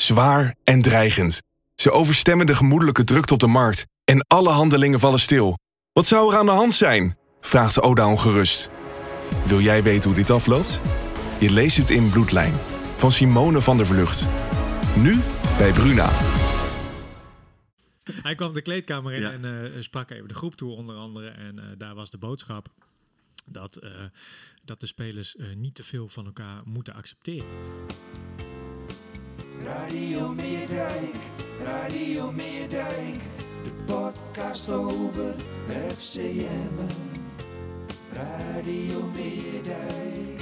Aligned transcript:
Zwaar 0.00 0.54
en 0.64 0.82
dreigend. 0.82 1.42
Ze 1.74 1.90
overstemmen 1.90 2.46
de 2.46 2.54
gemoedelijke 2.54 3.04
drukte 3.04 3.32
op 3.32 3.38
de 3.38 3.46
markt. 3.46 3.86
En 4.04 4.24
alle 4.26 4.48
handelingen 4.48 4.98
vallen 5.00 5.20
stil. 5.20 5.58
Wat 5.92 6.06
zou 6.06 6.32
er 6.32 6.38
aan 6.38 6.46
de 6.46 6.52
hand 6.52 6.72
zijn? 6.72 7.16
Vraagt 7.40 7.80
Oda 7.82 8.08
ongerust. 8.08 8.70
Wil 9.46 9.60
jij 9.60 9.82
weten 9.82 10.04
hoe 10.10 10.18
dit 10.18 10.30
afloopt? 10.30 10.80
Je 11.40 11.50
leest 11.50 11.76
het 11.76 11.90
in 11.90 12.10
Bloedlijn. 12.10 12.54
Van 12.96 13.12
Simone 13.12 13.60
van 13.62 13.76
der 13.76 13.86
Vlucht. 13.86 14.26
Nu 14.96 15.20
bij 15.58 15.72
Bruna. 15.72 16.10
Hij 18.22 18.34
kwam 18.34 18.52
de 18.52 18.62
kleedkamer 18.62 19.12
in 19.12 19.20
Ja. 19.20 19.30
en 19.32 19.72
eh, 19.74 19.82
sprak 19.82 20.10
even 20.10 20.28
de 20.28 20.34
groep 20.34 20.54
toe 20.54 20.70
onder 20.76 20.96
andere. 20.96 21.28
En 21.28 21.58
eh, 21.58 21.64
daar 21.78 21.94
was 21.94 22.10
de 22.10 22.18
boodschap 22.18 22.68
dat, 23.44 23.76
eh, 23.76 23.90
dat 24.64 24.80
de 24.80 24.86
spelers 24.86 25.36
eh, 25.36 25.46
niet 25.56 25.74
te 25.74 25.84
veel 25.84 26.08
van 26.08 26.26
elkaar 26.26 26.60
moeten 26.64 26.94
accepteren. 26.94 27.46
Radio 29.64 30.28
Meerdijk, 30.28 31.14
Radio 31.64 32.32
Meerdijk, 32.32 33.20
de 33.64 33.70
podcast 33.86 34.70
over 34.70 35.34
FCM. 35.96 36.74
Radio 38.12 39.02
Meerdijk, 39.14 40.37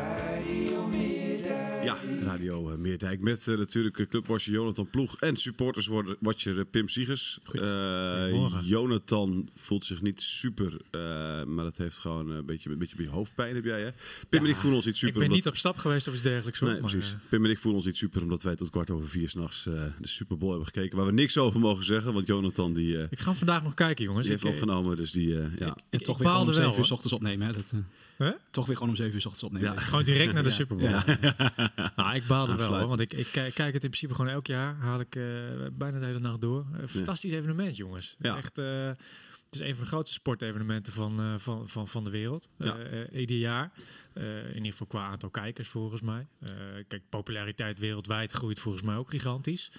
Radio 0.00 0.86
Meerdijk. 0.86 1.84
Ja, 1.84 1.96
Radio 2.24 2.70
eh, 2.70 2.76
Meerdijk 2.76 3.20
met 3.20 3.48
eh, 3.48 3.56
natuurlijk 3.58 3.98
eh, 3.98 4.06
clubwatcher 4.06 4.52
Jonathan 4.52 4.90
Ploeg 4.90 5.16
en 5.20 5.36
supporterswatcher 5.36 6.64
Pim 6.64 6.88
Siegers. 6.88 7.38
Eh, 7.42 7.50
Goedemorgen. 7.50 8.64
Jonathan 8.64 9.48
voelt 9.54 9.84
zich 9.84 10.02
niet 10.02 10.20
super, 10.20 10.76
eh, 10.90 11.00
maar 11.44 11.64
dat 11.64 11.76
heeft 11.76 11.98
gewoon 11.98 12.30
een 12.30 12.46
beetje, 12.46 12.70
een 12.70 12.78
beetje 12.78 13.08
hoofdpijn 13.08 13.54
heb 13.54 13.64
jij 13.64 13.82
hè? 13.82 13.90
Pim 14.28 14.44
en 14.44 14.50
ik 14.50 14.56
voelen 14.56 14.76
ons 14.76 14.86
niet 14.86 14.94
super. 14.96 15.08
ik 15.08 15.14
ben 15.14 15.22
omdat- 15.22 15.38
niet 15.44 15.46
op 15.52 15.56
stap 15.58 15.76
geweest 15.76 16.08
of 16.08 16.14
iets 16.14 16.22
dergelijks. 16.22 16.58
hoor, 16.58 16.70
Nee, 16.70 16.80
maar, 16.80 16.90
precies. 16.90 17.16
Pim 17.28 17.44
en 17.44 17.50
ik 17.50 17.58
voelen 17.58 17.76
ons 17.76 17.86
niet 17.86 17.96
super 17.96 18.22
omdat 18.22 18.42
wij 18.42 18.56
tot 18.56 18.70
kwart 18.70 18.90
over 18.90 19.08
vier 19.08 19.28
s'nachts 19.28 19.66
uh, 19.66 19.74
de 20.00 20.08
Super 20.08 20.36
Bowl 20.38 20.50
hebben 20.52 20.68
gekeken. 20.74 20.96
Waar 20.96 21.06
we 21.06 21.12
niks 21.12 21.38
over 21.38 21.60
mogen 21.60 21.84
zeggen, 21.84 22.12
want 22.12 22.26
Jonathan 22.26 22.72
die, 22.72 22.98
eh, 22.98 23.06
ik 23.10 23.18
ga 23.18 23.28
hem 23.28 23.38
vandaag 23.38 23.62
nog 23.62 23.74
kijken, 23.74 24.04
jongens. 24.04 24.26
die 24.26 24.32
heeft 24.36 24.46
Ik, 24.48 24.52
opgenomen. 24.52 24.96
Dus 24.96 25.12
die, 25.12 25.32
eh, 25.40 25.46
ja. 25.58 25.66
ik- 25.66 25.74
En 25.90 25.98
ik 25.98 26.04
toch 26.04 26.18
weer 26.18 26.26
gewoon 26.26 26.26
om 26.26 26.26
baalde 26.46 26.52
7 26.52 26.70
wel, 26.70 26.78
uur 26.78 26.84
s 26.84 26.90
ochtends 26.90 27.14
opnemen. 27.14 27.46
Hè? 27.46 27.52
Dat, 27.52 27.72
Hè? 28.16 28.30
toch 28.50 28.66
weer 28.66 28.74
gewoon 28.76 28.90
om 28.90 28.96
7 28.96 29.14
uur 29.14 29.20
s 29.20 29.26
ochtends 29.26 29.44
opnemen. 29.54 29.72
Ja. 29.74 29.80
Gewoon 29.86 30.04
direct 30.04 30.32
naar 30.32 30.42
de. 30.42 30.50
Super 30.50 30.76
Bowl. 30.76 30.90
Nou, 31.96 32.14
ik 32.14 32.26
baalde 32.26 32.52
wel, 32.52 32.60
Aansluiten. 32.60 32.78
hoor, 32.78 32.88
want 32.88 33.00
ik, 33.00 33.12
ik 33.12 33.26
kijk 33.32 33.54
kijk 33.54 33.74
het 33.74 33.84
in 33.84 33.90
principe 33.90 34.14
gewoon 34.14 34.30
elk 34.30 34.46
jaar. 34.46 34.74
Haal 34.76 35.00
ik 35.00 35.16
eh, 35.16 35.22
bijna 35.72 35.98
de 35.98 36.04
hele 36.06 36.18
nacht 36.18 36.40
door. 36.40 36.66
Een 36.72 36.88
fantastisch 36.88 37.32
evenement, 37.32 37.76
jongens. 37.76 38.16
Ja. 38.18 38.36
Echt, 38.36 38.58
eh, 38.58 38.86
het 38.86 39.54
is 39.54 39.60
een 39.60 39.74
van 39.74 39.84
de 39.84 39.90
grootste 39.90 40.14
sportevenementen 40.14 40.92
van, 40.92 41.20
eh, 41.20 41.34
van, 41.38 41.68
van, 41.68 41.88
van 41.88 42.04
de 42.04 42.10
wereld. 42.10 42.48
Ja. 42.58 42.76
Eh, 42.76 43.02
eh, 43.02 43.20
ieder 43.20 43.36
jaar. 43.36 43.72
Eh, 44.12 44.48
in 44.48 44.54
ieder 44.56 44.70
geval 44.70 44.86
qua 44.86 45.06
aantal 45.06 45.30
kijkers, 45.30 45.68
volgens 45.68 46.00
mij. 46.00 46.26
Eh, 46.40 46.50
kijk, 46.88 47.02
populariteit 47.08 47.78
wereldwijd 47.78 48.32
groeit 48.32 48.60
volgens 48.60 48.84
mij 48.84 48.96
ook 48.96 49.10
gigantisch. 49.10 49.70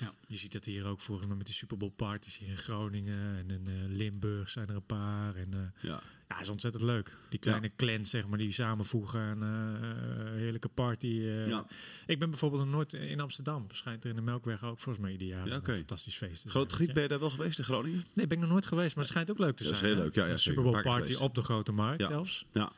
Ja. 0.00 0.12
Je 0.26 0.36
ziet 0.36 0.52
dat 0.52 0.64
hier 0.64 0.86
ook 0.86 1.00
volgens 1.00 1.26
mij 1.26 1.36
met 1.36 1.46
die 1.46 1.54
Super 1.54 1.76
Bowl 1.76 1.92
parties 1.96 2.38
hier 2.38 2.48
in 2.48 2.56
Groningen 2.56 3.36
en 3.36 3.50
in 3.50 3.66
eh, 3.66 3.96
Limburg 3.96 4.50
zijn 4.50 4.68
er 4.68 4.74
een 4.74 4.86
paar. 4.86 5.34
En, 5.34 5.48
eh, 5.52 5.90
Ja. 5.90 6.00
Ja, 6.28 6.40
is 6.40 6.48
ontzettend 6.48 6.82
leuk. 6.82 7.16
Die 7.28 7.38
kleine 7.38 7.70
clans, 7.76 8.10
zeg 8.10 8.26
maar, 8.26 8.38
die 8.38 8.52
samenvoegen 8.52 9.20
en 9.20 9.42
eh, 9.42 10.38
heerlijke 10.38 10.68
party. 10.68 11.06
eh. 11.06 11.48
Ja. 11.48 11.66
Ik 12.06 12.18
ben 12.18 12.30
bijvoorbeeld 12.30 12.62
nog 12.64 12.72
nooit 12.74 12.92
in 12.92 13.20
Amsterdam. 13.20 13.66
Schijnt 13.72 14.04
er 14.04 14.10
in 14.10 14.16
de 14.16 14.22
Melkweg 14.22 14.64
ook 14.64 14.80
volgens 14.80 15.04
mij 15.04 15.14
Ja, 15.18 15.42
een 15.46 15.62
fantastisch 15.64 16.16
feest 16.16 16.44
Groot 16.48 16.52
zijn, 16.52 16.66
Griet, 16.74 16.86
weet 16.86 16.94
ben 16.94 17.02
je. 17.02 17.08
daar 17.08 17.18
wel 17.20 17.30
geweest 17.30 17.58
in 17.58 17.64
Groningen? 17.64 18.04
Nee, 18.12 18.26
ben 18.26 18.36
ik 18.36 18.42
nog 18.42 18.52
nooit 18.52 18.66
geweest, 18.66 18.94
maar 18.94 19.04
het 19.04 19.12
schijnt 19.12 19.30
ook 19.30 19.38
leuk 19.38 19.56
te 19.56 19.62
Dat 19.62 19.72
is 19.72 19.78
zijn. 19.78 19.92
heel 19.92 20.02
leuk, 20.02 20.14
ja, 20.14 20.26
ja. 20.26 20.36
Super 20.36 20.62
Bowl 20.62 20.80
party 20.82 21.00
geweest. 21.00 21.20
op 21.20 21.34
de 21.34 21.42
Grote 21.42 21.72
Markt 21.72 22.00
Ja. 22.00 22.06
zelfs. 22.06 22.46
Ja. 22.52 22.72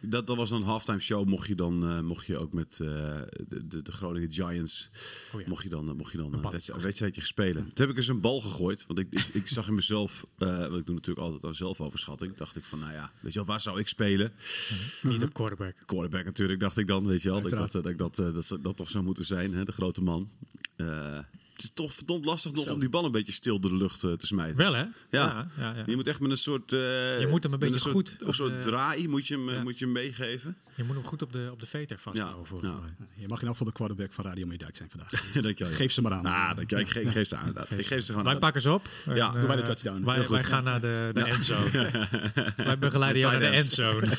Dat, 0.00 0.26
dat 0.26 0.36
was 0.36 0.50
dan 0.50 0.60
een 0.60 0.66
halftime 0.66 0.98
show. 0.98 1.26
Mocht 1.26 1.48
je 1.48 1.54
dan 1.54 1.88
eh, 1.88 2.00
mocht 2.00 2.26
je 2.26 2.38
ook 2.38 2.52
met 2.52 2.78
eh, 2.80 2.86
de, 3.48 3.66
de, 3.66 3.82
de 3.82 3.92
Groningen 3.92 4.32
Giants. 4.32 4.90
Oh 5.34 5.40
ja. 5.40 5.48
Mocht 5.48 5.62
je 5.62 5.68
dan, 5.68 5.88
eh, 5.88 5.94
mocht 5.94 6.12
je 6.12 6.18
dan 6.18 6.34
Een 6.34 6.50
wedstrijd, 6.50 6.82
wedstrijdje 6.82 7.24
spelen. 7.24 7.62
Toen 7.62 7.86
heb 7.86 7.88
ik 7.88 7.96
eens 7.96 8.08
een 8.08 8.20
bal 8.20 8.40
gegooid. 8.40 8.84
Want 8.86 8.98
ik, 8.98 9.06
ik, 9.10 9.26
ik 9.32 9.46
zag 9.46 9.68
in 9.68 9.74
mezelf. 9.74 10.26
want 10.36 10.76
ik 10.76 10.86
doe 10.86 10.94
natuurlijk 10.94 11.26
altijd 11.26 11.44
aan 11.44 11.54
zelfoverschatting. 11.54 12.36
Dacht 12.36 12.56
ik 12.56 12.64
van, 12.64 12.78
nou 12.78 12.92
ja, 12.92 13.10
weet 13.20 13.32
je 13.32 13.38
wel, 13.38 13.48
waar 13.48 13.60
zou 13.60 13.78
ik 13.80 13.88
spelen? 13.88 14.32
Niet 15.02 15.22
op 15.22 15.32
quarterback. 15.32 15.76
Quarterback 15.86 16.24
natuurlijk, 16.24 16.60
dacht 16.60 16.76
ik 16.76 16.86
dan. 16.86 17.06
Weet 17.06 17.22
je 17.22 17.28
wel, 17.28 17.42
dat 17.42 17.52
ik 17.52 17.58
dat, 17.58 17.72
dat, 17.72 17.98
dat, 17.98 18.34
dat, 18.34 18.58
dat 18.62 18.76
toch 18.76 18.90
zou 18.90 19.04
moeten 19.04 19.24
zijn, 19.24 19.54
hè, 19.54 19.64
de 19.64 19.72
grote 19.72 20.02
man. 20.02 20.28
Het 21.56 21.64
is 21.64 21.70
toch 21.74 21.92
verdomd 21.94 22.24
lastig 22.24 22.52
nog 22.52 22.68
om 22.68 22.80
die 22.80 22.88
bal 22.88 23.04
een 23.04 23.10
beetje 23.12 23.32
stil 23.32 23.60
door 23.60 23.70
de 23.70 23.76
lucht 23.76 24.04
eh, 24.04 24.12
te 24.12 24.26
smijten. 24.26 24.56
Wel, 24.56 24.72
hè? 24.72 24.80
Ja. 24.80 24.90
ja, 25.10 25.46
ja, 25.58 25.74
ja. 25.76 25.82
Je 25.86 25.96
moet 25.96 26.08
echt 26.08 26.20
met 26.20 26.30
een 26.30 26.38
soort. 26.38 26.72
eh, 26.72 26.78
Je 27.20 27.26
moet 27.30 27.42
hem 27.42 27.52
een 27.52 27.58
beetje 27.58 27.78
soort, 27.78 27.92
goed 27.94 28.16
Een 28.20 28.26
op 28.26 28.34
soort 28.34 28.62
de- 28.62 28.68
draai 28.70 29.08
moet 29.08 29.26
je 29.26 29.34
hem, 29.34 29.48
eh, 29.48 29.54
Ja. 29.54 29.62
moet 29.62 29.78
je 29.78 29.84
hem 29.84 29.94
meegeven. 29.94 30.56
Je 30.74 30.84
moet 30.84 30.94
hem 30.96 31.04
goed 31.04 31.22
op 31.22 31.32
de, 31.32 31.48
op 31.52 31.60
de 31.60 31.66
veter 31.66 31.98
vasthouden, 31.98 32.40
Ja, 32.40 32.46
volgens 32.48 32.70
ja. 32.70 32.76
mij. 32.80 32.90
Je 33.14 33.28
mag 33.28 33.40
in 33.40 33.46
elk 33.46 33.56
geval 33.56 33.66
de 33.66 33.72
quarterback 33.72 34.12
van 34.12 34.24
Radio 34.24 34.46
Meerdijk 34.46 34.76
zijn 34.76 34.90
vandaag. 34.90 35.10
Dankjewel. 35.42 35.72
Geef 35.74 35.92
ze 35.92 36.02
maar 36.02 36.12
aan. 36.12 36.24
Ah, 36.26 36.56
dankjewel. 36.56 36.84
Ik, 36.84 36.90
ge- 36.90 37.00
ik 37.02 37.08
geef 37.10 37.28
ze 37.28 37.36
aan. 37.36 37.46
inderdaad. 37.46 37.70
Ik 37.78 37.86
geef 37.86 38.00
ze 38.00 38.06
gewoon 38.10 38.24
Wij 38.24 38.34
aan. 38.34 38.38
pakken 38.40 38.60
ze 38.62 38.70
op. 38.72 38.88
En, 39.06 39.16
Ja, 39.16 39.30
doen 39.32 39.46
wij 39.46 39.56
de 39.56 39.62
touchdown. 39.62 40.04
Wij, 40.04 40.28
wij 40.28 40.44
gaan 40.44 40.64
naar 40.64 40.80
de, 40.80 41.10
de 41.14 41.22
endzone. 41.24 42.08
wij 42.56 42.78
begeleiden 42.78 43.20
jou 43.20 43.32
naar 43.38 43.50
de 43.50 43.56
endzone. 43.56 44.08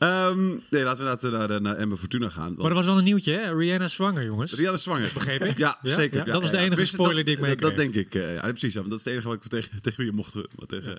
Ehm, 0.00 0.48
nee, 0.70 0.82
laten 0.84 1.04
we 1.20 1.30
naar, 1.30 1.48
naar, 1.48 1.60
naar 1.60 1.76
Emma 1.76 1.96
Fortuna 1.96 2.28
gaan. 2.28 2.54
Maar 2.56 2.66
er 2.68 2.74
was 2.74 2.84
wel 2.84 2.98
een 2.98 3.04
nieuwtje, 3.04 3.32
hè? 3.32 3.54
Rihanna 3.56 3.88
zwanger, 3.88 4.24
jongens. 4.24 4.54
Rihanna 4.54 4.76
zwanger. 4.78 5.10
Begreep 5.14 5.44
ik? 5.44 5.58
Ja, 5.58 5.78
Ja? 5.82 5.94
zeker. 5.94 6.18
Ja, 6.26 6.32
dat 6.32 6.42
was 6.42 6.50
de 6.50 6.58
enige 6.58 6.84
spoiler 6.84 7.16
dat- 7.24 7.24
die 7.24 7.34
ik 7.34 7.40
dat, 7.40 7.58
dat 7.60 7.76
meekreeg. 7.76 7.92
denk 7.92 8.06
ik. 8.14 8.22
eh, 8.22 8.34
ja, 8.34 8.40
precies. 8.40 8.72
Ja, 8.72 8.78
want 8.78 8.90
dat 8.90 8.98
is 8.98 9.04
het 9.04 9.12
enige 9.14 9.28
wat 9.28 9.36
ik 9.36 9.50
tegen, 9.50 9.80
tegen 9.92 10.04
je 10.04 10.12
mocht, 10.12 10.36
tegen, 10.66 10.96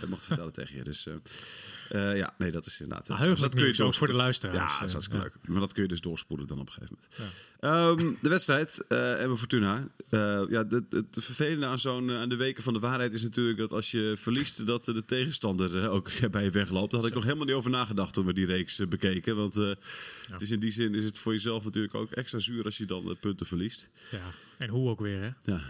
eh, 0.00 0.08
mocht 0.08 0.24
vertellen 0.24 0.52
tegen 0.52 0.76
je. 0.76 0.84
Dus 0.84 1.06
eh, 1.06 2.10
eh, 2.10 2.16
ja, 2.16 2.34
nee, 2.38 2.50
dat 2.50 2.66
is 2.66 2.80
inderdaad. 2.80 3.08
Nou, 3.08 3.20
heugelijk 3.20 3.52
dat 3.52 3.62
kun 3.62 3.72
je 3.74 3.82
ook 3.84 3.94
voor 3.94 4.06
de 4.06 4.14
luisteraars. 4.14 4.56
Ja, 4.58 4.64
dat 4.64 4.72
is 4.72 4.86
Eh, 4.86 4.90
hartstikke 4.92 5.16
ja. 5.16 5.22
leuk. 5.22 5.48
Maar 5.48 5.60
dat 5.60 5.72
kun 5.72 5.82
je 5.82 5.88
dus 5.88 6.00
doorspoelen 6.00 6.46
dan 6.46 6.58
op 6.60 6.66
een 6.66 6.72
gegeven 6.72 6.96
moment. 7.18 7.34
Ehm, 7.60 8.12
de 8.22 8.28
wedstrijd, 8.28 8.78
eh 8.88 9.22
Emma 9.22 9.36
Fortuna. 9.36 9.88
Eh, 10.08 10.40
ja, 10.48 10.64
de 10.64 10.84
vervelende 11.10 11.66
aan, 11.66 11.78
zo'n, 11.78 12.10
eh, 12.10 12.16
aan 12.20 12.28
de 12.28 12.36
weken 12.36 12.62
van 12.62 12.72
de 12.72 12.78
waarheid 12.78 13.12
is 13.12 13.22
natuurlijk 13.22 13.58
dat 13.58 13.72
als 13.72 13.90
je 13.90 14.14
verliest, 14.16 14.66
dat 14.66 14.88
eh, 14.88 14.94
de 14.94 15.04
tegenstander 15.04 15.78
eh, 15.82 15.92
ook 15.92 16.10
bij 16.30 16.44
je 16.44 16.50
wegloopt. 16.50 16.90
Daar 16.90 17.00
had 17.00 17.08
ik 17.08 17.14
nog 17.14 17.24
helemaal 17.24 17.46
niet 17.46 17.54
over 17.54 17.70
nagedacht 17.70 18.12
toen 18.14 18.26
we 18.26 18.32
die 18.32 18.41
reeks 18.46 18.78
eh, 18.78 18.86
bekeken. 18.86 19.36
Want 19.36 19.56
eh, 19.56 19.72
het 20.30 20.40
is 20.40 20.50
in 20.50 20.60
die 20.60 20.70
zin 20.70 20.94
is 20.94 21.04
het 21.04 21.18
voor 21.18 21.32
jezelf 21.32 21.64
natuurlijk 21.64 21.94
ook 21.94 22.10
extra 22.10 22.38
zuur 22.38 22.64
als 22.64 22.76
je 22.76 22.84
dan 22.84 23.10
eh, 23.10 23.16
punten 23.20 23.46
verliest. 23.46 23.88
Ja, 24.10 24.30
en 24.58 24.68
hoe 24.68 24.88
ook 24.88 25.00
weer, 25.00 25.20
hè? 25.20 25.52
Ja, 25.52 25.60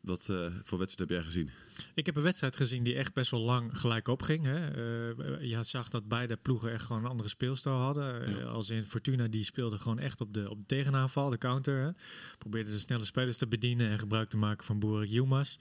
wat 0.00 0.24
voor 0.64 0.78
wedstrijd 0.78 0.98
heb 0.98 1.08
jij 1.08 1.22
gezien? 1.22 1.50
Ik 1.94 2.06
heb 2.06 2.16
een 2.16 2.22
wedstrijd 2.22 2.56
gezien 2.56 2.82
die 2.82 2.94
echt 2.94 3.12
best 3.12 3.30
wel 3.30 3.40
lang 3.40 3.78
gelijk 3.78 4.08
opging. 4.08 4.44
Hè. 4.44 4.68
Eh, 4.68 5.50
je 5.50 5.62
zag 5.62 5.88
dat 5.88 6.08
beide 6.08 6.36
ploegen 6.36 6.72
echt 6.72 6.84
gewoon 6.84 7.04
een 7.04 7.10
andere 7.10 7.28
speelstijl 7.28 7.76
hadden. 7.76 8.46
Als 8.46 8.70
in 8.70 8.84
Fortuna, 8.84 9.28
die 9.28 9.44
speelde 9.44 9.78
gewoon 9.78 9.98
echt 9.98 10.20
op 10.20 10.34
de, 10.34 10.50
op 10.50 10.58
de 10.58 10.66
tegenaanval, 10.66 11.30
de 11.30 11.38
counter. 11.38 11.82
Hè. 11.82 11.90
Probeerde 12.38 12.70
de 12.70 12.78
snelle 12.78 13.04
spelers 13.04 13.36
te 13.36 13.46
bedienen 13.46 13.90
en 13.90 13.98
gebruik 13.98 14.30
te 14.30 14.36
maken 14.36 14.66
van 14.66 14.78
Boerik 14.78 15.08
Yilmaz. 15.08 15.56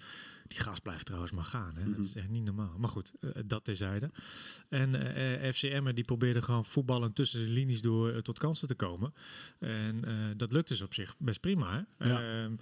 Die 0.47 0.59
gas 0.59 0.79
blijft 0.79 1.05
trouwens 1.05 1.31
maar 1.31 1.43
gaan. 1.43 1.75
Hè. 1.75 1.91
Dat 1.91 2.05
is 2.05 2.15
echt 2.15 2.29
niet 2.29 2.43
normaal. 2.43 2.75
Maar 2.77 2.89
goed, 2.89 3.13
eh, 3.19 3.29
dat 3.45 3.63
terzijde. 3.65 4.11
En 4.69 5.15
eh 5.15 5.51
FC 5.53 5.63
Emmen 5.63 5.95
die 5.95 6.03
probeerde 6.03 6.41
gewoon 6.41 6.65
voetballen 6.65 7.13
tussen 7.13 7.39
de 7.45 7.51
linies 7.51 7.81
door 7.81 8.09
eh, 8.11 8.17
tot 8.19 8.39
kansen 8.39 8.67
te 8.67 8.75
komen. 8.75 9.13
En 9.59 10.05
eh, 10.05 10.13
dat 10.37 10.51
lukte 10.51 10.75
ze 10.75 10.83
op 10.83 10.93
zich 10.93 11.15
best 11.17 11.39
prima. 11.39 11.85
Hè. 11.97 12.07
Ja. 12.09 12.44
Ehm, 12.44 12.53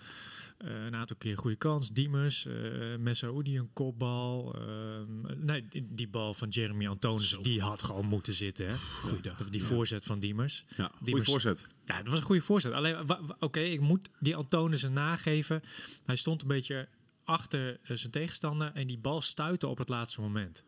eh, 0.57 0.85
een 0.85 0.95
aantal 0.95 1.15
keer 1.17 1.38
goede 1.38 1.56
kans. 1.56 1.89
Diemers, 1.91 2.45
uh, 2.45 2.97
Messaoudi 2.97 3.57
een 3.57 3.69
kopbal. 3.73 4.56
Ehm, 4.56 5.45
nee, 5.45 5.65
die, 5.69 5.88
die 5.89 6.07
bal 6.07 6.33
van 6.33 6.50
Jeremy 6.50 6.88
Antonissen, 6.88 7.41
die 7.44 7.61
had 7.61 7.83
gewoon 7.83 8.06
moeten 8.06 8.33
zitten. 8.33 8.67
Hè? 8.67 8.75
Dat- 9.21 9.51
Die 9.51 9.63
voorzet 9.63 10.06
van 10.06 10.19
Diemers. 10.19 10.65
Ja, 10.77 10.91
Diemers- 11.01 11.25
voorzet. 11.29 11.67
Ja, 11.85 11.97
dat 11.97 12.07
was 12.07 12.19
een 12.19 12.25
goede 12.25 12.41
voorzet. 12.41 12.71
Alleen, 12.73 12.95
oké, 13.39 13.59
ik 13.59 13.79
moet 13.79 14.09
die 14.19 14.35
Antonissen 14.35 14.94
nageven. 14.94 15.61
Hij 16.06 16.15
stond 16.15 16.41
een 16.41 16.47
beetje 16.47 16.88
achter 17.23 17.79
eh, 17.83 17.97
zijn 17.97 18.12
tegenstander 18.12 18.71
en 18.73 18.88
die 18.88 18.97
bal 18.97 19.21
stuitte 19.21 19.68
op 19.68 19.77
het 19.77 19.89
laatste 19.89 20.21
moment. 20.21 20.63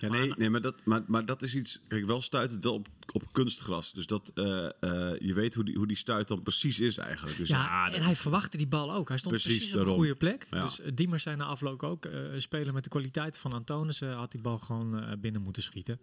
Ja, 0.00 0.08
nee, 0.08 0.32
nee 0.36 0.50
maar, 0.50 0.60
dat, 0.60 0.84
maar, 0.84 1.02
maar 1.06 1.26
dat 1.26 1.42
is 1.42 1.54
iets. 1.54 1.80
Kijk, 1.88 2.06
wel 2.06 2.22
stuit 2.22 2.50
het 2.50 2.64
wel 2.64 2.74
op, 2.74 2.88
op 3.12 3.32
kunstgras. 3.32 3.92
Dus 3.92 4.06
dat 4.06 4.30
eh, 4.34 4.64
eh, 4.64 5.20
je 5.20 5.34
weet 5.34 5.54
hoe 5.54 5.64
die, 5.64 5.76
hoe 5.76 5.86
die 5.86 5.96
stuit 5.96 6.28
dan 6.28 6.42
precies 6.42 6.80
is 6.80 6.96
eigenlijk. 6.96 7.36
Dus 7.36 7.48
Ja, 7.48 7.92
en 7.92 8.02
hij 8.02 8.16
verwachtte 8.16 8.56
die 8.56 8.66
bal 8.66 8.92
ook. 8.92 9.08
Hij 9.08 9.18
stond 9.18 9.34
Precies, 9.34 9.58
precies, 9.58 9.80
op 9.80 9.86
een 9.86 9.94
goede 9.94 10.16
plek. 10.16 10.46
Ja. 10.50 10.62
Dus 10.62 10.80
Diemers 10.94 11.22
zei 11.22 11.36
na 11.36 11.44
afloop 11.44 11.82
ook, 11.82 12.04
een 12.04 12.42
speler 12.42 12.72
met 12.72 12.84
de 12.84 12.90
kwaliteit 12.90 13.38
van 13.38 13.52
Antonissen 13.52 14.12
had 14.12 14.30
die 14.30 14.40
bal 14.40 14.58
gewoon 14.58 15.16
binnen 15.20 15.42
moeten 15.42 15.62
schieten. 15.62 16.00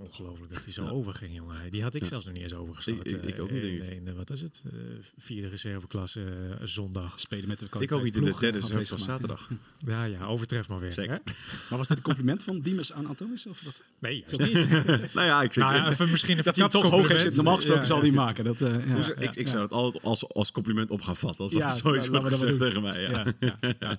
Ja, 0.00 0.06
ongelooflijk 0.06 0.52
dat 0.54 0.64
hij 0.64 0.72
zo 0.72 0.88
overging, 0.88 1.34
jongen. 1.34 1.70
Die 1.70 1.82
had 1.82 1.94
ik 1.94 2.02
Ja. 2.02 2.08
zelfs 2.08 2.24
nog 2.24 2.34
niet 2.34 2.42
eens 2.42 2.54
overgeschoten. 2.54 3.00
Ik- 3.16 3.22
ik- 3.22 3.34
ik 3.34 3.40
ook 3.40 3.50
niet, 3.50 3.62
Eh, 3.62 3.70
denk 3.70 3.92
ik. 3.92 4.02
nee, 4.02 4.14
wat 4.14 4.30
is 4.30 4.40
het? 4.40 4.62
Eh, 4.66 4.72
vierde 5.18 5.48
reserveklasse 5.48 6.20
eh, 6.24 6.66
zondag. 6.66 7.20
Spelen 7.20 7.48
met 7.48 7.58
de 7.58 7.66
Ik 7.78 7.92
ook 7.92 8.02
niet 8.02 8.16
in 8.16 8.22
de 8.24 8.34
derde 8.40 8.60
van 8.60 8.70
gemaakt, 8.70 9.00
zaterdag. 9.00 9.50
Ja, 9.86 10.04
ja, 10.04 10.24
overtref 10.24 10.68
maar 10.68 10.78
weer. 10.78 10.92
Zeker. 10.92 11.12
hè? 11.24 11.32
Maar 11.68 11.78
was 11.78 11.88
dit 11.88 11.96
een 11.96 12.02
compliment 12.02 12.42
van 12.44 12.60
Diemers 12.60 12.92
aan 12.92 13.06
Antonis? 13.06 13.46
Of 13.46 13.60
dat, 13.60 13.82
Nee, 13.98 14.24
juist 14.26 14.38
niet. 14.54 14.68
Nou 15.14 15.26
ja, 15.26 15.42
ik 15.42 15.52
zeg... 15.52 15.64
nou 15.64 15.76
ja, 15.76 15.88
even, 15.90 16.10
misschien 16.16 16.38
een 16.38 16.44
dat 16.44 16.56
hij 16.56 16.68
toch 16.68 16.90
hoog 16.90 17.08
heeft 17.08 17.20
zitten? 17.20 17.36
Normaal 17.36 17.54
gesproken 17.56 17.80
Ja, 17.82 17.88
zal 17.88 17.96
ja. 17.96 18.02
hij 18.02 18.12
maken. 18.12 18.44
Dat, 18.44 18.60
eh, 18.60 18.86
ja. 18.88 19.14
Ik, 19.18 19.34
ik 19.34 19.48
zou 19.48 19.62
het 19.62 19.72
altijd 19.72 20.04
als, 20.04 20.28
als 20.28 20.52
compliment 20.52 20.90
op 20.90 21.00
gaan 21.02 21.16
vatten. 21.16 21.44
Als 21.44 21.52
Ja, 21.52 21.68
dat 21.68 21.76
zoiets 21.76 22.08
wordt 22.08 22.24
dat 22.24 22.32
gezegd 22.32 22.58
tegen 22.58 22.82
mij. 22.82 23.00
Ja. 23.00 23.08
Ja. 23.40 23.56
ja, 23.58 23.58
ja, 23.80 23.98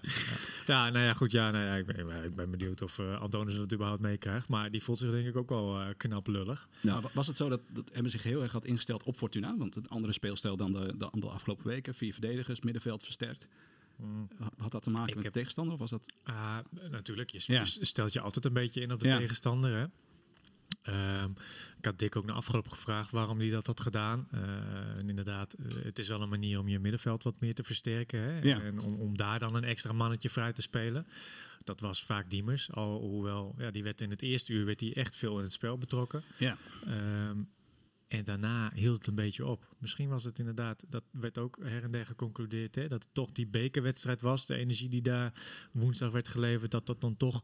ja, 0.68 0.90
nou 0.90 1.06
ja, 1.06 1.14
goed. 1.14 1.32
Ja, 1.32 1.52
nou 1.52 1.66
ja, 1.66 1.76
ik, 1.76 1.86
ben, 2.36 2.52
benieuwd 2.52 2.82
of 2.82 3.00
eh 3.00 3.22
Antonis 3.22 3.54
het 3.58 3.74
überhaupt 3.74 4.02
meekrijgt. 4.02 4.48
Maar 4.48 4.72
die 4.72 4.84
voelt 4.84 4.98
zich 5.00 5.12
denk 5.12 5.26
ik 5.26 5.36
ook 5.38 5.50
wel 5.50 5.80
eh, 5.80 5.88
knap 5.96 6.28
lullig. 6.28 6.68
Maar 6.82 7.02
wa- 7.02 7.10
was 7.14 7.28
het 7.28 7.36
zo 7.38 7.50
dat, 7.50 7.62
dat 7.74 7.90
Emmen 7.90 8.12
zich 8.12 8.24
heel 8.24 8.42
erg 8.42 8.52
had 8.52 8.66
ingesteld 8.66 9.04
op 9.04 9.16
Fortuna? 9.18 9.58
Want 9.58 9.76
een 9.76 9.88
andere 9.88 10.14
speelstijl 10.14 10.56
dan 10.58 10.74
de, 10.74 10.98
de, 10.98 11.10
de 11.14 11.28
afgelopen 11.30 11.68
weken. 11.68 11.94
Vier 11.96 12.12
verdedigers, 12.14 12.62
middenveld 12.62 13.04
versterkt. 13.04 13.48
Ha- 14.40 14.52
Had 14.58 14.72
dat 14.72 14.84
te 14.84 14.90
maken 14.90 15.08
Ik 15.10 15.16
met 15.16 15.24
heb- 15.24 15.34
de 15.34 15.40
tegenstander? 15.40 15.74
Of 15.74 15.80
was 15.80 15.90
dat... 15.90 16.14
Ah, 16.24 16.58
natuurlijk, 16.90 17.30
je 17.30 17.66
stelt 17.66 18.14
je 18.14 18.22
altijd 18.22 18.46
een 18.46 18.54
beetje 18.54 18.82
in 18.82 18.92
op 18.92 19.00
de 19.00 19.08
Ja. 19.08 19.18
tegenstander. 19.18 19.78
Hè? 19.78 19.86
Ehm, 20.82 21.30
ik 21.78 21.86
had 21.86 22.00
Dick 22.00 22.16
ook 22.16 22.26
na 22.26 22.34
afgelopen 22.34 22.72
gevraagd 22.72 23.12
waarom 23.12 23.40
hij 23.40 23.50
dat 23.50 23.68
had 23.68 23.82
gedaan. 23.82 24.28
Eh, 24.32 24.42
en 24.98 25.10
inderdaad, 25.10 25.54
eh, 25.54 25.84
het 25.84 26.00
is 26.00 26.08
wel 26.08 26.22
een 26.22 26.30
manier 26.30 26.60
om 26.60 26.68
je 26.68 26.80
middenveld 26.80 27.24
wat 27.24 27.40
meer 27.40 27.54
te 27.54 27.64
versterken. 27.64 28.22
Hè? 28.22 28.42
Ja. 28.42 28.62
En 28.62 28.80
om, 28.80 28.96
om 28.96 29.18
daar 29.18 29.40
dan 29.40 29.56
een 29.56 29.64
extra 29.64 29.94
mannetje 29.94 30.30
vrij 30.30 30.54
te 30.54 30.62
spelen. 30.62 31.08
Dat 31.64 31.80
was 31.80 32.04
vaak 32.04 32.30
Diemers. 32.30 32.72
Al, 32.72 33.00
hoewel, 33.00 33.56
ja, 33.58 33.72
die 33.72 33.84
werd 33.84 34.02
in 34.02 34.10
het 34.10 34.22
eerste 34.22 34.54
uur 34.54 34.66
werd 34.66 34.80
hij 34.80 34.94
echt 34.94 35.16
veel 35.16 35.38
in 35.38 35.44
het 35.44 35.54
spel 35.54 35.78
betrokken. 35.78 36.24
Ja. 36.38 36.58
Ehm, 36.86 37.38
en 38.08 38.24
daarna 38.24 38.72
hield 38.74 38.98
het 38.98 39.08
een 39.08 39.16
beetje 39.16 39.46
op. 39.46 39.76
Misschien 39.78 40.10
was 40.10 40.24
het 40.24 40.40
inderdaad, 40.40 40.86
dat 40.90 41.04
werd 41.12 41.38
ook 41.38 41.58
her 41.62 41.84
en 41.84 41.92
der 41.92 42.06
geconcludeerd, 42.06 42.76
hè, 42.76 42.88
dat 42.88 43.04
het 43.04 43.14
toch 43.14 43.32
die 43.32 43.48
bekerwedstrijd 43.48 44.22
was. 44.22 44.46
De 44.46 44.56
energie 44.56 44.90
die 44.90 45.02
daar 45.02 45.34
woensdag 45.72 46.12
werd 46.12 46.28
geleverd, 46.28 46.72
dat 46.72 46.86
dat 46.86 47.02
dan 47.02 47.18
toch 47.18 47.44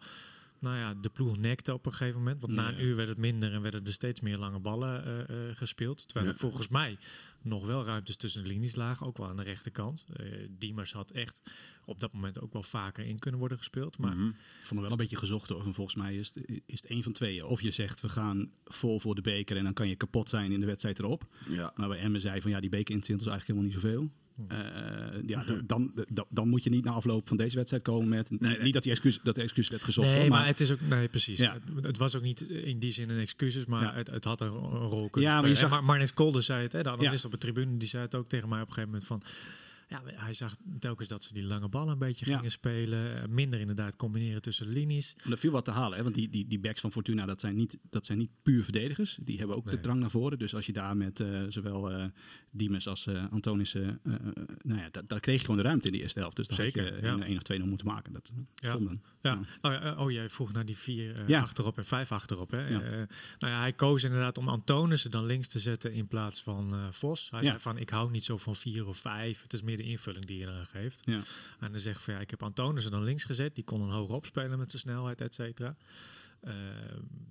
nou 0.59 0.77
ja, 0.77 0.93
de 0.93 1.09
ploeg 1.09 1.37
nekte 1.37 1.73
op 1.73 1.85
een 1.85 1.91
gegeven 1.91 2.17
moment. 2.19 2.41
Want 2.41 2.53
na 2.53 2.67
een 2.69 2.81
uur 2.83 2.95
werd 2.95 3.07
het 3.09 3.17
minder 3.17 3.53
en 3.53 3.61
werden 3.61 3.85
er 3.85 3.93
steeds 3.93 4.19
meer 4.21 4.37
lange 4.37 4.59
ballen 4.59 5.05
eh, 5.05 5.49
eh, 5.49 5.55
gespeeld. 5.55 6.07
Terwijl 6.07 6.31
er 6.31 6.37
volgens 6.37 6.67
mij 6.67 6.97
nog 7.41 7.65
wel 7.65 7.85
ruimtes 7.85 8.15
tussen 8.15 8.41
de 8.43 8.49
linies 8.49 8.75
lagen, 8.75 9.07
ook 9.07 9.17
wel 9.17 9.27
aan 9.27 9.35
de 9.37 9.43
rechterkant. 9.43 10.05
Eh 10.15 10.25
Diemers 10.49 10.91
had 10.93 11.11
echt 11.11 11.41
op 11.85 11.99
dat 11.99 12.13
moment 12.13 12.41
ook 12.41 12.53
wel 12.53 12.63
vaker 12.63 13.05
in 13.05 13.19
kunnen 13.19 13.39
worden 13.39 13.57
gespeeld. 13.57 13.97
Maar 13.97 14.15
Mhm. 14.15 14.27
Ik 14.27 14.33
vond 14.63 14.69
het 14.69 14.79
wel 14.79 14.91
een 14.91 14.97
beetje 14.97 15.17
gezocht 15.17 15.49
hoor. 15.49 15.63
Van 15.63 15.73
volgens 15.73 15.95
mij 15.95 16.15
is 16.15 16.27
het, 16.33 16.47
is 16.65 16.81
het 16.81 16.85
één 16.89 17.03
van 17.03 17.11
tweeën. 17.11 17.43
Of 17.45 17.61
je 17.61 17.71
zegt 17.71 18.01
we 18.01 18.09
gaan 18.09 18.51
vol 18.65 18.99
voor 18.99 19.15
de 19.15 19.21
beker 19.21 19.57
en 19.57 19.63
dan 19.63 19.73
kan 19.73 19.87
je 19.89 19.95
kapot 19.95 20.29
zijn 20.29 20.51
in 20.51 20.59
de 20.59 20.65
wedstrijd 20.65 20.99
erop. 20.99 21.27
ja. 21.49 21.71
Maar 21.75 21.87
bij 21.87 21.99
Emmen 21.99 22.21
zei 22.21 22.41
van 22.41 22.51
ja, 22.51 22.59
die 22.59 22.69
beker 22.69 22.95
ons 22.95 23.07
eigenlijk 23.09 23.41
helemaal 23.47 23.63
niet 23.63 23.73
zoveel. 23.73 24.11
Eh, 24.47 24.57
ja, 25.25 25.43
dan, 25.65 25.91
dan, 26.09 26.25
dan 26.29 26.49
moet 26.49 26.63
je 26.63 26.69
niet 26.69 26.83
na 26.83 26.91
afloop 26.91 27.27
van 27.27 27.37
deze 27.37 27.55
wedstrijd 27.55 27.83
komen 27.83 28.07
met... 28.09 28.31
nee. 28.39 28.59
Niet 28.61 28.73
dat 28.73 28.83
die 28.83 28.91
excuus, 28.91 29.19
dat 29.23 29.35
de 29.35 29.41
excuus 29.41 29.69
werd 29.69 29.83
gezocht. 29.83 30.07
Nee, 30.07 30.19
hoor, 30.19 30.29
maar, 30.29 30.45
het 30.45 30.59
is 30.59 30.71
ook 30.71 30.81
nee, 30.81 31.07
precies. 31.07 31.37
Ja. 31.37 31.57
Het, 31.75 31.85
het 31.85 31.97
was 31.97 32.15
ook 32.15 32.21
niet 32.23 32.41
in 32.41 32.79
die 32.79 32.91
zin 32.91 33.09
een 33.09 33.19
excuses, 33.19 33.65
maar 33.65 33.81
Ja. 33.83 33.93
het, 33.93 34.07
het 34.09 34.23
had 34.23 34.41
een, 34.41 34.47
ro- 34.47 34.71
een 34.81 34.87
rol 34.87 35.09
kunnen 35.09 35.29
Ja, 35.31 35.39
maar 35.41 35.49
je 35.49 35.55
zag- 35.55 35.69
En 35.69 35.75
Mar- 35.75 35.83
Marnix 35.83 36.13
Kolder 36.13 36.43
zei 36.43 36.63
het, 36.63 36.71
hè, 36.71 36.83
de 36.83 36.89
analist 36.91 37.25
op 37.25 37.31
de 37.31 37.37
tribune, 37.37 37.77
die 37.77 37.87
zei 37.89 38.03
het 38.03 38.15
ook 38.15 38.27
tegen 38.27 38.49
mij 38.49 38.61
op 38.61 38.67
een 38.67 38.73
gegeven 38.73 38.89
moment 38.91 39.07
van. 39.07 39.21
Ja, 39.89 40.01
hij 40.05 40.33
zag 40.33 40.55
telkens 40.79 41.07
dat 41.07 41.23
ze 41.23 41.33
die 41.33 41.43
lange 41.43 41.67
ballen 41.69 41.91
een 41.93 41.97
beetje 41.99 42.29
Ja. 42.29 42.35
gingen 42.35 42.51
spelen. 42.51 43.21
eh, 43.21 43.27
Minder 43.29 43.59
inderdaad 43.59 43.95
combineren 43.95 44.41
tussen 44.41 44.65
de 44.67 44.71
linies. 44.73 45.15
Maar 45.23 45.31
er 45.31 45.37
viel 45.37 45.51
wat 45.51 45.65
te 45.65 45.71
halen, 45.71 45.97
hè? 45.97 46.03
want 46.03 46.15
die, 46.15 46.29
die, 46.29 46.47
die 46.47 46.59
backs 46.59 46.81
van 46.81 46.91
Fortuna, 46.91 47.25
dat 47.25 47.39
zijn, 47.39 47.55
niet, 47.55 47.77
dat 47.89 48.05
zijn 48.05 48.17
niet 48.17 48.29
puur 48.41 48.63
verdedigers. 48.63 49.17
Die 49.21 49.37
hebben 49.37 49.55
ook 49.55 49.69
de 49.69 49.79
drang 49.79 49.99
naar 49.99 50.09
voren. 50.09 50.39
Dus 50.39 50.55
als 50.55 50.65
je 50.65 50.73
daar 50.73 50.97
met 50.97 51.19
eh, 51.19 51.43
zowel 51.49 51.91
Diemers 52.57 52.87
als 52.87 53.07
Antonissen, 53.31 53.99
eh, 54.03 54.13
nou 54.61 54.79
ja, 54.81 54.89
da- 54.91 55.01
daar 55.07 55.19
kreeg 55.19 55.35
je 55.35 55.41
gewoon 55.41 55.57
de 55.57 55.63
ruimte 55.63 55.87
in 55.87 55.93
die 55.93 56.01
eerste 56.01 56.19
helft. 56.19 56.35
Dus 56.35 56.47
daar 56.47 56.57
Zeker, 56.57 56.83
had 56.83 56.95
je 56.95 57.01
ja. 57.05 57.13
een 57.13 57.23
1 57.23 57.35
of 57.35 57.41
2 57.43 57.57
nog 57.59 57.67
moeten 57.67 57.87
maken. 57.87 58.13
Dat 58.13 58.31
eh, 58.33 58.37
Ja. 58.55 58.71
vonden. 58.71 59.01
Ja. 59.21 59.39
Oh, 59.61 59.71
ja, 59.71 59.95
oh, 59.97 60.11
jij 60.11 60.29
vroeg 60.29 60.51
naar 60.53 60.65
die 60.65 60.77
vier 60.77 61.23
Ja. 61.29 61.41
achterop 61.41 61.77
en 61.77 61.85
vijf 61.85 62.11
achterop. 62.11 62.51
Hè? 62.51 62.67
Ja. 62.67 62.79
Nou 62.79 63.53
ja, 63.53 63.59
hij 63.59 63.73
koos 63.73 64.03
inderdaad 64.03 64.37
om 64.37 64.47
Antonissen 64.49 65.11
dan 65.11 65.25
links 65.25 65.47
te 65.47 65.59
zetten 65.59 65.93
in 65.93 66.07
plaats 66.07 66.41
van 66.43 66.75
Vos. 66.91 67.27
Hij 67.29 67.39
Ja. 67.41 67.45
zei 67.47 67.59
van, 67.59 67.77
ik 67.77 67.89
hou 67.89 68.11
niet 68.11 68.23
zo 68.23 68.37
van 68.37 68.55
vier 68.55 68.87
of 68.87 68.97
vijf. 68.97 69.41
Het 69.41 69.53
is 69.53 69.61
meer 69.61 69.77
de 69.77 69.83
invulling 69.83 70.25
die 70.25 70.37
je 70.37 70.45
eraan 70.45 70.65
geeft. 70.65 70.99
Ja. 71.05 71.19
En 71.59 71.71
dan 71.71 71.79
zegt 71.79 72.01
van, 72.01 72.13
ja, 72.13 72.19
ik 72.19 72.29
heb 72.29 72.43
Antonissen 72.43 72.91
dan 72.91 73.03
links 73.03 73.23
gezet. 73.23 73.55
Die 73.55 73.63
kon 73.63 73.81
een 73.81 73.89
hoog 73.89 74.09
opspelen 74.09 74.57
met 74.59 74.69
zijn 74.69 74.81
snelheid, 74.81 75.21
et 75.21 75.33
cetera. 75.33 75.75
Eh, 76.41 76.53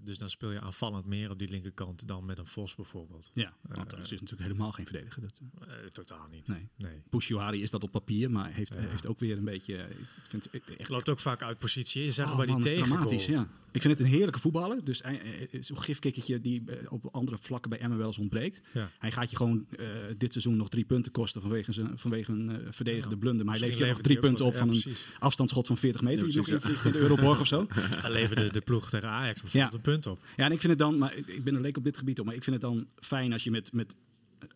dus 0.04 0.18
dan 0.18 0.30
speel 0.30 0.50
je 0.50 0.60
aanvallend 0.60 1.06
meer 1.06 1.30
op 1.30 1.38
die 1.38 1.48
linkerkant 1.48 2.08
dan 2.08 2.24
met 2.24 2.38
een 2.38 2.46
Vos 2.46 2.74
bijvoorbeeld. 2.74 3.30
Ja, 3.34 3.54
want 3.62 3.78
Antonissen 3.78 4.16
is 4.16 4.22
natuurlijk 4.22 4.48
helemaal 4.50 4.72
geen 4.72 4.86
verdediger. 4.86 5.22
Dat, 5.22 5.40
eh, 5.60 5.74
Eh, 5.84 5.90
totaal 5.90 6.26
niet. 6.30 6.48
nee. 6.48 6.68
Nee. 6.76 7.02
Pushuari 7.10 7.62
is 7.62 7.70
dat 7.70 7.82
op 7.82 7.90
papier, 7.90 8.30
maar 8.30 8.52
heeft, 8.52 8.74
Ja. 8.74 8.80
heeft 8.80 9.06
ook 9.06 9.18
weer 9.20 9.36
een 9.38 9.44
beetje... 9.44 9.76
eh, 9.76 9.90
Ik 9.90 9.96
vind, 10.28 10.48
ik- 10.50 10.68
echt, 10.68 10.88
Loopt 10.88 11.08
ook 11.08 11.20
vaak 11.20 11.42
uit 11.42 11.58
positie. 11.58 12.04
Je 12.04 12.10
zag 12.12 12.30
Oh, 12.30 12.36
bij 12.36 12.46
die 12.46 12.58
dramatisch, 12.58 13.26
ja. 13.26 13.48
Ik 13.72 13.82
vind 13.82 13.98
het 13.98 14.06
een 14.08 14.12
heerlijke 14.12 14.38
voetballer. 14.40 14.84
Dus 14.84 15.00
eh, 15.00 15.14
zo'n 15.60 15.80
gifkikkertje 15.82 16.40
die 16.40 16.62
eh, 16.66 16.92
op 16.92 17.08
andere 17.14 17.36
vlakken 17.40 17.70
bij 17.70 17.78
Emmen 17.78 17.98
wel 17.98 18.06
eens 18.06 18.18
ontbreekt. 18.18 18.62
Ja. 18.72 18.90
Hij 18.98 19.12
gaat 19.12 19.30
je 19.30 19.36
gewoon 19.36 19.66
eh, 19.78 19.86
dit 20.16 20.32
seizoen 20.32 20.56
nog 20.56 20.68
drie 20.68 20.84
punten 20.84 21.12
kosten 21.12 21.40
vanwege, 21.40 21.72
zijn, 21.72 21.98
vanwege 21.98 22.32
een 22.32 22.50
eh, 22.50 22.56
verdedigende 22.70 23.14
Ja. 23.14 23.20
blunder. 23.20 23.44
Maar 23.46 23.54
hij 23.58 23.64
levert 23.68 23.84
je 23.84 23.90
nog 23.92 24.00
drie 24.00 24.18
punten 24.18 24.44
op 24.44 24.54
van 24.56 24.68
een 24.68 24.80
precies. 24.80 25.06
afstandsschot 25.18 25.66
van 25.66 25.76
40 25.76 26.00
meter. 26.00 26.26
Die 26.28 26.36
nog 26.36 26.48
in 26.84 26.92
de 26.92 26.98
Euroborg 26.98 27.40
of 27.40 27.46
zo. 27.46 27.66
Hij 28.04 28.10
leverde 28.10 28.52
de 28.52 28.60
ploeg 28.60 28.88
tegen 29.00 29.14
Ajax 29.16 29.40
bijvoorbeeld 29.40 29.72
Ja. 29.72 29.78
een 29.78 29.84
punt 29.84 30.06
op. 30.06 30.24
Ja, 30.36 30.44
en 30.44 30.52
ik 30.52 30.60
vind 30.60 30.72
het 30.72 30.78
dan, 30.80 30.98
maar 30.98 31.14
ik- 31.14 31.44
ben 31.44 31.54
een 31.54 31.60
leek 31.60 31.76
op 31.76 31.84
dit 31.84 31.96
gebied 31.96 32.18
op, 32.20 32.26
maar 32.26 32.34
ik 32.34 32.44
vind 32.44 32.56
het 32.62 32.64
dan 32.70 32.88
fijn 33.00 33.32
als 33.32 33.44
je 33.44 33.50
met, 33.50 33.72
met 33.72 33.96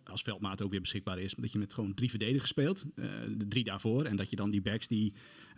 als 0.05 0.23
veldmaat 0.23 0.63
ook 0.63 0.71
weer 0.71 0.81
beschikbaar 0.81 1.19
is, 1.19 1.35
dat 1.39 1.53
je 1.53 1.59
met 1.59 1.73
gewoon 1.73 1.95
drie 1.95 2.11
verdedigers 2.11 2.51
speelt, 2.51 2.85
eh, 2.95 3.05
de 3.37 3.49
drie 3.49 3.65
daarvoor, 3.65 4.05
en 4.05 4.17
dat 4.17 4.31
je 4.31 4.37
dan 4.37 4.51
die 4.51 4.61
backs 4.63 4.87
die 4.87 5.13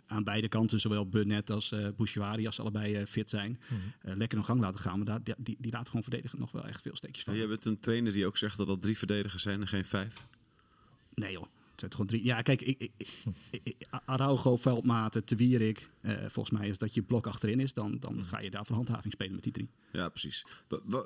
aan 0.07 0.23
beide 0.23 0.47
kanten, 0.47 0.79
zowel 0.79 1.07
Burnett 1.09 1.49
als 1.49 1.71
eh 1.71 1.87
Bouchouari, 1.95 2.45
als 2.45 2.55
ze 2.55 2.61
allebei 2.61 2.95
eh, 2.95 3.05
fit 3.05 3.29
zijn, 3.29 3.59
eh, 4.01 4.15
lekker 4.15 4.37
nog 4.37 4.45
gang 4.47 4.59
laten 4.59 4.79
gaan. 4.79 4.97
Maar 4.97 5.05
daar, 5.05 5.23
die, 5.23 5.33
die, 5.37 5.55
die 5.59 5.71
laten 5.71 5.87
gewoon 5.87 6.03
verdedigen 6.03 6.39
nog 6.39 6.51
wel 6.51 6.67
echt 6.67 6.81
veel 6.81 6.95
steekjes 6.95 7.23
van. 7.23 7.35
Jij 7.35 7.47
bent 7.47 7.65
een 7.65 7.79
trainer 7.79 8.11
die 8.13 8.25
ook 8.25 8.37
zegt 8.37 8.57
dat 8.57 8.67
dat 8.67 8.81
drie 8.81 8.97
verdedigers 8.97 9.43
zijn 9.43 9.61
en 9.61 9.67
geen 9.67 9.85
vijf. 9.85 10.27
Nee 11.13 11.31
joh, 11.31 11.45
zijn 11.75 11.91
gewoon 11.91 12.07
drie. 12.07 12.23
Ja, 12.23 12.41
kijk, 12.41 12.61
ik, 12.61 12.79
ik, 12.97 13.11
ik- 13.63 13.75
Araujo, 14.05 14.57
Veldmaten, 14.57 15.23
Te 15.23 15.35
Wierik, 15.35 15.89
eh, 16.01 16.17
volgens 16.29 16.57
mij 16.59 16.67
is 16.67 16.77
dat 16.77 16.93
je 16.93 17.01
blok 17.01 17.27
achterin 17.27 17.59
is, 17.59 17.73
dan, 17.73 17.97
dan 17.99 18.25
ga 18.25 18.39
je 18.39 18.49
daar 18.49 18.65
voor 18.65 18.75
handhaving 18.75 19.13
spelen 19.13 19.33
met 19.33 19.43
die 19.43 19.51
drie. 19.53 19.69
Ja, 19.91 20.09
precies. 20.09 20.45
Wa- 20.67 20.79
wa- 20.83 21.05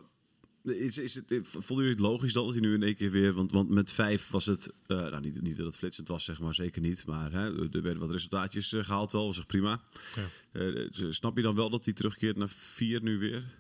Is, 0.64 0.98
is 0.98 1.16
het, 1.16 1.26
vonden 1.44 1.76
jullie 1.76 1.90
het 1.92 2.00
logisch 2.00 2.34
dan 2.34 2.44
dat 2.44 2.54
hij 2.54 2.62
nu 2.62 2.74
in 2.74 2.84
één 2.84 2.96
keer 2.96 3.12
weer... 3.12 3.34
Want, 3.34 3.52
want 3.52 3.70
met 3.70 3.92
vijf 3.92 4.30
was 4.30 4.46
het... 4.46 4.72
eh, 4.88 4.98
nou, 4.98 5.20
niet, 5.20 5.42
niet 5.42 5.58
dat 5.58 5.66
het 5.66 5.78
flitsend 5.78 6.08
was, 6.08 6.24
zeg 6.24 6.40
maar. 6.40 6.54
Zeker 6.54 6.82
niet. 6.82 7.06
Maar 7.06 7.32
hè, 7.32 7.72
er 7.74 7.82
werden 7.82 8.00
wat 8.00 8.12
resultaatjes 8.12 8.74
eh, 8.74 8.84
gehaald 8.84 9.12
wel. 9.12 9.26
was 9.28 9.38
echt 9.38 9.48
prima. 9.48 9.82
Ja. 10.16 10.24
Eh, 10.52 10.92
dus 10.92 11.16
snap 11.16 11.36
je 11.38 11.44
dan 11.44 11.56
wel 11.56 11.70
dat 11.70 11.86
hij 11.86 11.94
terugkeert 11.94 12.38
naar 12.38 12.50
vier 12.50 13.02
nu 13.02 13.18
weer? 13.18 13.56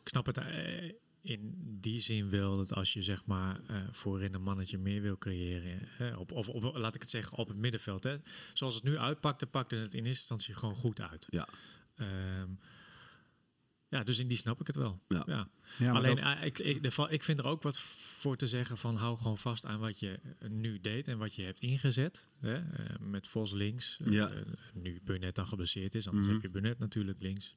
Ik 0.00 0.08
snap 0.08 0.26
het 0.26 0.38
eh, 0.38 0.92
in 1.22 1.54
die 1.80 2.00
zin 2.00 2.30
wel 2.30 2.56
dat 2.56 2.72
als 2.74 2.92
je 2.92 3.02
zeg 3.02 3.24
maar 3.24 3.60
eh, 3.66 3.76
voorin 3.90 4.34
een 4.34 4.42
mannetje 4.42 4.78
meer 4.78 5.02
wil 5.02 5.18
creëren, 5.18 5.78
hè, 5.82 6.16
op, 6.16 6.32
of 6.32 6.48
op, 6.48 6.62
laat 6.76 6.94
ik 6.94 7.00
het 7.00 7.10
zeggen 7.10 7.38
op 7.38 7.48
het 7.48 7.56
middenveld. 7.56 8.04
Hè. 8.04 8.16
Zoals 8.54 8.74
het 8.74 8.82
nu 8.84 8.98
uitpakte, 8.98 9.46
pakte 9.46 9.76
het 9.76 9.94
in 9.94 10.04
eerste 10.04 10.08
instantie 10.08 10.54
gewoon 10.54 10.74
goed 10.76 11.00
uit. 11.00 11.26
Ja. 11.30 11.48
Ehm, 11.96 12.48
ja, 13.88 14.02
dus 14.04 14.18
in 14.18 14.28
die 14.28 14.36
snap 14.36 14.60
ik 14.60 14.66
het 14.66 14.76
wel. 14.76 15.00
Ja. 15.08 15.48
Ja. 15.78 15.92
Alleen, 15.92 16.16
dat- 16.16 16.24
eh, 16.24 16.44
ik, 16.44 16.58
ik, 16.58 16.82
de- 16.82 17.06
ik 17.10 17.22
vind 17.22 17.38
er 17.38 17.44
ook 17.46 17.62
wat 17.62 17.78
voor 17.78 18.36
te 18.36 18.46
zeggen 18.46 18.78
van 18.78 18.96
hou 18.96 19.16
gewoon 19.16 19.38
vast 19.38 19.66
aan 19.66 19.78
wat 19.80 20.00
je 20.00 20.18
nu 20.48 20.80
deed 20.80 21.08
en 21.08 21.18
wat 21.18 21.34
je 21.34 21.42
hebt 21.42 21.60
ingezet. 21.60 22.28
Hè? 22.36 22.54
eh, 22.54 22.98
met 23.00 23.26
Vos 23.26 23.52
links. 23.52 23.98
Ja. 24.04 24.30
nu 24.74 25.00
Burnett 25.04 25.36
dan 25.36 25.46
geblesseerd 25.46 25.94
is, 25.94 26.06
anders 26.08 26.26
Mhm. 26.26 26.34
heb 26.34 26.42
je 26.42 26.50
Burnett 26.50 26.78
natuurlijk 26.78 27.20
links. 27.20 27.54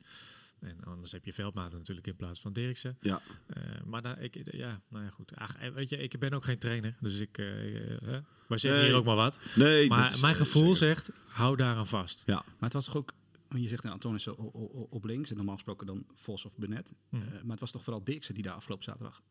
En 0.59 0.83
anders 0.83 1.11
heb 1.11 1.25
je 1.25 1.33
Veldmaten 1.33 1.77
natuurlijk 1.77 2.07
in 2.07 2.15
plaats 2.15 2.39
van 2.41 2.53
Dirksen. 2.53 2.97
Ja. 3.01 3.21
Eh, 3.47 3.63
maar 3.85 4.01
daar, 4.01 4.21
ik, 4.21 4.55
ja, 4.55 4.81
nou 4.89 5.03
ja, 5.03 5.09
goed. 5.09 5.35
Ach, 5.35 5.55
weet 5.73 5.89
je, 5.89 5.97
ik 5.97 6.19
ben 6.19 6.33
ook 6.33 6.43
geen 6.43 6.57
trainer, 6.57 6.95
dus 7.01 7.19
ik, 7.19 7.35
hè? 7.35 8.19
wij 8.47 8.57
zeggen 8.57 8.79
Nee. 8.79 8.89
hier 8.89 8.95
ook 8.97 9.05
maar 9.05 9.15
wat. 9.15 9.39
Nee, 9.55 9.87
Maar 9.89 10.13
is, 10.13 10.21
mijn 10.21 10.35
gevoel 10.35 10.75
zeker. 10.75 10.95
zegt, 10.95 11.19
hou 11.27 11.55
daaraan 11.55 11.87
vast. 11.87 12.23
Ja. 12.25 12.33
Maar 12.35 12.55
het 12.59 12.73
was 12.73 12.85
toch 12.85 12.95
ook, 12.97 13.13
want 13.47 13.63
je 13.63 13.69
zegt 13.69 13.81
nou, 13.83 13.93
Antonis 13.93 14.27
op, 14.27 15.03
links 15.05 15.29
en 15.29 15.35
normaal 15.35 15.55
gesproken 15.55 15.87
dan 15.87 16.05
Vos 16.13 16.45
of 16.45 16.57
Burnett. 16.57 16.93
Mhm. 17.09 17.21
Eh, 17.23 17.31
maar 17.31 17.51
het 17.51 17.59
was 17.59 17.71
toch 17.71 17.83
vooral 17.83 18.03
Dirksen 18.03 18.33
die 18.33 18.43
daar 18.43 18.53
afgelopen 18.53 18.85
zaterdag 18.85 19.21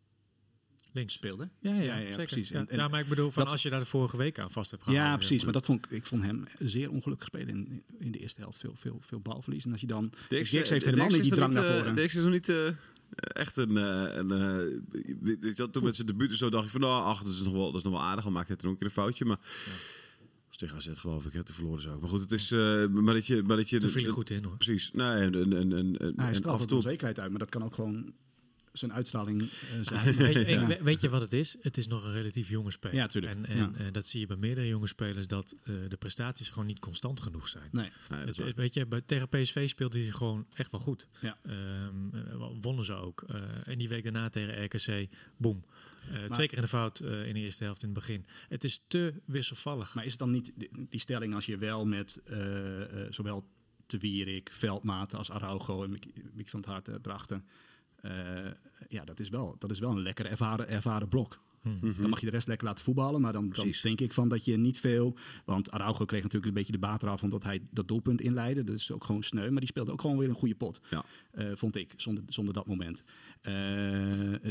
Links. 0.94 1.14
speelde. 1.14 1.48
Ja, 1.60 1.74
ja, 1.74 1.80
Ja, 1.82 1.96
ja, 1.96 2.00
zeker. 2.06 2.16
precies. 2.26 2.50
En- 2.50 2.68
en 2.68 2.76
ja, 2.76 2.88
maar 2.88 3.00
ik 3.00 3.08
bedoel, 3.08 3.30
van 3.30 3.42
dat- 3.42 3.52
als 3.52 3.62
je 3.62 3.70
daar 3.70 3.78
de 3.80 3.86
vorige 3.86 4.16
week 4.16 4.38
aan 4.38 4.50
vast 4.50 4.70
hebt 4.70 4.82
gehouden. 4.82 5.10
Ja, 5.10 5.16
precies. 5.18 5.44
Maar 5.44 5.52
dat 5.52 5.64
vond 5.64 5.84
ik, 5.84 5.90
ik 5.90 6.06
vond 6.06 6.22
hem 6.22 6.44
zeer 6.58 6.90
ongelukkig 6.90 7.26
spelen 7.26 7.48
in, 7.48 7.82
in 7.98 8.10
de 8.12 8.18
eerste 8.18 8.40
helft. 8.40 8.58
Veel, 8.58 8.74
veel, 8.76 8.98
veel 9.00 9.20
balverlies. 9.20 9.64
En 9.64 9.72
als 9.72 9.80
je 9.80 9.86
dan... 9.86 10.12
Dirks, 10.28 10.50
heeft 10.50 10.70
helemaal 10.84 11.08
niet 11.08 11.22
die 11.22 11.30
drang 11.34 11.52
naar 11.52 11.64
eh, 11.66 11.76
voren. 11.78 11.94
Dirks 11.94 12.14
is 12.14 12.22
nog 12.22 12.32
niet 12.32 12.48
eh, 12.48 12.66
echt 13.16 13.56
een... 13.56 13.76
eh, 13.76 14.16
een 14.16 14.30
eh, 14.30 14.80
weet 15.20 15.42
je 15.42 15.52
wel, 15.56 15.70
toen 15.70 15.84
met 15.84 15.94
zijn 15.94 16.06
debuut 16.06 16.30
en 16.30 16.36
zo 16.36 16.48
dacht 16.50 16.64
ik 16.64 16.70
van... 16.70 16.80
Nou, 16.80 17.04
ach, 17.04 17.22
dat 17.22 17.32
is 17.32 17.42
nog 17.42 17.52
wel, 17.52 17.66
dat 17.66 17.76
is 17.76 17.82
nog 17.82 17.92
wel 17.92 18.02
aardig. 18.02 18.24
Al 18.24 18.30
maakt 18.30 18.48
hij 18.48 18.56
toen 18.56 18.66
ook 18.70 18.72
een 18.72 18.78
keer 18.88 18.88
een 18.96 19.02
foutje. 19.02 19.24
Maar... 19.24 19.38
tegen 20.56 20.76
AZ 20.76 20.88
geloof 20.92 21.24
ik, 21.26 21.32
hè, 21.32 21.42
te 21.42 21.52
verloren 21.52 21.80
zo. 21.82 21.98
Maar 22.00 22.08
goed, 22.08 22.20
het 22.20 22.32
is... 22.32 22.50
eh, 22.50 22.86
maar 22.86 23.14
dat 23.14 23.26
je... 23.26 23.42
Maar 23.42 23.56
dat 23.56 23.68
je 23.70 23.78
Toen 23.78 23.90
viel 23.90 24.12
goed 24.12 24.30
in 24.30 24.44
hoor. 24.44 24.56
Precies. 24.56 24.90
Nee, 24.92 25.06
en, 25.06 25.34
en, 25.34 25.52
en, 25.52 25.72
en, 25.72 26.12
hij 26.16 26.28
en 26.28 26.34
straalt 26.34 26.56
af 26.56 26.60
en 26.60 26.66
toe... 26.66 26.76
onzekerheid 26.76 27.18
uit. 27.20 27.30
Maar 27.30 27.38
dat 27.38 27.48
kan 27.48 27.64
ook 27.64 27.74
gewoon 27.74 28.12
zijn 28.78 28.92
uitstraling 28.92 29.40
eh, 29.42 29.48
zijn. 29.82 30.16
Weet, 30.16 30.32
je- 30.34 30.46
Ja. 30.48 30.68
ik- 30.68 30.80
weet 30.80 31.00
je 31.00 31.08
wat 31.08 31.20
het 31.20 31.32
is? 31.32 31.56
Het 31.60 31.76
is 31.76 31.86
nog 31.86 32.04
een 32.04 32.12
relatief 32.12 32.48
jonge 32.48 32.70
speler. 32.70 32.96
Ja, 32.96 33.06
tuurlijk. 33.06 33.34
En, 33.36 33.46
en 33.46 33.56
Ja. 33.56 33.70
eh, 33.76 33.86
dat 33.92 34.06
zie 34.06 34.20
je 34.20 34.26
bij 34.26 34.36
meerdere 34.36 34.66
jonge 34.68 34.86
spelers, 34.86 35.26
dat 35.26 35.56
eh, 35.64 35.74
de 35.88 35.96
prestaties 35.96 36.48
gewoon 36.48 36.66
niet 36.66 36.78
constant 36.78 37.20
genoeg 37.20 37.48
zijn. 37.48 37.68
Nee. 37.72 37.90
Nee, 38.10 38.18
dat 38.20 38.28
is 38.28 38.36
Het- 38.36 38.44
waar. 38.46 38.54
weet 38.54 38.74
je, 38.74 38.86
bij, 38.86 39.00
tegen 39.00 39.28
PSV 39.28 39.68
speelde 39.68 39.98
hij 40.02 40.10
gewoon 40.10 40.46
echt 40.54 40.70
wel 40.70 40.80
goed. 40.80 41.08
Ja. 41.20 41.38
Ehm, 41.42 42.14
eh, 42.14 42.46
wonnen 42.60 42.84
ze 42.84 42.94
ook. 42.94 43.22
Eh, 43.22 43.42
en 43.64 43.78
die 43.78 43.88
week 43.88 44.02
daarna 44.02 44.28
tegen 44.28 44.64
RKC, 44.64 45.08
boom. 45.36 45.64
Eh, 46.12 46.24
twee 46.24 46.46
keer 46.48 46.56
in 46.56 46.62
de 46.62 46.68
fout 46.68 47.00
eh, 47.00 47.26
in 47.26 47.34
de 47.34 47.40
eerste 47.40 47.64
helft 47.64 47.82
in 47.82 47.88
het 47.88 47.98
begin. 47.98 48.26
Het 48.48 48.64
is 48.64 48.80
te 48.88 49.14
wisselvallig. 49.24 49.94
Maar 49.94 50.04
is 50.04 50.10
het 50.10 50.20
dan 50.20 50.30
niet 50.30 50.52
die, 50.56 50.70
die 50.88 51.00
stelling 51.00 51.34
als 51.34 51.46
je 51.46 51.56
wel 51.58 51.86
met 51.86 52.20
eh, 52.24 52.82
eh, 52.82 53.12
zowel 53.12 53.48
Te 53.86 53.98
Wierik, 53.98 54.50
Veldmaten 54.52 55.18
als 55.18 55.30
Araujo 55.30 55.84
en 55.84 55.90
Mick, 55.90 56.06
Mick 56.32 56.48
van 56.48 56.60
het 56.60 56.68
Hart 56.68 57.02
brachten. 57.02 57.44
Eh, 58.04 58.50
ja, 58.88 59.04
dat 59.04 59.20
is, 59.20 59.28
wel, 59.28 59.56
dat 59.58 59.70
is 59.70 59.78
wel 59.78 59.90
een 59.90 60.02
lekker 60.02 60.26
ervaren, 60.26 60.68
ervaren 60.68 61.08
blok. 61.08 61.42
Dan 61.98 62.08
mag 62.08 62.20
je 62.20 62.26
de 62.26 62.32
rest 62.32 62.46
lekker 62.46 62.66
laten 62.66 62.84
voetballen. 62.84 63.20
Maar 63.20 63.32
dan, 63.32 63.42
dan 63.42 63.50
Precies. 63.50 63.80
denk 63.80 64.00
ik 64.00 64.12
van 64.12 64.28
dat 64.28 64.44
je 64.44 64.56
niet 64.56 64.80
veel... 64.80 65.16
Want 65.44 65.70
Araujo 65.70 66.04
kreeg 66.04 66.22
natuurlijk 66.22 66.46
een 66.46 66.58
beetje 66.58 66.72
de 66.72 66.78
baat 66.78 67.02
eraf... 67.02 67.22
omdat 67.22 67.44
hij 67.44 67.62
dat 67.70 67.88
doelpunt 67.88 68.20
inleidde. 68.20 68.64
Dat 68.64 68.76
is 68.76 68.92
ook 68.92 69.04
gewoon 69.04 69.22
sneu. 69.22 69.50
Maar 69.50 69.60
die 69.60 69.68
speelde 69.68 69.92
ook 69.92 70.00
gewoon 70.00 70.18
weer 70.18 70.28
een 70.28 70.34
goede 70.34 70.54
pot. 70.54 70.80
Ja. 70.90 71.04
eh, 71.30 71.46
vond 71.54 71.76
ik, 71.76 71.92
zonder, 71.96 72.24
zonder 72.26 72.54
dat 72.54 72.66
moment. 72.66 73.04
Eh, 73.40 73.52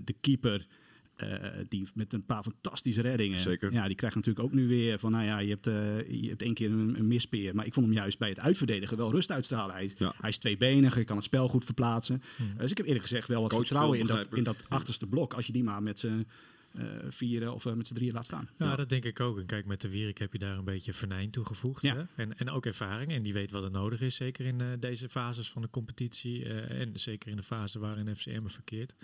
de 0.03 0.15
keeper... 0.22 0.67
eh, 1.15 1.50
die 1.70 1.88
met 1.93 2.13
een 2.13 2.25
paar 2.25 2.43
fantastische 2.43 3.01
reddingen. 3.01 3.39
Zeker. 3.39 3.72
Ja, 3.74 3.88
die 3.88 3.96
krijgt 3.96 4.15
natuurlijk 4.15 4.46
ook 4.46 4.53
nu 4.53 4.67
weer 4.67 5.00
van, 5.00 5.12
nou 5.12 5.25
ja, 5.25 5.39
je 5.39 5.50
hebt, 5.50 5.67
eh, 5.67 6.22
je 6.22 6.29
hebt 6.29 6.41
één 6.41 6.53
keer 6.53 6.72
een, 6.72 6.96
een 7.00 7.08
mispeer. 7.08 7.55
Maar 7.55 7.65
ik 7.65 7.74
vond 7.74 7.86
hem 7.86 7.96
juist 7.96 8.20
bij 8.20 8.29
het 8.29 8.39
uitverdedigen 8.39 8.98
wel 8.98 9.12
rust 9.12 9.32
uitstralen. 9.32 9.75
Hij, 9.75 9.93
Ja. 9.98 10.13
hij 10.22 10.29
is 10.29 10.38
tweebenig, 10.38 10.93
hij 10.93 11.03
kan 11.03 11.15
het 11.15 11.25
spel 11.25 11.48
goed 11.48 11.65
verplaatsen. 11.65 12.22
Hmm. 12.36 12.53
Dus 12.58 12.72
ik 12.72 12.77
heb 12.77 12.86
eerlijk 12.86 13.05
gezegd 13.05 13.27
wel 13.27 13.41
wat 13.41 13.50
Coach 13.51 13.60
vertrouwen 13.67 14.00
in 14.00 14.05
dat, 14.08 14.27
in 14.34 14.43
dat 14.43 14.65
achterste 14.70 15.08
blok. 15.08 15.34
Als 15.34 15.46
je 15.46 15.53
die 15.53 15.63
maar 15.63 15.84
met 15.84 16.00
z'n 16.00 16.27
eh, 16.74 16.86
vieren 17.10 17.53
of 17.53 17.65
met 17.75 17.88
z'n 17.88 17.93
drieën 17.93 18.13
laat 18.13 18.25
staan. 18.25 18.50
Ja, 18.58 18.75
dat 18.75 18.89
denk 18.89 19.05
ik 19.05 19.20
ook. 19.20 19.39
En 19.39 19.46
kijk, 19.46 19.65
met 19.65 19.82
de 19.82 19.89
Wierik 19.89 20.17
heb 20.17 20.34
je 20.34 20.39
daar 20.39 20.58
een 20.58 20.63
beetje 20.63 20.93
venijn 20.93 21.29
toegevoegd. 21.29 21.82
Ja. 21.82 21.96
Hè? 21.96 22.03
En, 22.15 22.38
en 22.38 22.50
ook 22.50 22.65
ervaring. 22.65 23.12
En 23.12 23.22
die 23.24 23.34
weet 23.34 23.51
wat 23.51 23.63
er 23.63 23.72
nodig 23.72 24.01
is, 24.01 24.15
zeker 24.15 24.46
in 24.46 24.62
eh, 24.62 24.67
deze 24.79 25.10
fases 25.10 25.50
van 25.50 25.62
de 25.62 25.70
competitie. 25.70 26.46
eh, 26.46 26.82
en 26.82 26.91
zeker 26.93 27.29
in 27.29 27.36
de 27.36 27.43
fase 27.43 27.79
waarin 27.79 28.15
FCM 28.15 28.48
verkeert. 28.48 28.96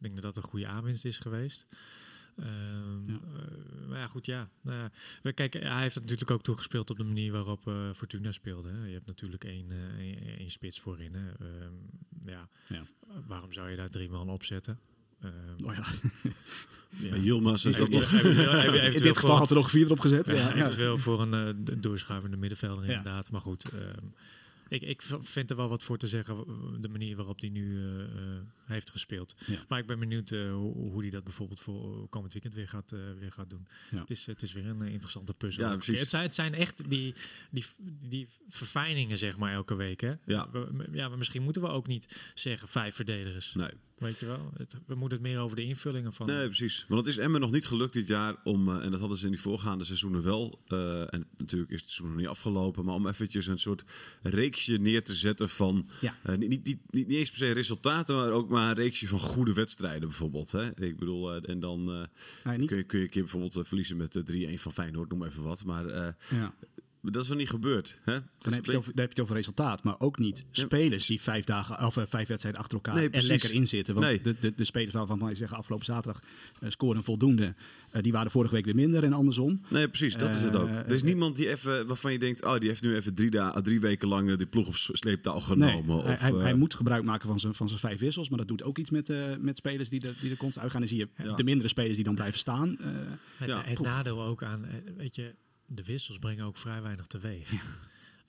Ik 0.00 0.06
denk 0.06 0.14
dat 0.22 0.34
dat 0.34 0.36
een 0.44 0.50
goede 0.50 0.66
aanwinst 0.66 1.04
is 1.04 1.18
geweest. 1.18 1.66
Ehm, 2.36 2.48
Ja. 3.10 3.18
eh, 3.36 3.88
maar 3.88 3.98
ja, 3.98 4.06
goed, 4.06 4.26
ja. 4.26 4.48
Nou 4.60 4.78
ja. 4.78 4.90
We- 5.22 5.32
Kijk, 5.32 5.52
hij 5.52 5.80
heeft 5.80 5.94
het 5.94 6.02
natuurlijk 6.02 6.30
ook 6.30 6.42
toegespeeld 6.42 6.90
op 6.90 6.96
de 6.96 7.04
manier 7.04 7.32
waarop 7.32 7.66
eh, 7.66 7.74
Fortuna 7.94 8.32
speelde. 8.32 8.68
Hè. 8.70 8.86
Je 8.86 8.92
hebt 8.92 9.06
natuurlijk 9.06 9.44
één, 9.44 9.70
eh, 9.70 9.98
één, 9.98 10.38
één 10.38 10.50
spits 10.50 10.80
voorin. 10.80 11.14
Hè. 11.14 11.28
Ehm, 11.30 11.72
ja. 12.26 12.48
Ja. 12.68 12.82
Waarom 13.26 13.52
zou 13.52 13.70
je 13.70 13.76
daar 13.76 13.90
drie 13.90 14.08
man 14.08 14.28
opzetten? 14.28 14.78
Ehm, 15.20 15.64
Oh 15.64 15.74
ja. 15.74 15.84
ja. 17.10 17.16
Yilmaz 17.16 17.64
is 17.64 17.76
dat 17.76 17.88
eventueel- 17.88 18.74
In 18.94 19.02
dit 19.02 19.18
geval 19.18 19.36
had 19.36 19.50
er 19.50 19.56
nog 19.56 19.70
vier 19.70 19.84
erop 19.84 20.00
gezet. 20.00 20.26
ja, 20.26 20.32
Ja, 20.34 20.54
eventueel 20.54 20.98
voor 20.98 21.20
een 21.20 21.34
eh, 21.66 21.74
doorschuivende 21.78 22.36
middenvelder 22.36 22.84
inderdaad. 22.84 23.30
Maar 23.30 23.40
goed, 23.40 23.64
ehm, 23.64 24.04
ik, 24.70 24.82
ik 24.82 25.02
vind 25.20 25.50
er 25.50 25.56
wel 25.56 25.68
wat 25.68 25.82
voor 25.82 25.98
te 25.98 26.08
zeggen, 26.08 26.36
de 26.80 26.88
manier 26.88 27.16
waarop 27.16 27.40
hij 27.40 27.48
nu 27.48 27.78
eh, 27.78 28.02
eh, 28.02 28.42
heeft 28.64 28.90
gespeeld. 28.90 29.34
Ja. 29.46 29.58
Maar 29.68 29.78
ik 29.78 29.86
ben 29.86 29.98
benieuwd 29.98 30.30
eh, 30.30 30.52
hoe, 30.52 31.00
hij 31.00 31.10
dat 31.10 31.24
bijvoorbeeld 31.24 31.60
voor 31.60 32.08
komend 32.08 32.32
weekend 32.32 32.54
weer 32.54 32.68
gaat, 32.68 32.90
weer 32.90 33.32
gaat 33.32 33.50
doen. 33.50 33.66
Ja. 33.90 34.00
Het, 34.00 34.10
is, 34.10 34.26
het 34.26 34.42
is 34.42 34.52
weer 34.52 34.66
een 34.66 34.82
interessante 34.82 35.34
puzzel. 35.34 35.64
Ja, 35.64 35.74
precies. 35.74 36.00
Het 36.00 36.10
zijn, 36.10 36.22
het 36.22 36.34
zijn 36.34 36.54
echt 36.54 36.88
die, 36.90 37.14
die, 37.50 37.64
die 38.00 38.28
verfijningen, 38.48 39.18
zeg 39.18 39.36
maar, 39.36 39.52
elke 39.52 39.74
week. 39.74 40.00
Hè? 40.00 40.14
Ja. 40.26 40.48
Ja, 40.92 41.08
maar 41.08 41.18
misschien 41.18 41.42
moeten 41.42 41.62
we 41.62 41.68
ook 41.68 41.86
niet 41.86 42.32
zeggen 42.34 42.68
vijf 42.68 42.94
verdedigers. 42.94 43.54
Nee. 43.54 43.70
Weet 44.00 44.18
je 44.18 44.26
wel? 44.26 44.50
Het, 44.56 44.76
we 44.86 44.94
moeten 44.94 45.18
het 45.18 45.26
meer 45.26 45.38
over 45.38 45.56
de 45.56 45.62
invullingen 45.62 46.12
van... 46.12 46.26
Nee, 46.26 46.46
precies. 46.46 46.84
Want 46.88 47.00
het 47.00 47.10
is 47.10 47.18
Emmen 47.18 47.40
nog 47.40 47.50
niet 47.50 47.66
gelukt 47.66 47.92
dit 47.92 48.06
jaar 48.06 48.36
om, 48.44 48.68
eh, 48.68 48.84
en 48.84 48.90
dat 48.90 49.00
hadden 49.00 49.18
ze 49.18 49.24
in 49.24 49.30
die 49.30 49.40
voorgaande 49.40 49.84
seizoenen 49.84 50.22
wel, 50.22 50.60
eh, 50.66 51.14
en 51.14 51.26
natuurlijk 51.36 51.70
is 51.70 51.80
het 51.80 51.88
seizoen 51.90 52.08
nog 52.08 52.16
niet 52.18 52.26
afgelopen, 52.28 52.84
maar 52.84 52.94
om 52.94 53.06
eventjes 53.06 53.46
een 53.46 53.58
soort 53.58 53.84
reeksje 54.22 54.76
neer 54.76 55.04
te 55.04 55.14
zetten 55.14 55.48
van, 55.48 55.88
Ja. 56.00 56.14
eh, 56.22 56.36
niet, 56.36 56.48
niet, 56.48 56.64
niet, 56.64 56.78
niet 56.90 57.10
eens 57.10 57.28
per 57.30 57.38
se 57.38 57.52
resultaten, 57.52 58.14
maar 58.16 58.30
ook 58.30 58.48
maar 58.48 58.68
een 58.68 58.74
reeksje 58.74 59.08
van 59.08 59.18
goede 59.18 59.52
wedstrijden 59.52 60.08
bijvoorbeeld. 60.08 60.52
Hè? 60.52 60.80
Ik 60.84 60.96
bedoel, 60.98 61.34
eh, 61.34 61.48
en 61.50 61.60
dan 61.60 61.90
eh, 61.90 62.04
Nee, 62.44 62.58
niet, 62.58 62.68
kun, 62.68 62.76
je, 62.76 62.84
kun 62.84 62.98
je 62.98 63.04
een 63.04 63.10
keer 63.10 63.22
bijvoorbeeld 63.22 63.66
verliezen 63.68 63.96
met 63.96 64.16
eh, 64.16 64.22
3-1 64.22 64.58
van 64.60 64.72
Feyenoord, 64.72 65.10
noem 65.10 65.24
even 65.24 65.42
wat. 65.42 65.64
Maar 65.64 65.86
eh, 65.86 66.12
ja. 66.30 66.54
Dat 67.02 67.22
is 67.22 67.28
nog 67.28 67.38
niet 67.38 67.48
gebeurd. 67.50 68.00
Hè? 68.04 68.18
Dan 68.38 68.52
heb, 68.52 68.64
je 68.64 68.70
het 68.70 68.78
over, 68.80 68.92
dan 68.94 69.00
heb 69.04 69.08
je 69.08 69.14
het 69.14 69.20
over 69.20 69.34
resultaat, 69.36 69.82
maar 69.82 69.94
ook 69.98 70.18
niet 70.18 70.44
spelers 70.50 71.06
die 71.06 71.20
vijf, 71.20 71.44
dagen, 71.44 71.86
of, 71.86 71.96
eh, 71.96 72.04
vijf 72.08 72.28
wedstrijden 72.28 72.60
achter 72.60 72.76
elkaar 72.76 72.94
Nee, 72.94 73.04
er 73.04 73.10
precies. 73.10 73.28
lekker 73.28 73.52
in 73.52 73.66
zitten. 73.66 73.94
Want 73.94 74.06
Nee. 74.06 74.20
de, 74.20 74.36
de, 74.40 74.54
de 74.54 74.64
spelers 74.64 74.92
waarvan 74.94 75.18
wij 75.18 75.34
zeggen 75.34 75.56
afgelopen 75.56 75.84
zaterdag 75.86 76.22
eh, 76.60 76.70
scoren 76.70 77.02
voldoende, 77.02 77.54
eh, 77.90 78.02
die 78.02 78.12
waren 78.12 78.30
vorige 78.30 78.54
week 78.54 78.64
weer 78.64 78.74
minder 78.74 79.04
en 79.04 79.12
andersom. 79.12 79.60
Nee, 79.68 79.88
precies, 79.88 80.16
dat 80.16 80.34
is 80.34 80.40
het 80.42 80.56
ook. 80.56 80.68
Er 80.68 80.92
is 80.92 81.02
niemand 81.02 81.36
die 81.36 81.48
even, 81.48 81.86
waarvan 81.86 82.12
je 82.12 82.18
denkt, 82.18 82.44
oh, 82.44 82.58
die 82.58 82.68
heeft 82.68 82.82
nu 82.82 82.94
even 82.96 83.14
drie, 83.14 83.30
da- 83.30 83.60
drie 83.60 83.80
weken 83.80 84.08
lang 84.08 84.34
die 84.34 84.46
ploeg 84.46 84.66
op 84.66 84.76
s- 84.76 84.88
sleeptouw 84.92 85.38
genomen. 85.38 85.86
Nee, 85.86 86.02
hij, 86.02 86.14
of, 86.14 86.20
hij, 86.20 86.32
hij 86.32 86.54
moet 86.54 86.74
gebruik 86.74 87.04
maken 87.04 87.28
van 87.28 87.40
zijn, 87.40 87.54
van 87.54 87.68
zijn 87.68 87.80
vijf 87.80 87.98
wissels, 88.00 88.28
maar 88.28 88.38
dat 88.38 88.48
doet 88.48 88.62
ook 88.62 88.78
iets 88.78 88.90
met, 88.90 89.08
eh, 89.10 89.36
met 89.38 89.56
spelers 89.56 89.88
die 89.88 90.00
er, 90.06 90.14
die 90.20 90.30
er 90.30 90.36
constant 90.36 90.62
uitgaan. 90.62 90.80
Dan 90.80 90.88
zie 90.90 90.98
je 90.98 91.08
Ja. 91.24 91.34
de 91.34 91.44
mindere 91.44 91.68
spelers 91.68 91.94
die 91.96 92.04
dan 92.04 92.14
blijven 92.14 92.38
staan. 92.38 92.78
eh, 92.78 92.86
Het, 93.36 93.48
Ja. 93.48 93.62
het 93.64 93.80
nadeel 93.80 94.22
ook 94.22 94.42
aan, 94.42 94.66
weet 94.96 95.14
je, 95.14 95.34
de 95.72 95.84
wissels 95.84 96.18
brengen 96.18 96.44
ook 96.44 96.56
vrij 96.56 96.82
weinig 96.82 97.06
teweeg. 97.06 97.52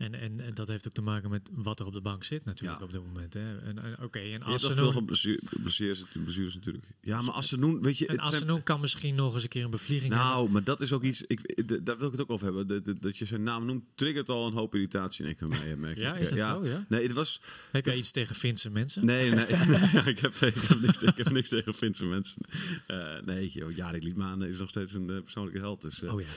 En, 0.02 0.14
en, 0.16 0.40
en 0.40 0.54
dat 0.54 0.68
heeft 0.68 0.88
ook 0.88 0.94
te 0.94 1.02
maken 1.02 1.30
met 1.30 1.50
wat 1.52 1.80
er 1.80 1.86
op 1.86 1.94
de 1.94 2.02
bank 2.02 2.24
zit 2.24 2.46
natuurlijk 2.46 2.80
Ja. 2.80 2.86
op 2.86 2.92
dit 2.92 3.02
moment. 3.06 3.34
Hè. 3.34 3.58
En, 3.60 3.84
en, 3.84 3.98
Oké, 4.04 4.20
en 4.20 4.42
als 4.44 4.64
al 4.64 4.70
ze 4.70 4.76
veel 4.76 4.92
geblesseerd, 4.92 6.08
blessures 6.24 6.54
natuurlijk. 6.54 6.86
Ja, 7.02 7.22
maar 7.22 7.34
als 7.34 7.48
ze 7.48 7.58
doen, 7.58 7.82
weet 7.82 7.98
je, 7.98 8.08
en 8.08 8.48
doen 8.48 8.64
kan 8.64 8.80
misschien 8.80 9.16
nog 9.16 9.34
eens 9.34 9.44
een 9.44 9.50
keer 9.50 9.64
een 9.64 9.70
bevlieging 9.72 10.14
hebben. 10.14 10.30
nou, 10.32 10.50
maar 10.50 10.64
dat 10.64 10.82
is 10.82 10.92
ook 10.94 11.04
iets, 11.04 11.24
ik, 11.28 11.64
daar 11.86 11.98
wil 11.98 12.06
ik 12.06 12.12
het 12.12 12.22
ook 12.22 12.30
over 12.30 12.46
hebben. 12.46 12.68
De- 12.68 12.82
de- 12.82 13.00
dat 13.00 13.18
je 13.18 13.26
zijn 13.26 13.44
naam 13.44 13.66
noemt, 13.66 13.84
triggert 13.96 14.30
al 14.30 14.48
een 14.48 14.54
hoop 14.54 14.74
irritatie 14.76 15.26
in 15.26 15.36
bij 15.40 15.48
mij, 15.48 15.76
merk 15.76 15.98
Ja, 15.98 16.14
ik. 16.16 16.22
is 16.22 16.30
dat 16.30 16.40
zo, 16.40 16.66
ja? 16.66 16.86
Nee, 16.90 17.04
het 17.04 17.12
was, 17.14 17.42
Heb 17.72 17.86
jij 17.86 17.98
iets 17.98 18.12
tegen 18.12 18.36
Finse 18.36 18.70
mensen? 18.70 19.06
nee, 19.06 19.30
nee, 19.30 19.46
nee, 19.66 20.04
ik, 20.06 20.20
heb, 20.20 20.34
ik, 20.36 20.56
heb 20.56 20.80
niks, 20.82 20.98
ik 21.04 21.18
heb 21.18 21.30
niks 21.30 21.50
tegen 21.50 21.74
Finse 21.74 22.06
mensen. 22.06 22.42
Eh, 22.88 23.20
nee, 23.26 23.50
joh, 23.50 23.76
Jarik 23.76 24.04
Liedmaan 24.04 24.44
is 24.44 24.60
nog 24.60 24.70
steeds 24.70 24.94
een 24.94 25.10
eh, 25.10 25.22
persoonlijke 25.22 25.60
held. 25.60 25.82
Dus, 25.82 26.02
eh, 26.04 26.14
Oh 26.14 26.22
ja, 26.22 26.28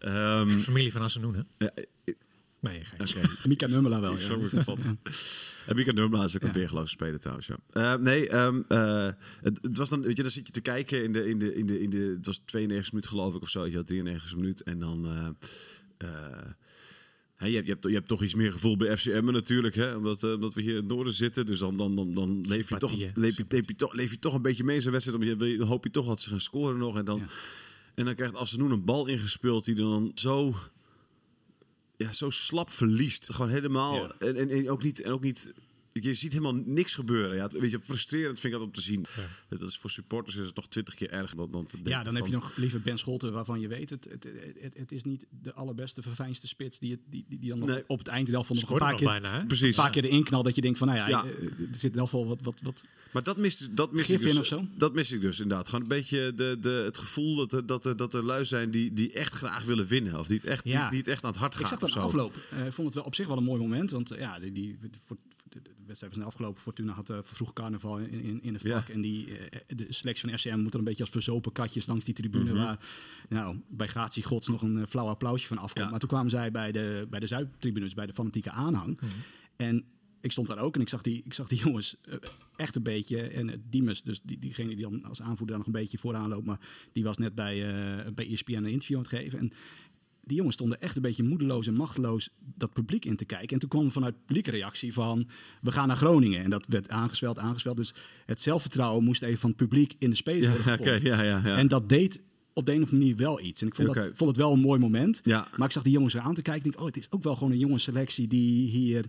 ja. 0.00 0.40
ehm, 0.40 0.58
Familie 0.58 0.92
van 0.92 1.02
Assenoen, 1.02 1.34
hè? 1.34 1.40
ja, 1.64 1.72
Nee, 2.62 2.84
geen. 2.84 3.22
oké. 3.22 3.28
Mika 3.48 3.66
Nummela 3.66 4.00
wel. 4.00 4.18
Ja. 4.18 4.28
En 5.66 5.76
Mika 5.76 5.92
Nurmela 5.92 6.24
is 6.24 6.34
ook 6.36 6.42
een 6.42 6.48
Ja. 6.48 6.54
weergeloze 6.54 6.88
speler 6.90 7.20
trouwens. 7.20 7.46
Ja. 7.46 7.56
Eh, 7.70 7.94
nee, 8.00 8.28
ehm, 8.28 8.60
eh, 8.68 9.08
het, 9.42 9.58
het 9.62 9.76
was 9.76 9.88
dan, 9.88 10.02
weet 10.02 10.16
je, 10.16 10.22
dan 10.22 10.32
zit 10.32 10.46
je 10.46 10.52
te 10.52 10.60
kijken 10.60 11.04
in 11.04 11.12
de, 11.12 11.28
in 11.28 11.38
de, 11.38 11.54
in 11.54 11.66
de, 11.66 11.80
in 11.82 11.90
de 11.90 11.98
het 12.16 12.26
was 12.26 12.40
92 12.44 12.92
minuut 12.92 13.06
geloof 13.08 13.34
ik 13.34 13.42
of 13.42 13.48
zo, 13.50 13.66
je 13.66 13.76
had 13.76 13.86
93 13.86 14.36
minuut 14.36 14.62
en 14.62 14.78
dan. 14.78 15.06
eh, 15.06 16.08
je, 17.50 17.54
hebt, 17.54 17.66
je, 17.66 17.72
hebt, 17.72 17.84
je 17.84 17.92
hebt 17.94 18.08
toch 18.08 18.22
iets 18.22 18.34
meer 18.34 18.52
gevoel 18.52 18.76
bij 18.76 18.96
FCM 18.96 19.24
natuurlijk, 19.24 19.74
hè? 19.74 19.94
Omdat, 19.96 20.22
omdat 20.24 20.54
we 20.54 20.60
hier 20.60 20.70
in 20.70 20.76
het 20.76 20.86
noorden 20.88 21.12
zitten. 21.12 21.46
Dus 21.46 21.58
dan, 21.58 21.76
dan, 21.76 21.96
dan, 21.96 22.14
dan 22.14 22.40
leef, 22.48 22.68
je 22.68 22.76
toch, 22.76 22.92
leef, 23.14 23.36
je, 23.36 23.44
leef, 23.48 23.66
je 23.68 23.74
toch, 23.76 23.92
leef 23.92 24.10
je 24.10 24.18
toch 24.18 24.34
een 24.34 24.42
beetje 24.42 24.64
mee 24.64 24.76
in 24.76 24.82
zo'n 24.82 24.92
wedstrijd. 24.92 25.22
Omdat 25.22 25.48
je, 25.48 25.56
dan 25.56 25.66
hoop 25.66 25.84
je 25.84 25.90
toch 25.90 26.06
dat 26.06 26.20
ze 26.20 26.28
gaan 26.30 26.40
scoren 26.40 26.78
nog. 26.78 26.96
En 26.98 27.04
dan, 27.04 27.18
Ja. 27.18 27.26
en 27.94 28.04
dan 28.04 28.14
krijgt 28.14 28.36
Asenoen 28.36 28.70
een 28.70 28.84
bal 28.84 29.06
ingespeeld 29.06 29.64
die 29.64 29.74
dan 29.74 30.10
zo, 30.14 30.54
ja, 32.02 32.12
zo 32.12 32.30
slap 32.30 32.70
verliest. 32.70 33.32
Gewoon 33.32 33.50
helemaal. 33.50 33.94
Ja. 33.94 34.14
En, 34.18 34.36
en, 34.36 34.50
en 34.50 34.70
ook 34.70 34.82
niet. 34.82 35.00
En 35.00 35.12
ook 35.12 35.22
niet 35.22 35.52
je 35.92 36.14
ziet 36.14 36.32
helemaal 36.32 36.54
niks 36.54 36.94
gebeuren. 36.94 37.36
Ja, 37.36 37.48
weet 37.48 37.70
je, 37.70 37.78
frustrerend 37.82 38.40
vind 38.40 38.52
ik 38.52 38.58
dat 38.58 38.68
om 38.68 38.74
te 38.74 38.80
zien. 38.80 39.04
Dat 39.48 39.68
is 39.68 39.76
voor 39.78 39.90
supporters 39.90 40.36
is 40.36 40.46
het 40.46 40.56
nog 40.56 40.68
twintig 40.68 40.94
keer 40.94 41.10
erger 41.10 41.36
dan, 41.36 41.50
dan 41.50 41.66
te 41.66 41.74
denken 41.76 41.92
Ja, 41.92 42.02
dan 42.02 42.14
heb 42.14 42.26
je 42.26 42.32
nog 42.32 42.56
liever 42.56 42.80
Ben 42.80 42.98
Scholten, 42.98 43.32
waarvan 43.32 43.60
je 43.60 43.68
weet, 43.68 43.90
het, 43.90 44.04
het, 44.10 44.26
het, 44.60 44.76
het 44.78 44.92
is 44.92 45.02
niet 45.02 45.26
de 45.42 45.52
allerbeste, 45.54 46.02
verfijnste 46.02 46.46
spits 46.48 46.78
die, 46.78 46.90
het- 46.90 47.00
die, 47.10 47.24
die, 47.28 47.38
die 47.38 47.48
dan 47.50 47.58
nog 47.58 47.68
Nee. 47.68 47.84
op 47.86 47.98
het 47.98 48.08
eind 48.08 48.28
wel 48.28 48.44
van 48.44 48.56
nog 48.56 48.70
een 48.70 48.76
paar 48.78 48.94
keer, 48.94 49.06
bijna? 49.06 49.44
Precies. 49.46 49.76
een 49.76 49.82
paar 49.82 49.90
keer 49.92 50.04
erin 50.04 50.24
knalt 50.24 50.44
dat 50.44 50.54
je 50.54 50.60
denkt 50.60 50.78
van, 50.78 50.86
nou 50.86 50.98
ja, 50.98 51.08
Ja. 51.08 51.24
eh, 51.24 51.42
er 51.44 51.50
zit 51.72 51.92
in 51.92 51.98
elk 51.98 52.08
geval 52.08 52.26
wat, 52.26 52.38
wat, 52.42 52.60
wat 52.62 52.84
Maar 53.12 53.22
dat 53.22 53.36
mis, 53.36 53.68
dat 53.70 53.92
mis 53.92 54.08
ik 54.08 54.20
dus. 54.20 54.32
in 54.32 54.38
of 54.38 54.46
zo? 54.46 54.64
Dat 54.76 54.94
mis 54.94 55.10
ik 55.12 55.20
dus 55.20 55.40
inderdaad. 55.40 55.66
Gewoon 55.68 55.80
een 55.82 55.88
beetje 55.88 56.32
de, 56.34 56.56
de, 56.60 56.68
het 56.70 56.98
gevoel 56.98 57.36
dat 57.36 57.52
er, 57.52 57.66
dat, 57.66 57.84
er, 57.84 57.96
dat 57.96 58.14
er 58.14 58.24
lui 58.24 58.44
zijn 58.44 58.70
die, 58.70 58.92
die 58.92 59.12
echt 59.12 59.34
graag 59.34 59.64
willen 59.64 59.86
winnen. 59.86 60.18
Of 60.18 60.26
die 60.26 60.36
het 60.36 60.46
echt, 60.46 60.64
Ja. 60.64 60.80
die, 60.80 60.90
die 60.90 60.98
het 60.98 61.08
echt 61.08 61.24
aan 61.24 61.30
het 61.30 61.38
hart 61.38 61.54
gaan. 61.54 61.62
Ik 61.62 61.68
zag 61.68 61.78
dat 61.78 61.96
afloop. 61.96 62.34
Eh, 62.50 62.66
Ik 62.66 62.72
vond 62.72 62.86
het 62.86 62.96
wel 62.96 63.04
op 63.04 63.14
zich 63.14 63.26
wel 63.26 63.36
een 63.36 63.44
mooi 63.44 63.60
moment. 63.60 63.90
Want 63.90 64.10
eh, 64.10 64.18
ja, 64.18 64.38
die, 64.38 64.52
die, 64.52 64.78
voor, 65.06 65.16
wedstrijd 65.92 66.16
was 66.16 66.24
afgelopen. 66.24 66.62
Fortuna 66.62 66.92
had 66.92 67.10
uh, 67.10 67.16
vervroeg 67.22 67.52
carnaval 67.52 67.98
in, 67.98 68.10
in, 68.22 68.42
in 68.42 68.54
het 68.54 68.62
Ja. 68.62 68.78
vak. 68.78 68.88
En 68.88 69.00
die, 69.00 69.38
eh, 69.38 69.60
de 69.76 69.92
selectie 69.92 70.28
van 70.28 70.38
FCM 70.38 70.58
moet 70.58 70.72
er 70.72 70.78
een 70.78 70.84
beetje 70.84 71.02
als 71.02 71.12
verzopen 71.12 71.52
katjes 71.52 71.86
langs 71.86 72.04
die 72.04 72.14
tribune. 72.14 72.52
Waar 72.54 72.78
nou, 73.28 73.60
bij 73.68 73.86
gratie 73.86 74.22
gods 74.22 74.46
nog 74.48 74.62
een 74.62 74.76
eh, 74.78 74.86
flauw 74.86 75.06
applausje 75.08 75.46
van 75.46 75.58
afkomt. 75.58 75.84
Ja. 75.84 75.90
Maar 75.90 76.00
toen 76.00 76.08
kwamen 76.08 76.30
zij 76.30 76.50
bij 76.50 76.72
de, 76.72 77.06
bij 77.10 77.20
de 77.20 77.26
Zuidtribunes, 77.26 77.94
bij 77.94 78.06
de 78.06 78.14
fanatieke 78.14 78.50
aanhang. 78.50 79.00
En 79.56 79.84
ik 80.20 80.32
stond 80.32 80.46
daar 80.46 80.58
ook 80.58 80.74
en 80.74 80.80
ik 80.80 80.88
zag 80.88 81.02
die, 81.02 81.22
ik 81.24 81.34
zag 81.34 81.48
die 81.48 81.58
jongens 81.66 81.96
eh, 82.02 82.14
echt 82.56 82.76
een 82.76 82.82
beetje. 82.82 83.20
En 83.20 83.48
uh, 83.48 83.54
Diemers, 83.70 84.02
dus 84.02 84.20
die, 84.22 84.38
diegene 84.38 84.68
die 84.74 84.88
dan 84.90 85.04
als 85.04 85.20
aanvoerder 85.22 85.46
dan 85.46 85.58
nog 85.58 85.66
een 85.66 85.80
beetje 85.82 85.98
vooraan 85.98 86.28
loopt. 86.28 86.46
Maar 86.46 86.60
die 86.92 87.04
was 87.04 87.18
net 87.18 87.34
bij, 87.34 87.68
eh 88.04 88.12
bij 88.12 88.30
ESPN 88.30 88.52
een 88.52 88.66
interview 88.66 88.96
aan 88.96 89.02
het 89.02 89.12
geven. 89.12 89.38
En 89.38 89.52
die 90.24 90.36
jongens 90.36 90.54
stonden 90.54 90.80
echt 90.80 90.96
een 90.96 91.02
beetje 91.02 91.22
moedeloos 91.22 91.66
en 91.66 91.74
machteloos 91.74 92.28
dat 92.54 92.72
publiek 92.72 93.04
in 93.04 93.16
te 93.16 93.24
kijken. 93.24 93.48
En 93.48 93.58
toen 93.58 93.68
kwam 93.68 93.90
vanuit 93.90 94.14
het 94.14 94.26
publiek 94.26 94.46
een 94.46 94.52
reactie 94.52 94.92
van, 94.92 95.28
we 95.60 95.72
gaan 95.72 95.88
naar 95.88 95.96
Groningen. 95.96 96.44
En 96.44 96.50
dat 96.50 96.66
werd 96.68 96.88
aangezweld, 96.88 97.38
aangezweld. 97.38 97.76
Dus 97.76 97.94
het 98.26 98.40
zelfvertrouwen 98.40 99.04
moest 99.04 99.22
even 99.22 99.38
van 99.38 99.50
het 99.50 99.58
publiek 99.58 99.94
in 99.98 100.10
de 100.10 100.16
space 100.16 100.48
worden 100.48 100.66
Ja, 100.66 100.74
oké, 100.80 100.90
ja, 100.90 101.22
ja, 101.22 101.40
ja. 101.44 101.56
En 101.56 101.68
dat 101.68 101.88
deed 101.88 102.22
op 102.52 102.66
de 102.66 102.72
een 102.72 102.82
of 102.82 102.90
andere 102.90 102.98
manier 102.98 103.16
wel 103.16 103.40
iets. 103.40 103.60
En 103.60 103.66
ik 103.66 103.74
vond, 103.74 103.94
dat, 103.94 104.10
vond 104.12 104.30
het 104.30 104.38
wel 104.38 104.52
een 104.52 104.60
mooi 104.60 104.80
moment. 104.80 105.20
Ja. 105.24 105.48
Maar 105.56 105.66
ik 105.66 105.72
zag 105.72 105.82
die 105.82 105.92
jongens 105.92 106.14
er 106.14 106.20
aan 106.20 106.34
te 106.34 106.42
kijken. 106.42 106.64
Ik 106.64 106.70
denk, 106.70 106.84
oh, 106.84 106.86
het 106.94 106.96
is 106.96 107.10
ook 107.10 107.22
wel 107.22 107.34
gewoon 107.34 107.52
een 107.52 107.58
jongensselectie 107.58 108.26
die 108.26 108.68
hier... 108.68 109.04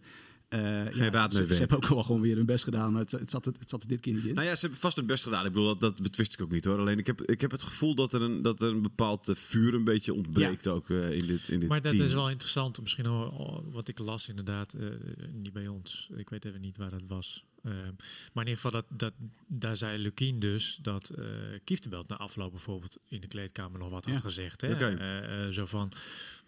eh, 0.54 0.92
ja, 0.92 1.10
raad 1.10 1.34
ze, 1.34 1.38
mee 1.38 1.48
ze 1.48 1.52
weet. 1.52 1.60
hebben 1.60 1.78
ook 1.78 1.88
wel 1.88 2.04
gewoon 2.04 2.22
weer 2.22 2.36
hun 2.36 2.46
best 2.46 2.64
gedaan. 2.64 2.92
Maar 2.92 3.02
het, 3.02 3.12
het, 3.12 3.30
zat, 3.30 3.46
het 3.46 3.70
zat 3.70 3.82
er 3.82 3.88
dit 3.88 4.00
keer 4.00 4.14
niet 4.14 4.26
in. 4.26 4.34
Nou 4.34 4.48
ja, 4.48 4.54
ze 4.56 4.62
hebben 4.62 4.80
vast 4.80 4.98
het 4.98 5.06
best 5.06 5.24
gedaan. 5.24 5.46
Ik 5.46 5.52
bedoel, 5.52 5.68
dat, 5.68 5.80
dat 5.80 6.02
betwist 6.02 6.34
ik 6.34 6.42
ook 6.42 6.52
niet 6.52 6.66
hoor. 6.66 6.78
Alleen 6.78 6.98
ik 7.00 7.08
heb, 7.08 7.22
ik 7.22 7.42
heb 7.42 7.52
het 7.52 7.64
gevoel 7.64 7.96
dat 7.96 8.14
er 8.14 8.22
een, 8.22 8.42
dat 8.42 8.62
er 8.62 8.68
een 8.70 8.82
bepaald 8.82 9.30
eh, 9.30 9.36
vuur 9.36 9.74
een 9.74 9.84
beetje 9.84 10.14
ontbreekt 10.14 10.68
ook 10.68 10.90
eh, 10.90 11.12
in 11.12 11.26
dit, 11.28 11.50
in 11.50 11.60
dit 11.60 11.70
Maar 11.70 11.82
dat 11.82 11.94
is 11.94 12.14
wel 12.14 12.30
interessant. 12.30 12.82
Misschien 12.82 13.06
al 13.06 13.64
wat 13.72 13.88
ik 13.88 14.00
las 14.00 14.30
inderdaad. 14.30 14.74
eh, 14.74 14.88
niet 15.32 15.54
bij 15.54 15.68
ons. 15.68 16.10
Ik 16.16 16.30
weet 16.30 16.46
even 16.46 16.62
niet 16.62 16.78
waar 16.78 16.90
dat 16.92 17.04
was. 17.08 17.44
Maar 17.64 18.44
in 18.46 18.50
ieder 18.50 18.54
geval, 18.56 18.72
dat, 18.72 18.86
dat, 18.90 19.14
daar 19.48 19.78
zei 19.78 19.98
Lukien 19.98 20.40
dus 20.40 20.80
dat 20.82 21.10
eh 21.10 21.26
Kieftenbelt 21.64 22.08
na 22.08 22.18
afloop 22.18 22.52
bijvoorbeeld 22.52 22.98
in 23.08 23.22
de 23.22 23.28
kleedkamer 23.28 23.80
nog 23.80 23.90
wat 23.90 24.06
Ja. 24.06 24.12
had 24.12 24.22
gezegd. 24.22 24.62
Hè? 24.62 24.76
Eh, 24.76 25.46
eh, 25.46 25.52
zo 25.52 25.66
van, 25.66 25.92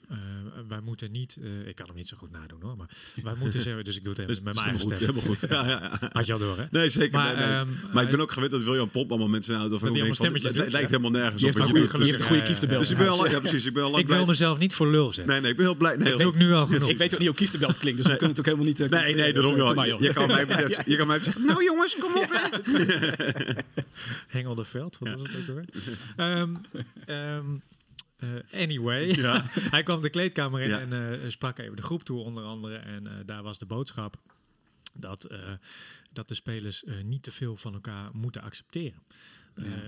eh, 0.09 0.17
wij 0.67 0.79
moeten 0.83 1.11
niet... 1.11 1.37
eh, 1.41 1.67
ik 1.67 1.75
kan 1.75 1.85
hem 1.87 1.95
niet 1.95 2.07
zo 2.07 2.17
goed 2.17 2.31
nadoen 2.31 2.61
hoor. 2.61 2.77
Maar 2.77 2.89
wij 3.23 3.33
moeten 3.39 3.61
zeggen... 3.61 3.83
Dus 3.83 3.95
ik 3.95 4.03
doe 4.03 4.13
het 4.13 4.21
even 4.21 4.33
Dus 4.35 4.43
met 4.43 4.53
mijn 4.55 4.65
eigen 4.67 4.89
helemaal 4.99 5.21
goed, 5.23 5.37
stem. 5.37 5.49
helemaal 5.49 5.67
goed. 5.67 5.79
Ja, 5.79 5.83
ja, 5.85 5.99
ja. 6.01 6.09
Had 6.11 6.25
je 6.25 6.33
al 6.33 6.39
door 6.39 6.57
hè? 6.57 6.65
Nee, 6.71 6.89
zeker. 6.89 7.17
Maar, 7.19 7.35
nee, 7.35 7.45
nee. 7.47 7.55
ehm, 7.57 7.67
maar 7.67 8.03
ik 8.03 8.09
ben 8.09 8.09
hij- 8.09 8.19
ook 8.19 8.31
gewend 8.31 8.51
dat 8.51 8.63
William 8.63 8.89
Pomp 8.89 9.09
allemaal 9.09 9.27
mensen 9.29 9.55
houdt. 9.55 9.73
Of 9.73 9.81
Het 9.81 9.93
doet, 9.93 10.55
lijkt 10.55 10.71
ja. 10.71 10.77
helemaal 10.79 11.11
nergens 11.11 11.41
Je 11.41 11.47
op. 11.47 11.53
heeft 11.57 11.67
je 11.71 11.77
hebt 11.79 11.93
een 12.19 12.25
goede 12.25 12.35
Ja, 12.35 12.41
kieftenbel. 12.47 12.79
Dus 12.79 12.91
ik 12.91 12.97
ben 12.97 13.09
al 13.09 13.29
ja, 13.29 13.39
precies. 13.39 13.65
Ik 13.65 13.73
ben 13.73 13.83
al 13.83 13.89
lang 13.91 14.03
Ik 14.03 14.09
wil 14.09 14.25
mezelf 14.25 14.57
niet 14.57 14.73
voor 14.75 14.87
lul 14.87 15.13
zetten. 15.13 15.33
Nee, 15.33 15.41
nee, 15.41 15.51
ik 15.51 15.57
ben 15.57 15.65
heel 15.65 15.75
blij. 15.75 15.95
Nee, 15.95 16.09
Dat 16.11 16.19
doe 16.19 16.31
ik 16.31 16.37
nu 16.37 16.53
al 16.53 16.67
genoeg. 16.67 16.89
Ik 16.95 16.97
weet 16.97 17.13
ook 17.13 17.19
niet 17.19 17.27
hoe 17.27 17.37
kieftenbelt 17.37 17.77
klinkt, 17.77 17.97
dus 17.97 18.07
we 18.11 18.17
kunnen 18.17 18.29
het 18.29 18.39
ook 18.39 18.45
helemaal 18.45 18.65
niet... 18.67 18.79
eh, 18.79 18.89
Nee, 18.89 19.15
nee, 19.15 19.33
daarom 19.33 19.51
eh. 19.59 19.99
Je 19.99 20.13
kan 20.13 20.27
mij 20.27 20.45
betreft- 20.47 20.81
je 20.85 20.95
kan 20.95 21.07
mij 21.07 21.19
zeggen, 21.23 21.45
nou 21.45 21.63
jongens, 21.63 21.95
kom 21.99 22.15
op. 22.15 22.29
hè. 22.31 22.49
Hengel 24.37 24.55
de 24.55 24.63
Veld, 24.63 24.97
wat 24.99 25.09
was 25.13 25.21
het 25.21 25.31
ook 25.41 25.47
alweer? 25.47 25.65
Eh, 28.25 28.61
anyway, 28.61 29.07
hij 29.75 29.83
kwam 29.83 30.01
de 30.01 30.09
kleedkamer 30.09 30.61
in 30.61 30.69
Ja. 30.69 30.79
en 30.79 31.21
eh, 31.21 31.29
sprak 31.29 31.57
even 31.57 31.75
de 31.75 31.81
groep 31.81 32.03
toe 32.03 32.19
onder 32.19 32.43
andere. 32.43 32.75
En 32.75 33.07
eh, 33.07 33.13
daar 33.25 33.43
was 33.43 33.57
de 33.57 33.65
boodschap 33.65 34.17
dat, 34.93 35.27
dat 36.13 36.27
de 36.27 36.33
spelers 36.35 36.83
niet 37.03 37.23
te 37.23 37.31
veel 37.31 37.57
van 37.57 37.73
elkaar 37.73 38.09
moeten 38.13 38.41
accepteren. 38.41 38.99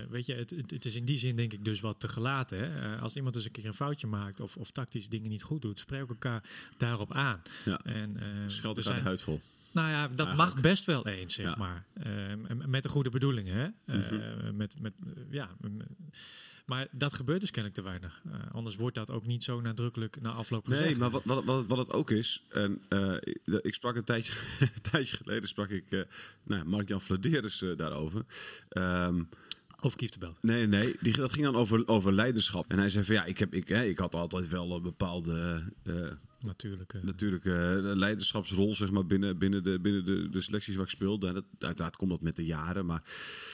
Weet 0.08 0.26
je, 0.26 0.34
het, 0.34 0.50
het, 0.50 0.84
is 0.84 0.94
in 0.96 1.04
die 1.04 1.18
zin 1.18 1.36
denk 1.36 1.52
ik 1.52 1.64
dus 1.64 1.80
wat 1.80 2.00
te 2.00 2.08
gelaten. 2.08 2.58
Hè? 2.58 2.98
Als 2.98 3.16
iemand 3.16 3.34
eens 3.34 3.44
een 3.44 3.50
keer 3.50 3.66
een 3.66 3.74
foutje 3.74 4.06
maakt 4.06 4.40
of, 4.40 4.56
of 4.56 4.70
tactische 4.70 5.08
dingen 5.08 5.30
niet 5.30 5.42
goed 5.42 5.62
doet, 5.62 5.78
spreek 5.78 6.08
elkaar 6.08 6.42
daarop 6.76 7.14
aan. 7.14 7.42
Ja. 7.64 7.80
En, 7.84 8.16
Scheld 8.46 8.78
er 8.78 8.84
elkaar 8.84 8.98
de 8.98 9.04
huid 9.04 9.22
vol. 9.22 9.40
nou 9.72 9.88
ja, 9.90 10.08
dat 10.08 10.26
Eigenlijk. 10.26 10.54
mag 10.54 10.62
best 10.62 10.84
wel 10.84 11.06
eens, 11.06 11.34
zeg 11.34 11.46
Ja. 11.46 11.56
maar. 11.56 11.86
Met 12.66 12.82
de 12.82 12.88
goede 12.88 13.10
bedoelingen, 13.10 13.54
hè? 13.54 13.96
Mhm. 13.98 14.56
met, 14.56 14.80
met, 14.80 14.92
ja, 15.30 15.48
maar 16.68 16.86
dat 16.90 17.14
gebeurt 17.14 17.40
dus 17.40 17.50
kennelijk 17.50 17.80
te 17.80 17.88
weinig. 17.88 18.22
Eh, 18.32 18.54
anders 18.54 18.76
wordt 18.76 18.94
dat 18.94 19.10
ook 19.10 19.26
niet 19.26 19.44
zo 19.44 19.60
nadrukkelijk 19.60 20.20
na 20.20 20.30
afloop 20.30 20.66
gezegd. 20.66 20.84
Nee, 20.84 20.96
maar 20.98 21.10
wat, 21.10 21.24
wat, 21.24 21.44
wat, 21.44 21.66
wat 21.66 21.78
het 21.78 21.92
ook 21.92 22.10
is, 22.10 22.44
en 22.48 22.82
eh, 22.88 23.14
ik, 23.20 23.40
ik 23.62 23.74
sprak 23.74 23.96
een 23.96 24.04
tijdje, 24.04 24.32
een 24.60 24.90
tijdje 24.90 25.16
geleden, 25.16 25.48
sprak 25.48 25.68
ik 25.68 25.84
eh 25.90 26.00
nou, 26.42 26.64
Mark-Jan 26.64 27.00
Vladeris 27.00 27.62
eh, 27.62 27.76
daarover. 27.76 28.24
Ehm, 28.68 29.22
Over 29.80 29.98
Kieftenbelt. 29.98 30.36
nee, 30.42 30.66
nee, 30.66 30.96
die, 31.00 31.16
dat 31.16 31.32
ging 31.32 31.44
dan 31.44 31.56
over, 31.56 31.86
over 31.86 32.12
leiderschap. 32.12 32.70
En 32.70 32.78
hij 32.78 32.88
zei 32.88 33.04
van 33.04 33.14
ja, 33.14 33.24
ik, 33.24 33.38
heb, 33.38 33.54
ik, 33.54 33.68
hè, 33.68 33.84
ik 33.84 33.98
had 33.98 34.14
altijd 34.14 34.48
wel 34.48 34.76
een 34.76 34.82
bepaalde 34.82 35.62
Natuurlijk. 36.40 36.92
eh. 36.92 37.02
natuurlijk 37.02 37.44
eh, 37.44 37.52
leiderschapsrol 37.80 38.74
zeg 38.74 38.90
maar, 38.90 39.06
binnen, 39.06 39.38
binnen, 39.38 39.62
de, 39.62 39.80
binnen 39.80 40.04
de, 40.04 40.28
de 40.28 40.40
selecties 40.40 40.74
waar 40.74 40.84
ik 40.84 40.90
speelde. 40.90 41.26
En 41.26 41.34
dat, 41.34 41.44
uiteraard 41.58 41.96
komt 41.96 42.10
dat 42.10 42.20
met 42.20 42.36
de 42.36 42.44
jaren, 42.44 42.86
maar 42.86 43.02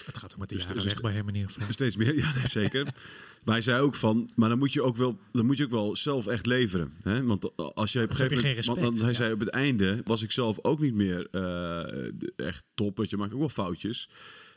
het 0.06 0.18
gaat 0.18 0.32
ook 0.32 0.38
met 0.38 0.48
de 0.48 0.54
Dus- 0.54 0.64
jaren 0.64 0.82
dus- 0.82 0.92
weg 0.92 1.00
bij 1.00 1.12
hem 1.12 1.28
in 1.28 1.34
ieder 1.34 1.50
geval. 1.50 1.72
Steeds 1.72 1.96
meer, 1.96 2.16
ja, 2.16 2.34
nee, 2.34 2.46
zeker. 2.46 2.84
maar 3.44 3.54
hij 3.54 3.60
zei 3.60 3.80
ook 3.80 3.94
van, 3.94 4.30
maar 4.34 4.48
dan 4.48 4.58
moet 4.58 4.72
je 4.72 4.82
ook 4.82 4.96
wel, 4.96 5.18
dan 5.32 5.46
moet 5.46 5.56
je 5.56 5.64
ook 5.64 5.70
wel 5.70 5.96
zelf 5.96 6.26
echt 6.26 6.46
leveren. 6.46 6.92
Hè? 7.02 7.24
Want 7.24 7.56
als 7.56 7.92
je 7.92 8.02
op 8.02 8.10
een 8.10 8.16
gegeven 8.16 8.36
geen 8.36 8.54
moment, 8.54 8.66
want, 8.66 8.78
respect, 8.78 8.80
want 8.80 8.98
hij 8.98 9.08
ja. 9.08 9.14
zei 9.14 9.32
op 9.32 9.40
het 9.40 9.48
einde 9.48 10.00
was 10.04 10.22
ik 10.22 10.30
zelf 10.30 10.58
ook 10.62 10.80
niet 10.80 10.94
meer 10.94 11.28
eh, 11.30 12.12
echt 12.36 12.64
top, 12.74 12.96
want 12.96 13.10
je 13.10 13.16
maakt 13.16 13.32
ook 13.32 13.38
wel 13.38 13.48
foutjes. 13.48 14.08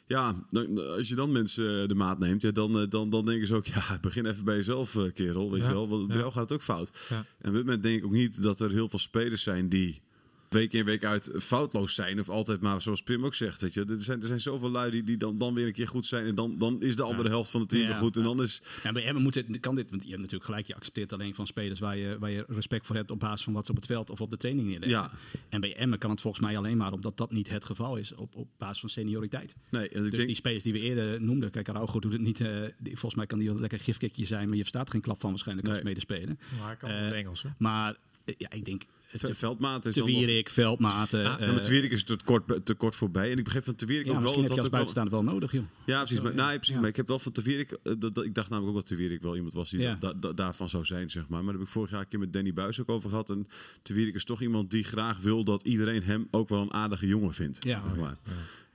Ja, 0.07 0.45
dan, 0.49 0.95
als 0.95 1.07
je 1.07 1.15
dan 1.15 1.31
mensen 1.31 1.81
eh, 1.81 1.87
de 1.87 1.95
maat 1.95 2.19
neemt, 2.19 2.41
ja, 2.41 2.51
dan, 2.51 2.79
eh, 2.79 2.89
dan, 2.89 3.09
dan 3.09 3.25
denken 3.25 3.47
ze 3.47 3.55
ook, 3.55 3.65
ja, 3.75 3.97
begin 4.01 4.25
even 4.25 4.43
bij 4.43 4.55
jezelf, 4.55 4.95
eh, 4.95 5.13
kerel, 5.13 5.51
weet 5.51 5.61
Ja, 5.61 5.67
je 5.67 5.73
wel, 5.73 5.89
want 5.89 6.07
bij 6.07 6.17
jou 6.17 6.31
gaat 6.31 6.43
het 6.43 6.51
ook 6.51 6.61
fout. 6.63 6.91
En 7.09 7.49
op 7.49 7.55
dit 7.55 7.65
moment 7.65 7.83
denk 7.83 7.97
ik 7.97 8.05
ook 8.05 8.11
niet 8.11 8.41
dat 8.41 8.59
er 8.59 8.71
heel 8.71 8.89
veel 8.89 8.99
spelers 8.99 9.43
zijn 9.43 9.69
die 9.69 10.01
week 10.49 10.73
in 10.73 10.85
week 10.85 11.03
uit 11.03 11.31
foutloos 11.39 11.95
zijn. 11.95 12.19
Of 12.19 12.29
altijd 12.29 12.61
maar, 12.61 12.81
zoals 12.81 13.03
Pim 13.03 13.25
ook 13.25 13.35
zegt. 13.35 13.61
Weet 13.61 13.73
je. 13.73 13.85
Er, 13.85 14.01
zijn, 14.01 14.21
er 14.21 14.27
zijn 14.27 14.39
zoveel 14.39 14.69
lui 14.69 14.91
die, 14.91 15.03
die 15.03 15.17
dan, 15.17 15.37
dan 15.37 15.53
weer 15.53 15.65
een 15.65 15.73
keer 15.73 15.87
goed 15.87 16.07
zijn. 16.07 16.25
En 16.25 16.35
dan, 16.35 16.57
dan 16.57 16.81
is 16.81 16.95
de 16.95 17.03
andere 17.03 17.29
helft 17.29 17.49
van 17.49 17.59
het 17.59 17.69
team 17.69 17.81
Ja, 17.81 17.87
weer 17.87 17.97
goed. 17.97 18.15
En 18.15 18.21
ja. 18.21 18.27
dan 18.27 18.41
is... 18.41 18.61
Ja, 18.83 18.91
bij 18.91 19.05
Emmen 19.05 19.23
moet 19.23 19.35
het, 19.35 19.59
kan 19.59 19.75
dit, 19.75 19.89
want 19.89 20.01
je 20.01 20.07
hebt 20.09 20.21
natuurlijk 20.21 20.49
gelijk, 20.49 20.67
je 20.67 20.75
accepteert 20.75 21.13
alleen 21.13 21.35
van 21.35 21.47
spelers 21.47 21.79
waar 21.79 21.97
je, 21.97 22.17
waar 22.19 22.31
je 22.31 22.45
respect 22.47 22.85
voor 22.85 22.95
hebt 22.95 23.11
op 23.11 23.19
basis 23.19 23.43
van 23.43 23.53
wat 23.53 23.65
ze 23.65 23.71
op 23.71 23.77
het 23.77 23.85
veld 23.85 24.09
of 24.09 24.21
op 24.21 24.29
de 24.29 24.37
training 24.37 24.67
neerleggen. 24.67 24.99
Ja. 24.99 25.11
En 25.49 25.61
bij 25.61 25.75
Emmen 25.75 25.99
kan 25.99 26.09
het 26.09 26.21
volgens 26.21 26.43
mij 26.43 26.57
alleen 26.57 26.77
maar 26.77 26.93
omdat 26.93 27.17
dat 27.17 27.31
niet 27.31 27.49
het 27.49 27.65
geval 27.65 27.95
is 27.97 28.13
op, 28.15 28.35
op 28.35 28.47
basis 28.57 28.79
van 28.79 28.89
senioriteit. 28.89 29.55
Nee, 29.69 29.89
en 29.89 29.97
ik 29.97 30.03
dus 30.03 30.11
denk... 30.11 30.27
die 30.27 30.35
spelers 30.35 30.63
die 30.63 30.73
we 30.73 30.79
eerder 30.79 31.21
noemden, 31.21 31.51
kijk, 31.51 31.69
Araujo 31.69 31.99
doet 31.99 32.11
het 32.13 32.21
niet, 32.21 32.41
eh, 32.41 32.61
die, 32.77 32.91
volgens 32.91 33.15
mij 33.15 33.25
kan 33.25 33.39
die 33.39 33.47
wel 33.47 33.59
lekker 33.59 33.79
gifkikje 33.79 34.25
zijn, 34.25 34.47
maar 34.47 34.55
je 34.55 34.61
verstaat 34.61 34.85
er 34.85 34.91
geen 34.91 35.01
klap 35.01 35.19
van 35.19 35.29
waarschijnlijk 35.29 35.67
als 35.67 35.75
Nee. 35.77 35.85
medespelen. 35.85 36.39
Maar 36.59 36.71
ik 36.71 36.77
kan 36.77 36.89
het 36.89 37.13
Engels, 37.13 37.43
hè? 37.43 37.49
Maar 37.57 37.95
eh, 38.25 38.35
ja, 38.37 38.51
ik 38.51 38.65
denk, 38.65 38.83
te, 39.19 39.35
Veldmaat 39.35 39.85
is 39.85 39.93
te. 39.93 40.03
Wierik, 40.03 40.49
Veldmaten. 40.49 41.19
Ja, 41.21 41.37
Ja, 41.39 41.51
met 41.51 41.63
de 41.63 41.69
Wierik 41.69 41.91
is 41.91 41.99
het 42.07 42.07
te 42.19 42.23
kort, 42.25 42.65
te 42.65 42.73
kort 42.73 42.95
voorbij. 42.95 43.31
En 43.31 43.37
ik 43.37 43.43
begreep 43.43 43.63
van 43.63 43.75
Te 43.75 43.85
Wierik 43.85 44.05
ja, 44.05 44.11
ook 44.11 44.21
wel... 44.21 44.31
dat 44.41 44.49
als 44.49 44.59
dat 44.59 44.69
buitenstaander 44.69 45.13
wel 45.13 45.23
nodig, 45.33 45.51
joh. 45.51 45.63
Ja, 45.85 45.97
precies. 45.99 46.17
Zo, 46.17 46.23
Maar, 46.23 46.35
ja. 46.35 46.47
nee, 46.47 46.55
precies 46.55 46.75
maar 46.75 46.87
ik 46.89 46.95
heb 46.95 47.07
wel 47.07 47.19
van 47.19 47.31
Te 47.31 47.41
Wierik... 47.41 47.71
eh, 47.71 47.93
dat, 47.99 48.15
dat- 48.15 48.23
ik 48.25 48.33
dacht 48.35 48.49
namelijk 48.49 48.75
ook 48.75 48.81
dat 48.81 48.89
Te 48.89 48.95
Wierik 48.95 49.21
wel 49.21 49.35
iemand 49.35 49.53
was 49.53 49.69
die 49.69 49.79
Ja. 49.79 49.95
da- 49.99 50.13
da- 50.13 50.33
daarvan 50.33 50.69
zou 50.69 50.85
zijn, 50.85 51.09
zeg 51.09 51.21
maar. 51.27 51.37
Maar 51.43 51.43
daar 51.51 51.53
heb 51.59 51.67
ik 51.67 51.73
vorig 51.73 51.91
jaar 51.91 51.99
een 51.99 52.07
keer 52.07 52.19
met 52.19 52.33
Danny 52.33 52.53
Buis 52.53 52.79
ook 52.81 52.89
over 52.89 53.09
gehad. 53.09 53.29
En 53.29 53.47
Te 53.81 53.93
Wierik 53.93 54.15
is 54.15 54.23
toch 54.25 54.41
iemand 54.41 54.71
die 54.71 54.83
graag 54.83 55.17
wil 55.19 55.43
dat 55.43 55.61
iedereen 55.63 56.03
hem 56.03 56.27
ook 56.31 56.49
wel 56.49 56.61
een 56.61 56.73
aardige 56.73 57.07
jongen 57.07 57.33
vindt. 57.33 57.63
Ja. 57.65 57.81
zeg 57.87 57.95
maar. 57.99 58.17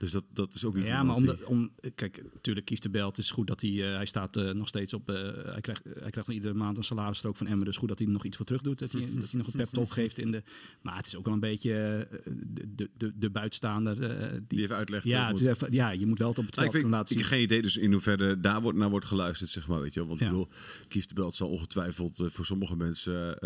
Dus 0.03 0.11
dat, 0.11 0.23
dat 0.33 0.53
is 0.53 0.65
ook 0.65 0.75
niet 0.75 0.85
Ja, 0.85 1.03
maar 1.03 1.15
om, 1.15 1.25
de, 1.25 1.37
om 1.45 1.71
kijk, 1.95 2.23
natuurlijk 2.33 2.65
kiest 2.65 2.83
de 2.83 2.89
bel. 2.89 3.07
Het 3.07 3.17
is 3.17 3.31
goed 3.31 3.47
dat 3.47 3.61
hij, 3.61 3.71
eh, 3.71 3.95
hij 3.95 4.05
staat 4.05 4.37
eh, 4.37 4.49
nog 4.49 4.67
steeds 4.67 4.93
op. 4.93 5.09
eh, 5.09 5.15
hij, 5.51 5.61
krijgt, 5.61 5.83
hij 5.83 5.93
krijgt 5.93 6.15
nog 6.15 6.31
iedere 6.31 6.53
maand 6.53 6.77
een 6.77 6.83
salarisstrook 6.83 7.37
van 7.37 7.47
Emmen. 7.47 7.65
Dus 7.65 7.77
goed 7.77 7.87
dat 7.87 7.97
hij 7.97 8.07
er 8.07 8.13
nog 8.13 8.25
iets 8.25 8.37
voor 8.37 8.45
terug 8.45 8.61
doet. 8.61 8.79
Dat 8.79 8.91
hij, 8.91 9.01
dat 9.01 9.31
hij 9.31 9.39
nog 9.39 9.47
een 9.47 9.53
pep 9.53 9.69
talk 9.71 9.91
geeft 9.91 10.19
in 10.19 10.31
de. 10.31 10.43
Maar 10.81 10.95
het 10.95 11.05
is 11.05 11.15
ook 11.15 11.25
wel 11.25 11.33
een 11.33 11.39
beetje 11.39 12.07
de, 12.53 12.69
de, 12.75 12.89
de, 12.97 13.11
de 13.15 13.29
buitenstaander. 13.29 13.99
die, 14.31 14.41
die 14.47 14.61
even 14.61 14.75
uitlegt. 14.75 15.03
ja, 15.05 15.27
het 15.27 15.39
is 15.39 15.47
even, 15.47 15.71
ja, 15.71 15.89
je 15.89 16.05
moet 16.05 16.19
wel 16.19 16.29
het 16.29 16.37
op 16.37 16.45
het 16.45 16.55
Nou, 16.55 16.67
veld 16.67 16.77
ik, 16.77 16.83
weet, 16.83 16.97
laten 16.97 17.15
ik 17.15 17.21
heb 17.21 17.31
geen 17.31 17.41
idee 17.41 17.61
dus 17.61 17.77
in 17.77 17.91
hoeverre 17.91 18.39
daar 18.39 18.61
wordt, 18.61 18.77
naar 18.77 18.89
wordt 18.89 19.05
geluisterd, 19.05 19.49
zeg 19.49 19.67
maar. 19.67 19.81
Weet 19.81 19.93
je 19.93 19.99
wel. 19.99 20.07
Want 20.09 20.19
Ja. 20.19 20.25
ik 20.25 20.31
bedoel, 20.31 20.49
Kief 20.87 21.05
de 21.05 21.13
Belt 21.13 21.35
zal 21.35 21.49
ongetwijfeld 21.49 22.23
voor 22.31 22.45
sommige 22.45 22.75
mensen 22.75 23.45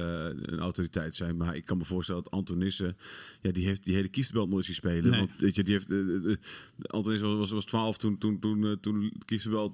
een 0.53 0.59
autoriteit 0.59 1.15
zijn. 1.15 1.37
Maar 1.37 1.55
ik 1.55 1.65
kan 1.65 1.77
me 1.77 1.85
voorstellen 1.85 2.23
dat 2.23 2.31
Antonissen, 2.31 2.97
ja, 3.41 3.51
die 3.51 3.65
heeft 3.65 3.83
die 3.83 3.95
hele 3.95 4.07
Kief 4.07 4.27
de 4.27 4.33
Belt 4.33 4.49
nooit 4.49 4.65
zien 4.65 4.75
spelen. 4.75 5.09
Nee. 5.11 5.19
Want 5.19 5.31
weet 5.37 5.55
je, 5.55 5.63
die 5.63 5.73
heeft, 5.73 5.89
Antonissen 6.81 7.37
was, 7.37 7.51
was 7.51 7.65
12 7.65 7.97
toen, 7.97 8.17
toen, 8.17 8.39
toen, 8.39 8.65
eh, 8.65 8.71
toen 8.81 9.13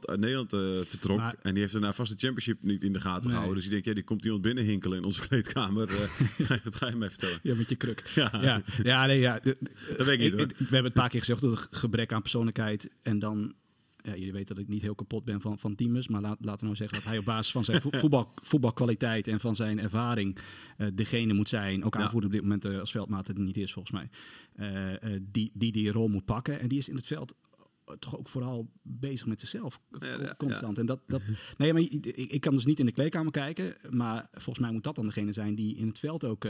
uit 0.05 0.19
Nederland 0.19 0.53
eh, 0.53 0.59
vertrok. 0.85 1.17
Maar- 1.17 1.35
en 1.41 1.51
die 1.51 1.59
heeft 1.61 1.73
daarna 1.73 1.93
vast 1.93 2.11
de 2.11 2.17
championship 2.17 2.57
niet 2.61 2.83
in 2.83 2.93
de 2.93 2.99
gaten 2.99 3.21
Nee. 3.21 3.29
gehouden. 3.31 3.55
Dus 3.55 3.65
ik 3.65 3.71
denk, 3.71 3.85
ja, 3.85 3.93
die 3.93 4.03
komt 4.03 4.23
iemand 4.23 4.41
binnen 4.41 4.63
hinkelen 4.63 4.97
in 4.97 5.03
onze 5.03 5.21
kleedkamer. 5.27 5.87
eh 5.89 6.57
wat 6.63 6.75
ga 6.75 6.87
je 6.87 6.95
mij 6.95 7.09
vertellen? 7.09 7.39
Ja, 7.43 7.55
met 7.55 7.69
je 7.69 7.75
kruk. 7.75 8.03
Ja. 8.15 8.29
Ja, 8.41 8.61
ja, 8.83 9.05
nee, 9.05 9.19
ja. 9.19 9.39
Dat 9.39 9.55
weet 9.97 10.07
ik 10.07 10.19
niet, 10.19 10.31
hoor. 10.31 10.39
we 10.47 10.53
hebben 10.57 10.77
het 10.77 10.85
een 10.85 10.91
paar 10.93 11.09
keer 11.09 11.19
gezegd 11.19 11.41
dat 11.41 11.51
het 11.59 11.67
gebrek 11.71 12.13
aan 12.13 12.21
persoonlijkheid 12.21 12.89
en 13.01 13.19
dan. 13.19 13.53
Ja, 14.05 14.15
jullie 14.15 14.31
weten 14.31 14.55
dat 14.55 14.63
ik 14.63 14.69
niet 14.69 14.81
heel 14.81 14.95
kapot 14.95 15.25
ben 15.25 15.41
van, 15.41 15.59
van 15.59 15.75
Teamers. 15.75 16.07
Maar 16.07 16.21
laat, 16.21 16.37
laten 16.39 16.59
we 16.59 16.65
nou 16.65 16.75
zeggen 16.75 16.97
dat 16.97 17.07
hij 17.07 17.17
op 17.17 17.25
basis 17.25 17.51
van 17.51 17.63
zijn 17.63 17.81
vo- 17.81 17.89
voetbal, 18.01 18.31
voetbalkwaliteit 18.41 19.27
en 19.27 19.39
van 19.39 19.55
zijn 19.55 19.79
ervaring 19.79 20.37
eh, 20.77 20.87
degene 20.93 21.33
moet 21.33 21.49
zijn. 21.49 21.83
Ook 21.83 21.95
aanvoerder 21.95 22.25
op 22.29 22.31
dit 22.35 22.41
moment 22.41 22.65
eh, 22.65 22.79
als 22.79 22.91
veldmaat 22.91 23.27
het 23.27 23.37
niet 23.37 23.57
is 23.57 23.73
volgens 23.73 23.93
mij. 23.95 24.09
eh, 25.01 25.19
die, 25.31 25.51
die 25.53 25.71
die 25.71 25.91
rol 25.91 26.07
moet 26.07 26.25
pakken. 26.25 26.59
En 26.59 26.67
die 26.67 26.77
is 26.77 26.89
in 26.89 26.95
het 26.95 27.07
veld 27.07 27.35
toch 27.99 28.17
ook 28.17 28.29
vooral 28.29 28.69
bezig 28.81 29.27
met 29.27 29.39
zichzelf. 29.39 29.79
Ja, 29.99 30.21
ja, 30.21 30.35
constant. 30.37 30.77
En 30.77 30.85
dat, 30.85 30.99
dat, 31.07 31.21
nee, 31.57 31.73
maar 31.73 31.81
ik, 31.81 32.05
ik 32.05 32.41
kan 32.41 32.55
dus 32.55 32.65
niet 32.65 32.79
in 32.79 32.85
de 32.85 32.91
kleedkamer 32.91 33.31
kijken. 33.31 33.75
Maar 33.89 34.27
volgens 34.31 34.59
mij 34.59 34.71
moet 34.71 34.83
dat 34.83 34.95
dan 34.95 35.05
degene 35.05 35.31
zijn 35.33 35.55
die 35.55 35.75
in 35.75 35.87
het 35.87 35.99
veld 35.99 36.23
ook... 36.25 36.47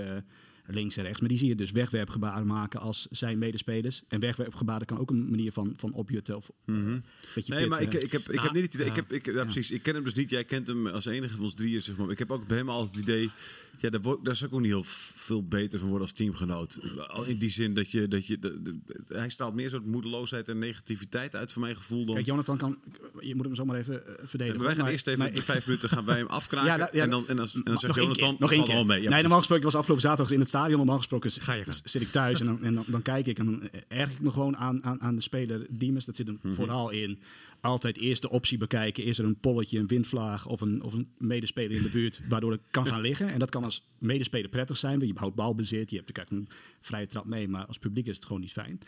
eh, 0.66 0.74
links 0.76 0.98
en 0.98 1.04
rechts. 1.04 1.20
Maar 1.20 1.30
die 1.30 1.38
zie 1.38 1.48
je 1.48 1.56
dus 1.56 1.72
wegwerpgebaren 1.72 2.48
maken 2.48 2.80
als 2.80 3.08
zijn 3.10 3.38
medespelers. 3.38 4.02
En 4.08 4.20
wegwerpgebaren 4.20 4.86
kan 4.88 5.00
ook 5.00 5.10
een 5.10 5.30
manier 5.30 5.52
van, 5.52 5.74
van 5.78 5.94
opjutten 5.94 6.36
of 6.36 6.50
een 6.66 7.04
beetje 7.36 7.54
Nee, 7.54 7.68
maar 7.68 7.82
ik, 7.82 7.90
pitten. 7.90 8.06
ik, 8.08 8.12
heb, 8.12 8.22
ik 8.22 8.28
Nou, 8.34 8.42
heb 8.42 8.54
niet 8.54 8.64
het 8.64 8.74
idee. 8.74 8.86
ja. 8.86 8.92
Ik, 8.92 8.96
heb, 8.96 9.12
ik, 9.12 9.26
ja, 9.26 9.44
precies, 9.44 9.72
ik 9.72 9.82
ken 9.84 9.94
hem 9.96 10.04
dus 10.04 10.14
niet. 10.14 10.30
Jij 10.30 10.44
kent 10.44 10.68
hem 10.68 10.88
als 10.88 11.06
enige 11.06 11.36
van 11.36 11.46
ons 11.46 11.54
drieën. 11.54 11.82
Zeg 11.82 11.98
maar. 11.98 12.10
Ik 12.10 12.20
heb 12.20 12.32
ook 12.32 12.48
bij 12.48 12.58
hem 12.58 12.70
altijd 12.70 12.96
het 12.96 13.04
idee. 13.04 13.30
Ja, 13.80 13.90
daar, 13.90 14.02
word, 14.02 14.26
daar 14.26 14.36
zou 14.36 14.50
ik 14.50 14.56
ook 14.56 14.62
niet 14.62 14.72
heel 14.72 14.84
veel 15.16 15.44
beter 15.48 15.80
van 15.80 15.88
worden 15.90 16.08
als 16.08 16.16
teamgenoot. 16.18 16.80
Al 17.08 17.24
In 17.24 17.38
die 17.38 17.50
zin 17.50 17.74
dat 17.74 17.92
je. 17.92 18.08
Dat 18.08 18.28
je 18.28 18.40
de, 18.40 18.62
de- 18.62 18.76
hij 19.08 19.30
straalt 19.30 19.54
meer 19.54 19.70
soort 19.70 19.86
moedeloosheid 19.86 20.50
en 20.50 20.58
negativiteit 20.60 21.36
uit, 21.36 21.52
voor 21.52 21.62
mijn 21.62 21.76
gevoel. 21.76 22.06
Dan. 22.06 22.16
Kijk, 22.16 22.26
Jonathan 22.28 22.58
kan... 22.58 22.78
Je 23.20 23.36
moet 23.36 23.46
hem 23.46 23.56
zomaar 23.56 23.78
even 23.78 24.08
eh, 24.08 24.14
verdedigen. 24.26 24.62
wij 24.62 24.74
gaan 24.74 24.84
Maar- 24.84 24.92
eerst 24.92 25.08
even 25.08 25.20
maar 25.20 25.34
ik- 25.34 25.42
vijf 25.42 25.66
minuten 25.66 25.90
gaan 25.90 26.06
wij 26.06 26.18
hem 26.18 26.28
afkraken. 26.40 26.68
Ja, 26.70 26.78
nou, 26.78 26.90
ja, 26.94 27.04
en 27.04 27.10
dan, 27.10 27.28
en 27.28 27.36
dan, 27.36 27.46
en 27.54 27.62
dan 27.64 27.74
nog 27.74 27.82
zegt 27.82 27.96
Jonathan, 27.96 28.36
nog 28.40 28.52
één 28.52 28.64
keer. 28.64 28.74
allemaal 28.76 28.98
mee. 28.98 29.10
Nee, 29.10 29.20
normaal 29.22 29.38
gesproken, 29.38 29.66
ik 29.66 29.72
was 29.72 29.80
afgelopen 29.80 30.04
zaterdag 30.08 30.34
in 30.34 30.40
het 30.40 30.50
stadion. 30.50 30.78
Normaal 30.78 30.98
gesproken 30.98 31.32
Ga 31.32 31.54
je 31.54 31.64
gaan. 31.64 31.74
s- 31.74 31.82
zit 31.84 32.02
ik 32.02 32.12
thuis 32.12 32.40
en, 32.40 32.46
dan, 32.46 32.64
en 32.64 32.74
dan, 32.74 32.84
dan 32.88 33.02
kijk 33.02 33.28
ik 33.28 33.40
en 33.40 33.46
dan 33.46 33.70
erg 33.88 34.12
ik 34.12 34.20
me 34.20 34.32
gewoon 34.32 34.58
aan, 34.58 34.84
aan, 34.84 35.02
aan 35.02 35.16
de 35.16 35.22
speler 35.22 35.66
Diemers. 35.70 36.06
Dat 36.06 36.16
zit 36.16 36.28
hem 36.28 36.40
Mhm. 36.42 36.54
vooral 36.54 36.90
in. 36.90 37.20
Altijd 37.62 37.98
eerst 37.98 38.22
de 38.22 38.30
optie 38.30 38.58
bekijken. 38.58 39.04
Is 39.04 39.20
er 39.20 39.26
een 39.26 39.36
polletje, 39.40 39.80
een 39.80 39.88
windvlaag 39.88 40.46
of 40.46 40.62
een, 40.62 40.82
of 40.82 40.94
een 40.94 41.08
medespeler 41.18 41.78
in 41.78 41.84
de 41.84 41.90
buurt 41.90 42.20
waardoor 42.30 42.54
ik 42.54 42.60
kan 42.72 42.88
gaan 42.88 43.02
liggen. 43.02 43.28
En 43.34 43.40
dat 43.40 43.50
kan 43.50 43.63
als 43.64 43.88
medespeler 43.98 44.50
prettig 44.50 44.78
zijn. 44.78 45.00
want 45.00 45.12
Je 45.12 45.20
houdt 45.20 45.36
balbezit, 45.36 45.90
je 45.90 46.04
hebt 46.06 46.32
een 46.32 46.48
vrije 46.82 47.08
trap 47.08 47.26
mee. 47.26 47.48
Maar 47.48 47.66
als 47.66 47.78
publiek 47.78 48.08
is 48.08 48.16
het 48.16 48.26
gewoon 48.26 48.42
niet 48.42 48.52
fijn. 48.52 48.80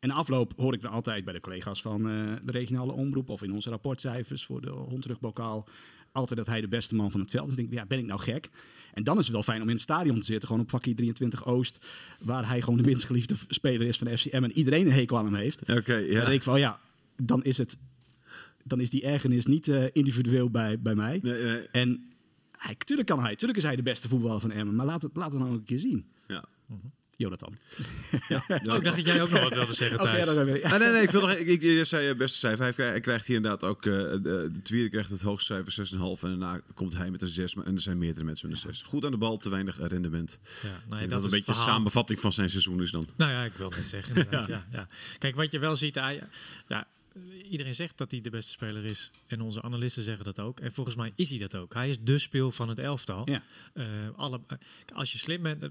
En 0.00 0.08
na 0.08 0.14
afloop 0.14 0.52
hoor 0.56 0.74
ik 0.74 0.80
dan 0.80 0.92
altijd 0.92 1.24
bij 1.24 1.32
de 1.32 1.40
collega's 1.40 1.82
van 1.82 2.08
eh, 2.08 2.32
de 2.44 2.52
regionale 2.52 2.92
omroep 2.92 3.28
of 3.28 3.42
in 3.42 3.52
onze 3.52 3.70
rapportcijfers 3.70 4.44
voor 4.44 4.60
de 4.60 4.70
hondterugbokaal 4.70 5.68
altijd 6.12 6.38
dat 6.38 6.48
hij 6.48 6.60
de 6.60 6.68
beste 6.68 6.94
man 6.94 7.10
van 7.10 7.20
het 7.20 7.30
veld 7.30 7.50
is. 7.50 7.56
Dan 7.56 7.64
denk 7.64 7.74
ik, 7.76 7.80
ja, 7.80 7.86
ben 7.86 7.98
ik 7.98 8.06
nou 8.06 8.20
gek? 8.20 8.50
En 8.94 9.04
dan 9.04 9.18
is 9.18 9.24
het 9.24 9.32
wel 9.32 9.42
fijn 9.42 9.62
om 9.62 9.68
in 9.68 9.74
het 9.74 9.82
stadion 9.82 10.18
te 10.18 10.24
zitten, 10.24 10.48
gewoon 10.48 10.62
op 10.62 10.70
vakkie 10.70 10.94
23 10.94 11.46
Oost, 11.46 11.86
waar 12.20 12.48
hij 12.48 12.60
gewoon 12.60 12.76
de 12.76 12.84
minst 12.84 13.04
geliefde 13.04 13.34
speler 13.48 13.86
is 13.86 13.98
van 13.98 14.06
de 14.06 14.16
FCM 14.16 14.44
en 14.44 14.52
iedereen 14.52 14.86
een 14.86 14.92
hekel 14.92 15.18
aan 15.18 15.24
hem 15.24 15.34
heeft. 15.34 15.60
Oké, 15.60 15.94
ja. 15.94 16.14
Dan 16.14 16.24
denk 16.24 16.28
ik 16.28 16.42
van, 16.42 16.58
ja, 16.58 16.80
dan 17.16 17.44
is 17.44 17.58
het, 17.58 17.78
dan 18.64 18.80
is 18.80 18.90
die 18.90 19.02
ergernis 19.02 19.46
niet 19.46 19.68
eh, 19.68 19.84
individueel 19.92 20.50
bij, 20.50 20.80
bij 20.80 20.94
mij. 20.94 21.18
Nee, 21.22 21.42
nee. 21.42 21.68
En 21.72 22.11
hij, 22.62 22.74
tuurlijk 22.84 23.08
kan 23.08 23.20
hij, 23.22 23.36
tuurlijk 23.36 23.58
is 23.58 23.64
hij 23.64 23.76
de 23.76 23.82
beste 23.82 24.08
voetballer 24.08 24.40
van 24.40 24.50
Emmen, 24.50 24.74
maar 24.74 24.86
laat 24.86 25.02
het, 25.02 25.10
laat 25.16 25.32
het 25.32 25.40
nou 25.42 25.52
een 25.54 25.64
keer 25.64 25.78
zien. 25.78 26.06
Ja. 26.26 26.44
Jonathan. 27.16 27.56
Oh, 28.30 28.40
ik 28.56 28.64
dacht 28.64 28.84
dat 28.96 29.04
jij 29.04 29.22
ook 29.22 29.30
nog 29.30 29.40
wat 29.42 29.54
wilde 29.54 29.74
zeggen, 29.74 29.98
Thijs. 30.00 30.24
we- 30.34 30.60
Ah, 30.64 30.78
nee, 30.78 30.88
nee, 30.90 31.02
ik 31.02 31.10
wil 31.10 31.20
nog, 31.20 31.32
ik, 31.32 31.46
ik, 31.46 31.62
je 31.62 31.84
zei 31.84 32.08
eh, 32.08 32.16
beste 32.16 32.38
cijfer. 32.38 32.62
Hij 32.64 32.72
krijgt, 32.72 32.92
hij 32.92 33.00
krijgt 33.00 33.26
hier 33.26 33.36
inderdaad 33.36 33.64
ook, 33.64 33.86
eh, 33.86 33.92
de, 33.92 34.20
de 34.52 34.62
Twier 34.62 34.88
krijgt 34.88 35.10
het 35.10 35.20
hoogste 35.20 35.62
cijfer 35.64 35.86
6,5. 36.18 36.22
En 36.22 36.28
daarna 36.28 36.60
komt 36.74 36.96
hij 36.96 37.10
met 37.10 37.22
een 37.22 37.28
6. 37.28 37.54
Maar, 37.54 37.64
en 37.64 37.74
er 37.74 37.80
zijn 37.80 37.98
meerdere 37.98 38.24
mensen 38.24 38.48
met 38.48 38.56
een 38.64 38.72
6. 38.72 38.82
Goed 38.82 39.04
aan 39.04 39.10
de 39.10 39.16
bal, 39.16 39.36
te 39.36 39.48
weinig 39.48 39.78
rendement. 39.88 40.40
Ja, 40.62 40.68
dat, 41.00 41.10
dat 41.10 41.18
is 41.18 41.24
een 41.24 41.30
beetje 41.30 41.52
een 41.52 41.58
samenvatting 41.58 42.20
van 42.20 42.32
zijn 42.32 42.50
seizoen 42.50 42.82
is 42.82 42.90
dan. 42.90 43.08
Nou 43.16 43.30
ja, 43.32 43.42
ik 43.44 43.52
wil 43.52 43.68
net 43.70 43.88
zeggen. 43.88 44.16
inderdaad, 44.16 44.46
ja. 44.56 44.66
Ja, 44.72 44.88
Kijk, 45.18 45.34
wat 45.36 45.50
je 45.50 45.58
wel 45.58 45.76
ziet, 45.76 45.94
ja, 45.94 46.86
iedereen 47.50 47.74
zegt 47.74 47.98
dat 47.98 48.10
hij 48.10 48.20
de 48.20 48.30
beste 48.30 48.50
speler 48.50 48.84
is. 48.84 49.10
En 49.26 49.40
onze 49.40 49.62
analisten 49.62 50.02
zeggen 50.02 50.24
dat 50.24 50.40
ook. 50.40 50.60
En 50.60 50.72
volgens 50.72 50.96
mij 50.96 51.12
is 51.14 51.30
hij 51.30 51.38
dat 51.38 51.54
ook. 51.56 51.74
Hij 51.74 51.88
is 51.88 52.00
de 52.00 52.18
speel 52.18 52.52
van 52.52 52.68
het 52.68 52.78
elftal. 52.78 53.30
Ja. 53.30 53.42
Eh, 53.74 53.86
alle, 54.16 54.40
eh, 54.46 54.58
als 54.94 55.12
je 55.12 55.18
slim 55.18 55.42
bent. 55.42 55.62
eh, 55.62 55.68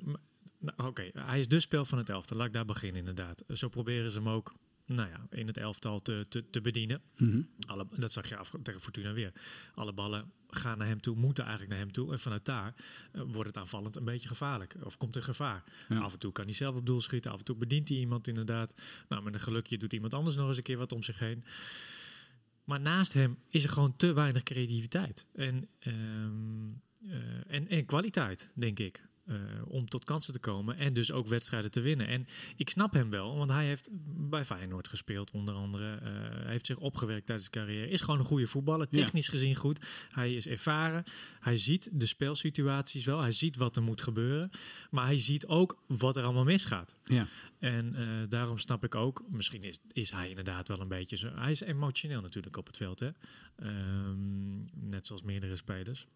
nou, 0.60 0.90
Oké, 0.90 1.10
hij 1.14 1.40
is 1.40 1.48
de 1.48 1.60
speel 1.60 1.86
van 1.86 1.98
het 1.98 2.10
elftal. 2.10 2.38
Laat 2.38 2.48
ik 2.48 2.54
daar 2.54 2.66
beginnen, 2.66 3.00
inderdaad. 3.00 3.44
Zo 3.48 3.70
proberen 3.70 4.12
ze 4.12 4.18
hem 4.18 4.30
ook. 4.30 4.54
Nou 4.86 5.10
ja, 5.10 5.38
in 5.38 5.48
het 5.48 5.58
elftal 5.58 6.02
te, 6.02 6.26
te, 6.30 6.50
te 6.50 6.62
bedienen. 6.62 7.02
Mhm. 7.18 7.42
Alle, 7.68 7.88
dat 7.96 8.12
zag 8.12 8.30
je 8.30 8.38
af, 8.38 8.52
tegen 8.64 8.82
Fortuna 8.82 9.14
weer. 9.14 9.32
Alle 9.76 9.94
ballen 9.94 10.32
gaan 10.50 10.78
naar 10.78 10.88
hem 10.88 11.02
toe, 11.02 11.16
moeten 11.16 11.44
eigenlijk 11.44 11.74
naar 11.74 11.84
hem 11.84 11.94
toe. 11.94 12.12
En 12.12 12.20
vanuit 12.20 12.46
daar 12.46 12.76
eh, 13.12 13.22
wordt 13.22 13.48
het 13.48 13.58
aanvallend 13.58 13.96
een 13.96 14.06
beetje 14.06 14.28
gevaarlijk. 14.28 14.76
Of 14.84 14.98
komt 14.98 15.16
er 15.16 15.24
gevaar. 15.24 15.64
Ja. 15.90 16.00
Af 16.00 16.14
en 16.14 16.20
toe 16.20 16.32
kan 16.32 16.46
hij 16.46 16.54
zelf 16.54 16.76
op 16.76 16.86
doel 16.86 17.02
schieten. 17.02 17.32
Af 17.32 17.38
en 17.38 17.46
toe 17.46 17.56
bedient 17.56 17.90
hij 17.90 17.98
iemand 17.98 18.28
inderdaad. 18.28 18.82
Nou, 19.10 19.24
met 19.24 19.34
een 19.34 19.40
gelukje 19.40 19.78
doet 19.78 19.94
iemand 19.94 20.14
anders 20.14 20.36
nog 20.36 20.48
eens 20.48 20.58
een 20.58 20.64
keer 20.64 20.78
wat 20.78 20.92
om 20.92 21.04
zich 21.04 21.20
heen. 21.20 21.44
Maar 22.64 22.80
naast 22.80 23.14
hem 23.14 23.38
is 23.50 23.64
er 23.64 23.70
gewoon 23.70 23.96
te 23.96 24.14
weinig 24.14 24.44
creativiteit. 24.44 25.26
En, 25.34 25.68
ehm, 25.80 26.70
eh, 27.08 27.54
en, 27.54 27.68
en 27.68 27.86
kwaliteit, 27.86 28.50
denk 28.54 28.80
ik. 28.80 29.10
Eh, 29.32 29.38
om 29.68 29.90
tot 29.90 30.04
kansen 30.04 30.34
te 30.34 30.40
komen 30.40 30.78
en 30.78 30.94
dus 30.94 31.12
ook 31.12 31.28
wedstrijden 31.28 31.72
te 31.72 31.82
winnen. 31.82 32.08
En 32.08 32.28
ik 32.56 32.70
snap 32.70 32.94
hem 32.94 33.10
wel, 33.10 33.38
want 33.38 33.50
hij 33.50 33.66
heeft 33.66 33.90
bij 34.30 34.46
Feyenoord 34.46 34.88
gespeeld 34.88 35.32
onder 35.32 35.54
andere. 35.54 35.96
Eh, 35.96 36.10
hij 36.44 36.52
heeft 36.52 36.66
zich 36.66 36.78
opgewerkt 36.78 37.26
tijdens 37.26 37.50
zijn 37.52 37.66
carrière. 37.66 37.90
Is 37.90 38.02
gewoon 38.02 38.20
een 38.20 38.26
goede 38.26 38.48
voetballer, 38.48 38.88
Ja. 38.90 39.04
technisch 39.04 39.28
gezien 39.28 39.56
goed. 39.56 39.86
Hij 40.12 40.34
is 40.34 40.48
ervaren. 40.48 41.04
Hij 41.40 41.58
ziet 41.58 41.90
de 41.94 42.06
spelsituaties 42.06 43.06
wel. 43.06 43.22
Hij 43.22 43.32
ziet 43.32 43.56
wat 43.56 43.76
er 43.76 43.82
moet 43.82 44.02
gebeuren. 44.02 44.50
Maar 44.90 45.06
hij 45.06 45.20
ziet 45.20 45.46
ook 45.48 45.84
wat 45.88 46.16
er 46.16 46.24
allemaal 46.24 46.44
misgaat. 46.44 46.96
Ja. 47.04 47.28
En 47.60 47.96
eh, 47.96 48.08
daarom 48.30 48.58
snap 48.58 48.84
ik 48.84 48.96
ook, 48.96 49.24
misschien 49.30 49.64
is, 49.64 49.80
is 49.92 50.12
hij 50.12 50.30
inderdaad 50.30 50.68
wel 50.68 50.80
een 50.82 50.88
beetje 50.88 51.18
zo. 51.18 51.32
Hij 51.36 51.52
is 51.52 51.62
emotioneel 51.62 52.22
natuurlijk 52.22 52.58
op 52.58 52.68
het 52.68 52.78
veld, 52.78 53.00
hè? 53.00 53.10
Ehm, 53.56 54.60
net 54.90 55.08
zoals 55.08 55.22
meerdere 55.22 55.56
spelers. 55.56 56.08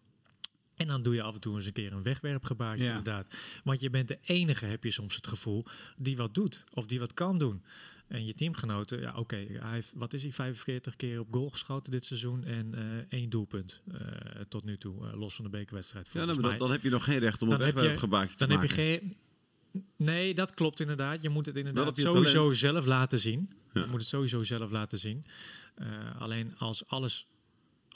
En 0.76 0.86
dan 0.86 1.02
doe 1.02 1.14
je 1.14 1.22
af 1.22 1.34
en 1.34 1.40
toe 1.40 1.56
eens 1.56 1.66
een 1.66 1.72
keer 1.72 1.92
een 1.92 2.02
wegwerpgebaartje, 2.02 2.84
Ja. 2.84 2.96
inderdaad. 2.96 3.34
Want 3.64 3.80
je 3.80 3.90
bent 3.90 4.08
de 4.08 4.18
enige, 4.22 4.66
heb 4.66 4.84
je 4.84 4.90
soms 4.90 5.16
het 5.16 5.26
gevoel, 5.26 5.64
die 5.96 6.16
wat 6.16 6.34
doet. 6.34 6.64
Of 6.74 6.86
die 6.86 6.98
wat 6.98 7.14
kan 7.14 7.38
doen. 7.38 7.62
En 8.08 8.26
je 8.26 8.34
teamgenoten, 8.34 9.00
ja 9.00 9.14
oké, 9.16 9.36
hij 9.36 9.72
heeft, 9.72 9.92
wat 9.94 10.12
is 10.12 10.22
hij, 10.22 10.32
45 10.32 10.96
keer 10.96 11.20
op 11.20 11.28
goal 11.30 11.50
geschoten 11.50 11.92
dit 11.92 12.04
seizoen 12.04 12.44
en 12.44 12.74
eh, 12.74 13.18
één 13.18 13.30
doelpunt 13.30 13.82
eh, 13.92 14.00
tot 14.48 14.64
nu 14.64 14.76
toe, 14.76 15.06
eh, 15.06 15.18
los 15.18 15.34
van 15.34 15.44
de 15.44 15.50
bekerwedstrijd. 15.50 16.06
Ja, 16.06 16.12
volgens 16.12 16.38
dan, 16.38 16.58
dan, 16.58 16.70
heb 16.70 16.82
je 16.82 16.90
nog 16.90 17.04
geen 17.04 17.18
recht 17.18 17.42
om 17.42 17.50
een 17.50 17.60
heb 17.60 17.74
wegwerpgebaartje 17.74 18.36
te 18.36 18.46
Dan 18.46 18.50
heb 18.58 18.68
maken. 18.68 18.84
je 18.84 18.98
geen. 19.00 19.16
Nee, 19.96 20.34
dat 20.34 20.54
klopt 20.54 20.80
inderdaad. 20.80 21.22
Je 21.22 21.28
moet 21.28 21.46
het 21.46 21.56
inderdaad 21.56 21.96
sowieso 21.96 22.40
talent. 22.40 22.56
zelf 22.56 22.86
laten 22.86 23.18
zien. 23.18 23.50
Ja. 23.72 23.80
Je 23.80 23.86
moet 23.86 24.00
het 24.00 24.08
sowieso 24.08 24.42
zelf 24.42 24.70
laten 24.70 24.98
zien. 24.98 25.24
Alleen 26.18 26.54
als 26.58 26.86
alles, 26.86 27.26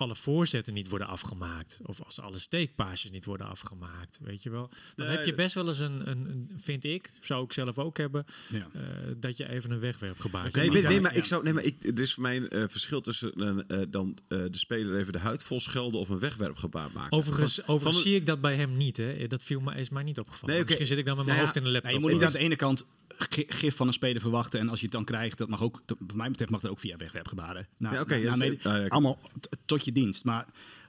alle 0.01 0.15
voorzetten 0.17 0.75
niet 0.75 0.89
worden 0.89 1.09
afgemaakt, 1.09 1.79
of 1.83 2.03
als 2.03 2.21
alle 2.21 2.39
steekpaasjes 2.39 3.11
niet 3.11 3.25
worden 3.25 3.47
afgemaakt, 3.47 4.19
weet 4.23 4.43
je 4.43 4.51
wel, 4.51 4.71
dan 4.95 5.07
Nee, 5.07 5.17
heb 5.17 5.27
je 5.27 5.35
best 5.35 5.55
wel 5.55 5.69
eens 5.69 5.79
een, 5.79 6.11
een, 6.11 6.29
een 6.29 6.51
vind 6.57 6.85
ik, 6.85 7.11
zou 7.21 7.45
ik 7.45 7.53
zelf 7.53 7.79
ook 7.79 7.97
hebben, 7.97 8.25
Ja. 8.49 8.69
eh, 8.73 8.81
dat 9.17 9.37
je 9.37 9.49
even 9.49 9.71
een 9.71 9.81
wegwerpgebaar. 9.81 10.49
Nee, 10.53 10.71
nee, 10.71 10.83
ja. 10.95 11.01
maar 11.01 11.17
ik 11.17 11.25
zou, 11.25 11.43
nee, 11.45 11.53
maar 11.53 11.65
ik, 11.65 11.85
er 11.85 12.01
is 12.01 12.15
voor 12.15 12.23
mij 12.23 12.37
een 12.37 12.49
eh, 12.49 12.65
verschil 12.69 13.01
tussen 13.01 13.33
eh, 13.35 13.81
eh, 13.81 13.87
dan 13.91 14.19
eh, 14.29 14.39
de 14.51 14.59
speler 14.59 14.99
even 14.99 15.13
de 15.13 15.19
huid 15.19 15.43
vol 15.43 15.61
schelden 15.61 16.01
of 16.01 16.09
een 16.09 16.19
wegwerpgebaar 16.19 16.89
maken. 16.95 17.13
Overigens, 17.19 17.55
Van- 17.55 17.75
overigens 17.75 18.03
van- 18.03 18.11
zie 18.11 18.21
ik 18.21 18.27
dat 18.27 18.41
bij 18.41 18.55
hem 18.57 18.77
niet. 18.77 18.97
Hè. 18.97 19.27
Dat 19.27 19.43
viel 19.45 19.61
me, 19.61 19.75
is 19.75 19.89
mij 19.91 20.03
niet 20.03 20.19
opgevallen. 20.19 20.55
Nee. 20.55 20.65
Misschien 20.65 20.87
zit 20.87 20.99
ik 20.99 21.05
dan 21.05 21.17
met 21.17 21.25
mijn 21.27 21.39
Nou 21.39 21.49
ja, 21.49 21.55
hoofd 21.55 21.57
in 21.57 21.63
de 21.63 21.69
Ja, 21.69 21.75
laptop. 21.75 21.93
je 21.93 21.99
moet 22.01 22.13
niet 22.13 22.25
aan 22.25 22.33
de 22.33 22.39
ene 22.39 22.57
kant 22.57 22.87
gif 23.29 23.77
van 23.77 23.87
een 23.87 23.93
speler 23.93 24.21
verwachten. 24.21 24.61
En 24.61 24.69
als 24.69 24.79
je 24.79 24.85
het 24.85 24.95
dan 24.95 25.05
krijgt, 25.05 25.39
dat 25.39 25.49
mag 25.49 25.63
ook, 25.63 25.83
wat 25.87 26.15
mij 26.15 26.31
betreft, 26.31 26.51
mag 26.51 26.61
dat 26.61 26.71
ook 26.71 26.79
via 26.79 26.97
wegwerpgebaren. 26.97 27.69
Nou, 27.79 27.95
Ja, 27.95 28.01
oké, 28.01 28.19
nou, 28.19 28.59
nou, 28.63 28.85
ah, 28.85 28.91
allemaal 28.91 29.19
tot 29.65 29.85
je 29.85 29.93
dienst. 29.93 30.25
Maar 30.25 30.47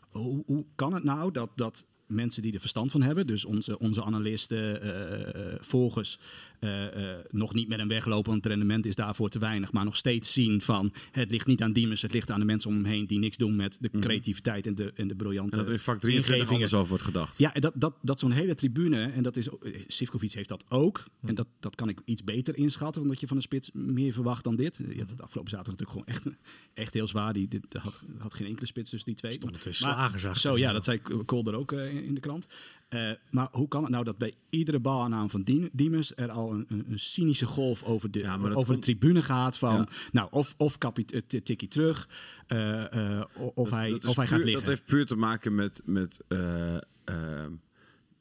hoe, 0.10 0.44
hoe 0.46 0.66
kan 0.76 0.94
het 0.94 1.04
nou 1.04 1.32
dat, 1.32 1.50
dat 1.56 1.86
mensen 2.12 2.42
die 2.42 2.54
er 2.54 2.60
verstand 2.60 2.92
van 2.92 3.02
hebben, 3.02 3.28
dus 3.28 3.46
onze, 3.46 3.80
onze 3.80 4.04
analisten, 4.04 4.82
eh, 4.82 5.54
eh, 5.54 5.58
volgers, 5.62 6.20
eh, 6.62 7.12
eh, 7.12 7.18
nog 7.30 7.54
niet 7.54 7.68
met 7.68 7.80
hem 7.80 7.88
weglopen, 7.88 8.32
want 8.32 8.44
het 8.44 8.54
rendement 8.54 8.86
is 8.86 8.96
daarvoor 8.96 9.30
te 9.30 9.40
weinig, 9.40 9.72
maar 9.72 9.86
nog 9.86 9.96
steeds 9.96 10.34
zien 10.34 10.62
van 10.62 10.94
het 11.12 11.32
ligt 11.32 11.48
niet 11.48 11.62
aan 11.62 11.74
Diemers, 11.74 12.02
het 12.02 12.14
ligt 12.14 12.32
aan 12.32 12.40
de 12.40 12.46
mensen 12.46 12.70
om 12.70 12.76
hem 12.76 12.86
heen 12.86 13.08
die 13.08 13.20
niks 13.20 13.38
doen 13.38 13.56
met 13.56 13.78
de 13.82 13.90
creativiteit 14.00 14.68
en 14.68 14.76
de, 14.76 14.92
en 14.96 15.08
de 15.08 15.16
briljante 15.16 15.52
en 15.52 15.58
dat 15.58 15.68
er 15.68 15.74
in 15.74 15.80
vak 15.80 16.00
23 16.00 16.34
ingevingen. 16.36 16.54
anders 16.54 16.74
over 16.74 16.88
wordt 16.90 17.04
gedacht. 17.04 17.38
Ja, 17.38 17.52
dat, 17.54 17.74
dat, 17.76 17.96
dat 18.02 18.20
zo'n 18.20 18.32
hele 18.32 18.56
tribune, 18.56 19.06
en 19.06 19.24
dat 19.24 19.38
is, 19.38 19.48
eh, 19.48 19.82
Sivkovic 19.88 20.32
heeft 20.32 20.50
dat 20.50 20.66
ook. 20.70 21.04
En 21.22 21.36
dat, 21.36 21.48
dat 21.60 21.76
kan 21.76 21.90
ik 21.90 22.00
iets 22.06 22.24
beter 22.24 22.58
inschatten, 22.58 23.02
omdat 23.02 23.20
je 23.20 23.28
van 23.28 23.36
een 23.38 23.42
spits 23.44 23.70
meer 23.74 24.14
verwacht 24.14 24.44
dan 24.44 24.56
dit. 24.56 24.78
Je 24.78 25.00
had 25.00 25.10
het 25.10 25.22
afgelopen 25.22 25.52
zaterdag 25.52 25.80
natuurlijk 25.80 25.90
gewoon 25.90 26.34
echt, 26.34 26.40
echt 26.74 26.94
heel 26.94 27.08
zwaar. 27.08 27.34
Die, 27.34 27.48
dit 27.48 27.66
had, 27.74 28.04
had 28.18 28.34
geen 28.34 28.48
enkele 28.48 28.66
spits 28.68 28.90
tussen 28.90 29.10
die 29.10 29.20
twee. 29.20 29.32
Stonden 29.32 29.60
twee 29.60 29.76
Maar- 29.80 29.94
slagers 29.94 30.42
Zo, 30.42 30.58
ja, 30.58 30.72
dat 30.72 30.84
zei 30.84 31.02
Kolder 31.26 31.54
ook 31.54 31.72
in 31.72 32.14
de 32.14 32.22
krant. 32.22 32.48
Eh, 32.92 33.12
maar 33.30 33.48
hoe 33.52 33.68
kan 33.68 33.82
het 33.82 33.92
nou 33.92 34.04
dat 34.04 34.18
bij 34.18 34.34
iedere 34.50 34.80
balaanname 34.80 35.30
van 35.30 35.42
Dien- 35.42 35.70
Diemers 35.72 36.12
er 36.16 36.30
al 36.32 36.52
een, 36.54 36.66
een, 36.70 36.86
een 36.90 37.00
cynische 37.00 37.46
golf 37.46 37.84
over 37.84 38.12
de, 38.12 38.20
Ja, 38.20 38.38
over 38.54 38.74
de 38.74 38.80
tribune 38.80 39.22
gaat 39.22 39.58
van, 39.58 39.76
Ja. 39.76 39.88
nou, 40.12 40.28
of, 40.32 40.54
of 40.58 40.78
eh, 40.78 41.20
tikkie 41.44 41.68
terug, 41.68 42.10
eh, 42.48 43.22
of, 43.54 43.70
hij, 43.70 43.90
Dat 43.90 44.06
of 44.06 44.16
hij 44.16 44.26
puur- 44.26 44.36
gaat 44.36 44.44
liggen. 44.46 44.64
Dat 44.66 44.74
heeft 44.74 44.86
puur 44.86 45.06
te 45.06 45.16
maken 45.16 45.56
met, 45.56 45.82
met 45.86 46.22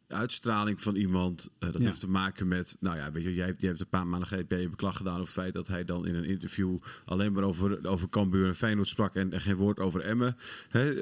uitstraling 0.09 0.81
van 0.81 0.97
iemand. 0.97 1.51
Dat 1.59 1.79
Ja. 1.79 1.85
heeft 1.85 2.01
te 2.01 2.09
maken 2.09 2.49
met, 2.49 2.77
nou 2.81 2.97
ja, 2.97 3.13
weet 3.13 3.23
je, 3.25 3.35
jij, 3.35 3.47
hebt- 3.47 3.61
jij 3.61 3.69
hebt 3.69 3.81
een 3.81 3.89
paar 3.89 4.07
maanden 4.07 4.29
geleden 4.29 4.71
beklag 4.71 4.97
gedaan 4.97 5.13
over 5.21 5.25
het 5.25 5.35
feit 5.35 5.55
dat 5.55 5.69
hij 5.69 5.85
dan 5.85 6.07
in 6.07 6.15
een 6.15 6.25
interview 6.25 6.79
alleen 7.05 7.33
maar 7.33 7.43
over, 7.45 7.87
over 7.89 8.09
Cambuur 8.09 8.47
en 8.47 8.57
Feyenoord 8.57 8.89
sprak 8.89 9.15
en, 9.15 9.33
en 9.33 9.41
geen 9.41 9.57
woord 9.57 9.79
over 9.81 10.01
Emmen. 10.01 10.37
Hè, 10.69 10.93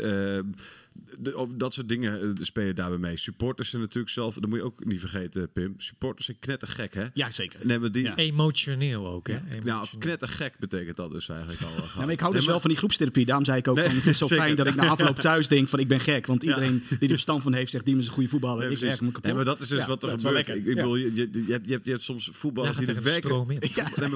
de- 1.18 1.46
dat 1.56 1.74
soort 1.74 1.88
dingen 1.88 2.20
eh, 2.22 2.28
spelen 2.44 2.74
daarbij 2.74 2.98
mee. 2.98 3.16
Supporters 3.16 3.70
zijn 3.70 3.82
natuurlijk 3.82 4.12
zelf, 4.12 4.34
dat 4.34 4.48
moet 4.48 4.58
je 4.58 4.64
ook 4.64 4.84
niet 4.84 5.00
vergeten, 5.00 5.52
Pim. 5.52 5.74
Supporters 5.78 6.26
zijn 6.26 6.38
knettergek, 6.40 6.94
hè? 6.94 7.04
Ja, 7.14 7.30
zeker. 7.30 7.60
Nee, 7.66 7.78
maar 7.78 7.92
die, 7.92 8.02
Ja. 8.02 8.16
Emotioneel 8.16 9.06
ook, 9.06 9.26
hè? 9.28 9.32
Nou, 9.34 9.44
Emotioneel. 9.54 9.98
knettergek 9.98 10.58
betekent 10.58 10.96
dat 10.96 11.10
dus 11.10 11.28
eigenlijk 11.28 11.62
al. 11.62 11.68
Ja, 11.68 12.00
maar 12.04 12.10
ik 12.10 12.20
hou 12.20 12.32
dus 12.32 12.40
Nee, 12.42 12.50
wel 12.50 12.60
van 12.60 12.70
die 12.70 12.78
groepstherapie. 12.78 13.24
Daarom 13.26 13.44
zei 13.44 13.58
ik 13.58 13.68
ook, 13.68 13.76
Nee, 13.76 13.86
van, 13.86 13.94
het 13.96 14.06
is 14.06 14.18
zo 14.18 14.26
zeker. 14.26 14.44
fijn 14.44 14.56
dat 14.56 14.66
ik 14.66 14.74
na 14.74 14.86
afloop 14.88 15.16
thuis 15.28 15.48
denk 15.48 15.68
van 15.68 15.78
ik 15.78 15.88
ben 15.88 16.00
gek. 16.00 16.26
Want 16.26 16.42
Ja. 16.42 16.48
iedereen 16.48 16.82
die 16.88 16.98
er 17.00 17.08
verstand 17.08 17.42
van 17.42 17.54
heeft 17.54 17.70
zegt, 17.70 17.84
die 17.84 17.96
is 17.98 18.06
een 18.06 18.12
goede 18.12 18.28
voetballer. 18.28 18.62
Nee, 18.62 18.70
ik 18.72 18.78
precies. 18.78 18.92
erg 18.94 19.00
me 19.00 19.06
kapot. 19.06 19.24
Nee, 19.24 19.34
maar 19.34 19.44
dat 19.44 19.60
is 19.60 19.68
dus 19.68 19.80
Ja, 19.80 19.86
wat 19.86 20.02
er 20.02 20.08
gebeurt. 20.08 20.48
Ik, 20.48 20.56
Ja. 20.66 20.74
bedoel, 20.74 20.96
je, 20.96 21.14
je, 21.14 21.30
je, 21.46 21.52
hebt, 21.52 21.66
je, 21.66 21.72
hebt, 21.72 21.84
je 21.84 21.90
hebt 21.90 22.02
soms 22.02 22.28
voetballers 22.32 22.76
die 22.76 22.86
er 22.86 23.02
werkelijk... 23.02 23.56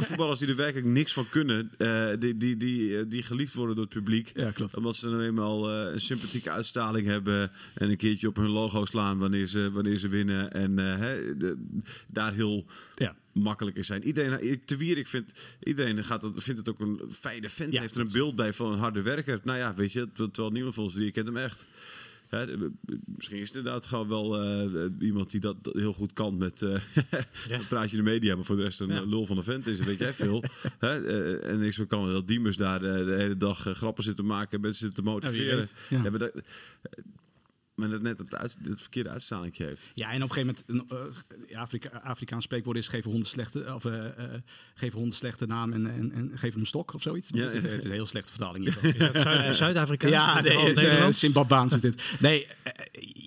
voetballers 0.07 0.39
die 0.39 0.49
er 0.49 0.57
werkelijk 0.57 0.87
niks 0.87 1.13
van 1.13 1.29
kunnen. 1.29 1.71
eh, 1.79 2.07
die, 2.19 2.37
die, 2.37 2.57
die, 2.57 2.99
eh, 2.99 3.05
die 3.09 3.23
geliefd 3.23 3.55
worden 3.55 3.75
door 3.77 3.85
het 3.85 3.95
publiek. 3.95 4.33
Ja, 4.35 4.51
klopt. 4.51 4.77
Omdat 4.77 4.97
ze 4.97 5.09
nou 5.09 5.23
eenmaal 5.23 5.71
eh, 5.71 5.93
een 5.93 6.01
sympathieke 6.01 6.51
uitstraling 6.51 6.71
hebben. 6.81 7.51
En 7.75 7.91
een 7.91 7.97
keertje 7.97 8.29
op 8.29 8.37
hun 8.37 8.49
logo 8.51 8.85
slaan 8.85 9.19
wanneer 9.19 9.47
ze, 9.47 9.71
wanneer 9.71 9.97
ze 9.97 10.09
winnen. 10.09 10.53
En 10.53 10.79
eh, 10.79 10.99
hè, 10.99 11.37
de- 11.37 11.67
daar 12.09 12.33
heel 12.33 12.67
Ja. 12.95 13.17
makkelijk 13.33 13.77
in 13.77 13.85
zijn. 13.85 14.05
Iedereen, 14.05 14.61
te 14.65 14.77
wier, 14.77 14.99
ik 14.99 15.07
vind, 15.07 15.33
iedereen 15.63 16.05
gaat 16.05 16.23
het, 16.23 16.43
vindt 16.43 16.59
het 16.59 16.69
ook 16.69 16.81
een 16.81 17.01
fijne 17.11 17.49
vent. 17.49 17.73
Ja, 17.73 17.81
heeft 17.81 17.95
er 17.95 18.01
een 18.01 18.13
beeld 18.13 18.37
bij 18.37 18.53
van 18.53 18.73
een 18.73 18.79
harde 18.79 19.03
werker. 19.03 19.41
Nou 19.45 19.59
ja, 19.59 19.75
weet 19.75 19.93
je, 19.93 20.09
terwijl 20.13 20.51
niemand 20.51 20.75
volgens 20.75 20.97
die 20.97 21.11
kent 21.11 21.27
hem 21.27 21.37
echt. 21.37 21.67
Hè, 22.33 22.47
de- 22.47 22.71
misschien 23.17 23.39
is 23.39 23.49
het 23.49 23.57
inderdaad 23.57 23.87
gewoon 23.87 24.09
wel 24.09 24.41
eh, 24.43 24.85
iemand 25.01 25.31
die 25.31 25.41
dat 25.41 25.57
heel 25.73 25.93
goed 25.93 26.13
kan 26.13 26.37
met 26.37 26.63
eh 26.63 26.69
Ja. 27.49 27.59
een 27.59 27.67
praatje 27.69 27.97
in 27.97 28.05
de 28.05 28.11
media, 28.11 28.35
maar 28.35 28.45
voor 28.45 28.57
de 28.57 28.63
rest 28.63 28.81
een 28.81 28.89
Ja. 28.89 29.03
lul 29.05 29.27
van 29.27 29.37
de 29.37 29.43
vent 29.43 29.67
is. 29.67 29.79
Weet 29.79 29.99
jij 29.99 30.13
veel? 30.13 30.45
Hè, 30.79 31.05
eh, 31.07 31.51
en 31.51 31.59
niks 31.61 31.77
van 31.77 31.87
kan 31.87 32.13
dat 32.13 32.29
Diemers 32.29 32.57
daar 32.57 32.85
eh, 32.85 33.05
de 33.07 33.15
hele 33.19 33.37
dag 33.37 33.67
eh, 33.67 33.75
grappen 33.75 34.05
zitten 34.05 34.27
maken, 34.27 34.61
mensen 34.61 34.85
zitten 34.87 35.05
te 35.05 35.11
motiveren. 35.11 35.69
Ja. 35.89 36.03
Maar 37.75 37.91
dat, 37.91 38.03
net 38.03 38.19
het, 38.19 38.35
uit, 38.35 38.57
het 38.63 38.81
verkeerde 38.81 39.09
uitstraling 39.09 39.57
heeft. 39.57 39.93
Ja, 39.95 40.11
en 40.11 40.23
op 40.23 40.29
een 40.29 40.35
gegeven 40.35 40.65
moment, 40.69 40.91
een, 40.91 41.57
Afrika, 41.57 41.89
Afrikaans 41.89 42.45
spreekwoord 42.45 42.77
is 42.77 42.89
geven 42.89 43.11
honden 43.11 43.29
slechte, 43.29 43.75
of, 43.75 43.85
eh, 43.85 44.07
eh, 44.07 44.41
geven 44.75 44.99
honden 44.99 45.17
slechte 45.17 45.47
naam 45.47 45.73
en, 45.73 45.87
en, 45.87 46.13
en 46.13 46.31
geven 46.31 46.51
hem 46.51 46.61
een 46.61 46.67
stok 46.67 46.95
of 46.95 47.03
zoiets. 47.03 47.29
Ja, 47.31 47.43
het, 47.43 47.53
is, 47.53 47.63
ja. 47.63 47.69
het 47.69 47.79
is 47.79 47.85
een 47.85 47.91
heel 47.91 48.07
slechte 48.07 48.33
vertaling 48.33 48.65
hiervan. 48.83 48.91
Is 48.91 49.23
dat 49.23 49.57
Zuid-Afrikaans? 49.57 50.13
Ja, 50.13 50.37
Of 50.37 50.75
nee, 50.75 50.87
het? 50.87 51.17
Zimbabweans 51.17 51.75
is 51.75 51.81
dit. 51.81 52.03
Nee, 52.19 52.47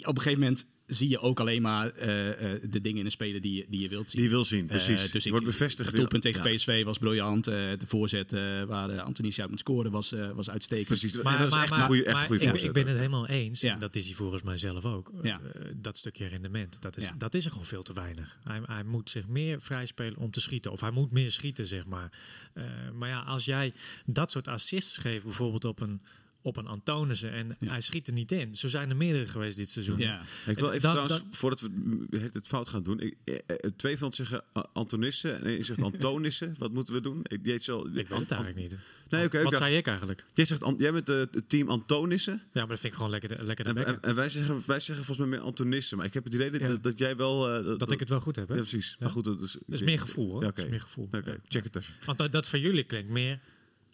op 0.01 0.15
een 0.15 0.21
gegeven 0.21 0.39
moment 0.39 0.65
zie 0.87 1.09
je 1.09 1.19
ook 1.19 1.39
alleen 1.39 1.61
maar 1.61 1.89
eh, 1.91 2.53
eh, 2.53 2.61
de 2.69 2.81
dingen 2.81 2.99
in 2.99 3.05
een 3.05 3.11
speler 3.11 3.41
die, 3.41 3.53
je- 3.55 3.65
die 3.69 3.79
je 3.79 3.89
wilt 3.89 4.09
zien. 4.09 4.21
Die 4.21 4.29
je 4.29 4.35
wil 4.35 4.45
zien, 4.45 4.65
precies. 4.65 5.05
Eh, 5.05 5.11
dus 5.11 5.25
ik, 5.25 5.31
wordt 5.31 5.45
bevestigd. 5.45 5.87
Het 5.89 5.97
doelpunt 5.97 6.21
tegen 6.21 6.49
Ja. 6.51 6.55
PSV 6.55 6.83
was 6.83 6.97
briljant. 6.97 7.47
eh, 7.47 7.53
de 7.55 7.77
voorzet 7.87 8.33
eh, 8.33 8.63
waar 8.63 8.89
uh, 8.89 9.01
Antonici 9.01 9.41
uit 9.41 9.49
moet 9.49 9.59
scoren 9.59 9.91
was, 9.91 10.11
eh, 10.11 10.31
was 10.31 10.49
uitstekend. 10.49 10.87
Precies. 10.87 11.21
Maar, 11.21 11.37
dat 11.37 11.47
is 11.47 11.57
echt 11.57 11.69
maar- 11.69 11.79
een 11.79 11.85
goede, 11.85 12.03
echt 12.05 12.25
goede 12.25 12.43
ik, 12.43 12.49
voorzet. 12.49 12.67
ik 12.67 12.73
ben 12.73 12.87
het 12.87 12.97
helemaal 12.97 13.27
eens. 13.27 13.61
Ja. 13.61 13.73
En 13.73 13.79
dat 13.79 13.95
is 13.95 14.05
hij 14.05 14.15
volgens 14.15 14.41
mij 14.41 14.57
zelf 14.57 14.85
ook. 14.85 15.11
Ja. 15.21 15.41
Eh, 15.53 15.61
dat 15.75 15.97
stukje 15.97 16.27
rendement, 16.27 16.81
dat 16.81 16.97
is, 16.97 17.03
Ja. 17.03 17.15
dat 17.17 17.33
is 17.33 17.45
er 17.45 17.51
gewoon 17.51 17.65
veel 17.65 17.83
te 17.83 17.93
weinig. 17.93 18.39
Hij, 18.43 18.61
hij 18.65 18.83
moet 18.83 19.09
zich 19.09 19.27
meer 19.27 19.61
vrijspelen 19.61 20.17
om 20.17 20.31
te 20.31 20.41
schieten. 20.41 20.71
Of 20.71 20.81
hij 20.81 20.91
moet 20.91 21.11
meer 21.11 21.31
schieten, 21.31 21.67
zeg 21.67 21.85
maar. 21.85 22.11
Eh, 22.53 22.63
maar 22.93 23.09
ja, 23.09 23.19
als 23.21 23.45
jij 23.45 23.73
dat 24.05 24.31
soort 24.31 24.47
assists 24.47 24.97
geeft, 24.97 25.23
bijvoorbeeld 25.23 25.65
op 25.65 25.79
een, 25.79 26.01
op 26.45 26.58
een 26.58 26.67
Antonissen... 26.67 27.31
en 27.31 27.55
Ja. 27.60 27.69
hij 27.69 27.81
schiet 27.81 28.08
er 28.08 28.13
niet 28.13 28.31
in. 28.31 28.55
Zo 28.55 28.67
zijn 28.67 28.89
er 28.89 28.95
meerdere 28.95 29.25
geweest 29.27 29.58
dit 29.58 29.69
seizoen. 29.69 29.97
Ja. 29.97 30.21
Ik 30.45 30.60
wil 30.60 30.69
even 30.71 30.81
Dat- 30.81 30.91
trouwens, 30.91 31.13
dat- 31.13 31.23
voordat 31.31 31.60
we 31.62 32.17
het- 32.17 32.34
het 32.34 32.47
fout 32.47 32.67
gaan 32.67 32.84
doen. 32.84 32.99
Ik, 32.99 33.15
eh, 33.23 33.36
eh, 33.47 33.71
twee 33.75 33.97
van 33.97 34.08
ons 34.08 34.15
zeggen 34.15 34.43
uh, 34.53 34.63
Antonissen 34.73 35.36
en 35.36 35.43
één 35.45 35.65
zegt 35.65 35.81
Antonissen. 35.91 36.55
Wat 36.58 36.71
moeten 36.73 36.93
we 36.93 37.01
doen? 37.01 37.19
Ik, 37.23 37.39
jij, 37.43 37.60
zal, 37.60 37.88
Ik 37.88 37.93
weet 37.93 38.19
het 38.19 38.31
eigenlijk 38.31 38.55
niet. 38.69 38.75
Nee, 39.10 39.25
oké. 39.25 39.43
Wat 39.43 39.58
zei 39.58 39.77
ik 39.77 39.88
eigenlijk? 39.88 40.25
Jij, 40.34 40.45
zegt, 40.45 40.63
jij 40.77 40.91
bent 40.91 41.10
eh, 41.10 41.15
het 41.17 41.49
team 41.49 41.69
Antonissen. 41.69 42.34
Ja, 42.34 42.41
maar 42.53 42.67
dat 42.67 42.79
vind 42.79 42.91
ik 42.93 42.93
gewoon 42.93 43.12
lekker 43.12 43.43
lekker 43.45 43.65
En, 43.65 43.86
en, 43.86 44.01
en 44.01 44.15
wij, 44.15 44.29
zeggen, 44.29 44.63
wij 44.65 44.79
zeggen 44.79 45.05
volgens 45.05 45.27
mij 45.27 45.38
meer 45.38 45.47
Antonissen. 45.47 45.97
Maar 45.97 46.05
ik 46.05 46.13
heb 46.13 46.23
het 46.23 46.34
idee 46.34 46.49
dat, 46.51 46.62
Ja. 46.62 46.67
dat, 46.67 46.84
dat 46.84 46.97
jij 46.97 47.15
wel... 47.15 47.49
eh, 47.49 47.77
dat 47.77 47.91
ik 47.91 47.99
het 47.99 48.10
wel 48.10 48.19
goed 48.19 48.36
heb, 48.36 48.47
hè? 48.47 48.53
Ja, 48.55 48.60
precies. 48.62 48.89
Ja. 48.89 48.95
Maar 48.99 49.10
goed, 49.10 49.23
dat 49.23 49.41
is... 49.41 49.51
Dat 49.51 49.62
is 49.79 49.81
meer 49.81 49.99
gevoel, 49.99 50.25
hoor. 50.31 50.39
Ja, 50.41 50.47
Dat 50.47 50.51
oké. 50.51 50.62
is 50.63 50.69
meer 50.69 50.81
gevoel. 50.81 51.05
Oké, 51.05 51.17
Ja. 51.25 51.36
check 51.47 51.63
het 51.63 51.75
even. 51.75 51.93
Want 52.05 52.17
dat, 52.17 52.31
dat 52.31 52.47
voor 52.47 52.60
jullie 52.60 52.84
klinkt 52.84 53.10
meer 53.10 53.39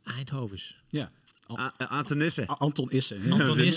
Eindhovens. 0.04 0.76
Ja. 0.90 1.12
Anton 1.78 2.22
Issen. 2.22 2.48
Anton 2.48 2.90
Issen. 2.90 3.22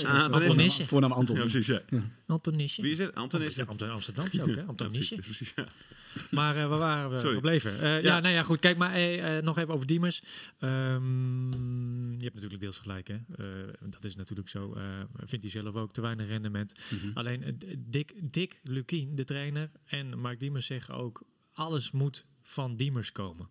Ah, 0.08 0.32
Anton. 0.32 0.70
Voornaam 0.70 1.12
Anton. 1.12 1.36
Ja, 1.36 1.42
precies, 1.42 1.66
ja. 1.66 1.80
Antonisje. 2.26 2.82
Wie 2.82 2.90
is 2.90 2.98
het? 2.98 3.14
Antonissen. 3.14 3.66
Ja, 3.78 3.86
Amsterdamse 3.88 4.42
ook, 4.42 4.54
hè? 4.54 4.64
Precies, 5.20 5.52
ja. 5.56 5.66
Maar 6.30 6.56
eh, 6.56 6.68
waar 6.68 6.78
waren 6.78 7.10
we 7.10 7.18
Sorry. 7.18 7.34
gebleven? 7.34 7.70
Eh, 7.80 7.80
ja. 7.80 7.96
Ja. 7.98 8.20
nou 8.20 8.34
ja, 8.34 8.42
goed. 8.42 8.58
Kijk, 8.58 8.76
maar 8.76 8.94
eh, 8.94 9.42
nog 9.42 9.58
even 9.58 9.74
over 9.74 9.86
Diemers. 9.86 10.22
Ehm, 10.58 12.12
je 12.12 12.22
hebt 12.22 12.34
natuurlijk 12.34 12.60
deels 12.60 12.78
gelijk, 12.78 13.08
hè. 13.08 13.14
Eh, 13.14 13.72
dat 13.80 14.04
is 14.04 14.16
natuurlijk 14.16 14.48
zo. 14.48 14.72
eh, 14.74 14.82
vindt 15.24 15.44
hij 15.44 15.62
zelf 15.62 15.74
ook 15.74 15.92
te 15.92 16.00
weinig 16.00 16.26
rendement. 16.28 16.74
Mhm. 16.90 17.10
Alleen 17.18 17.58
Dick, 17.78 18.14
Dick 18.32 18.60
Lukien, 18.62 19.14
de 19.14 19.24
trainer, 19.24 19.70
en 19.84 20.18
Mark 20.18 20.40
Diemers 20.40 20.66
zeggen 20.66 20.94
ook... 20.94 21.22
alles 21.52 21.90
moet 21.90 22.24
van 22.42 22.76
Diemers 22.76 23.12
komen. 23.12 23.48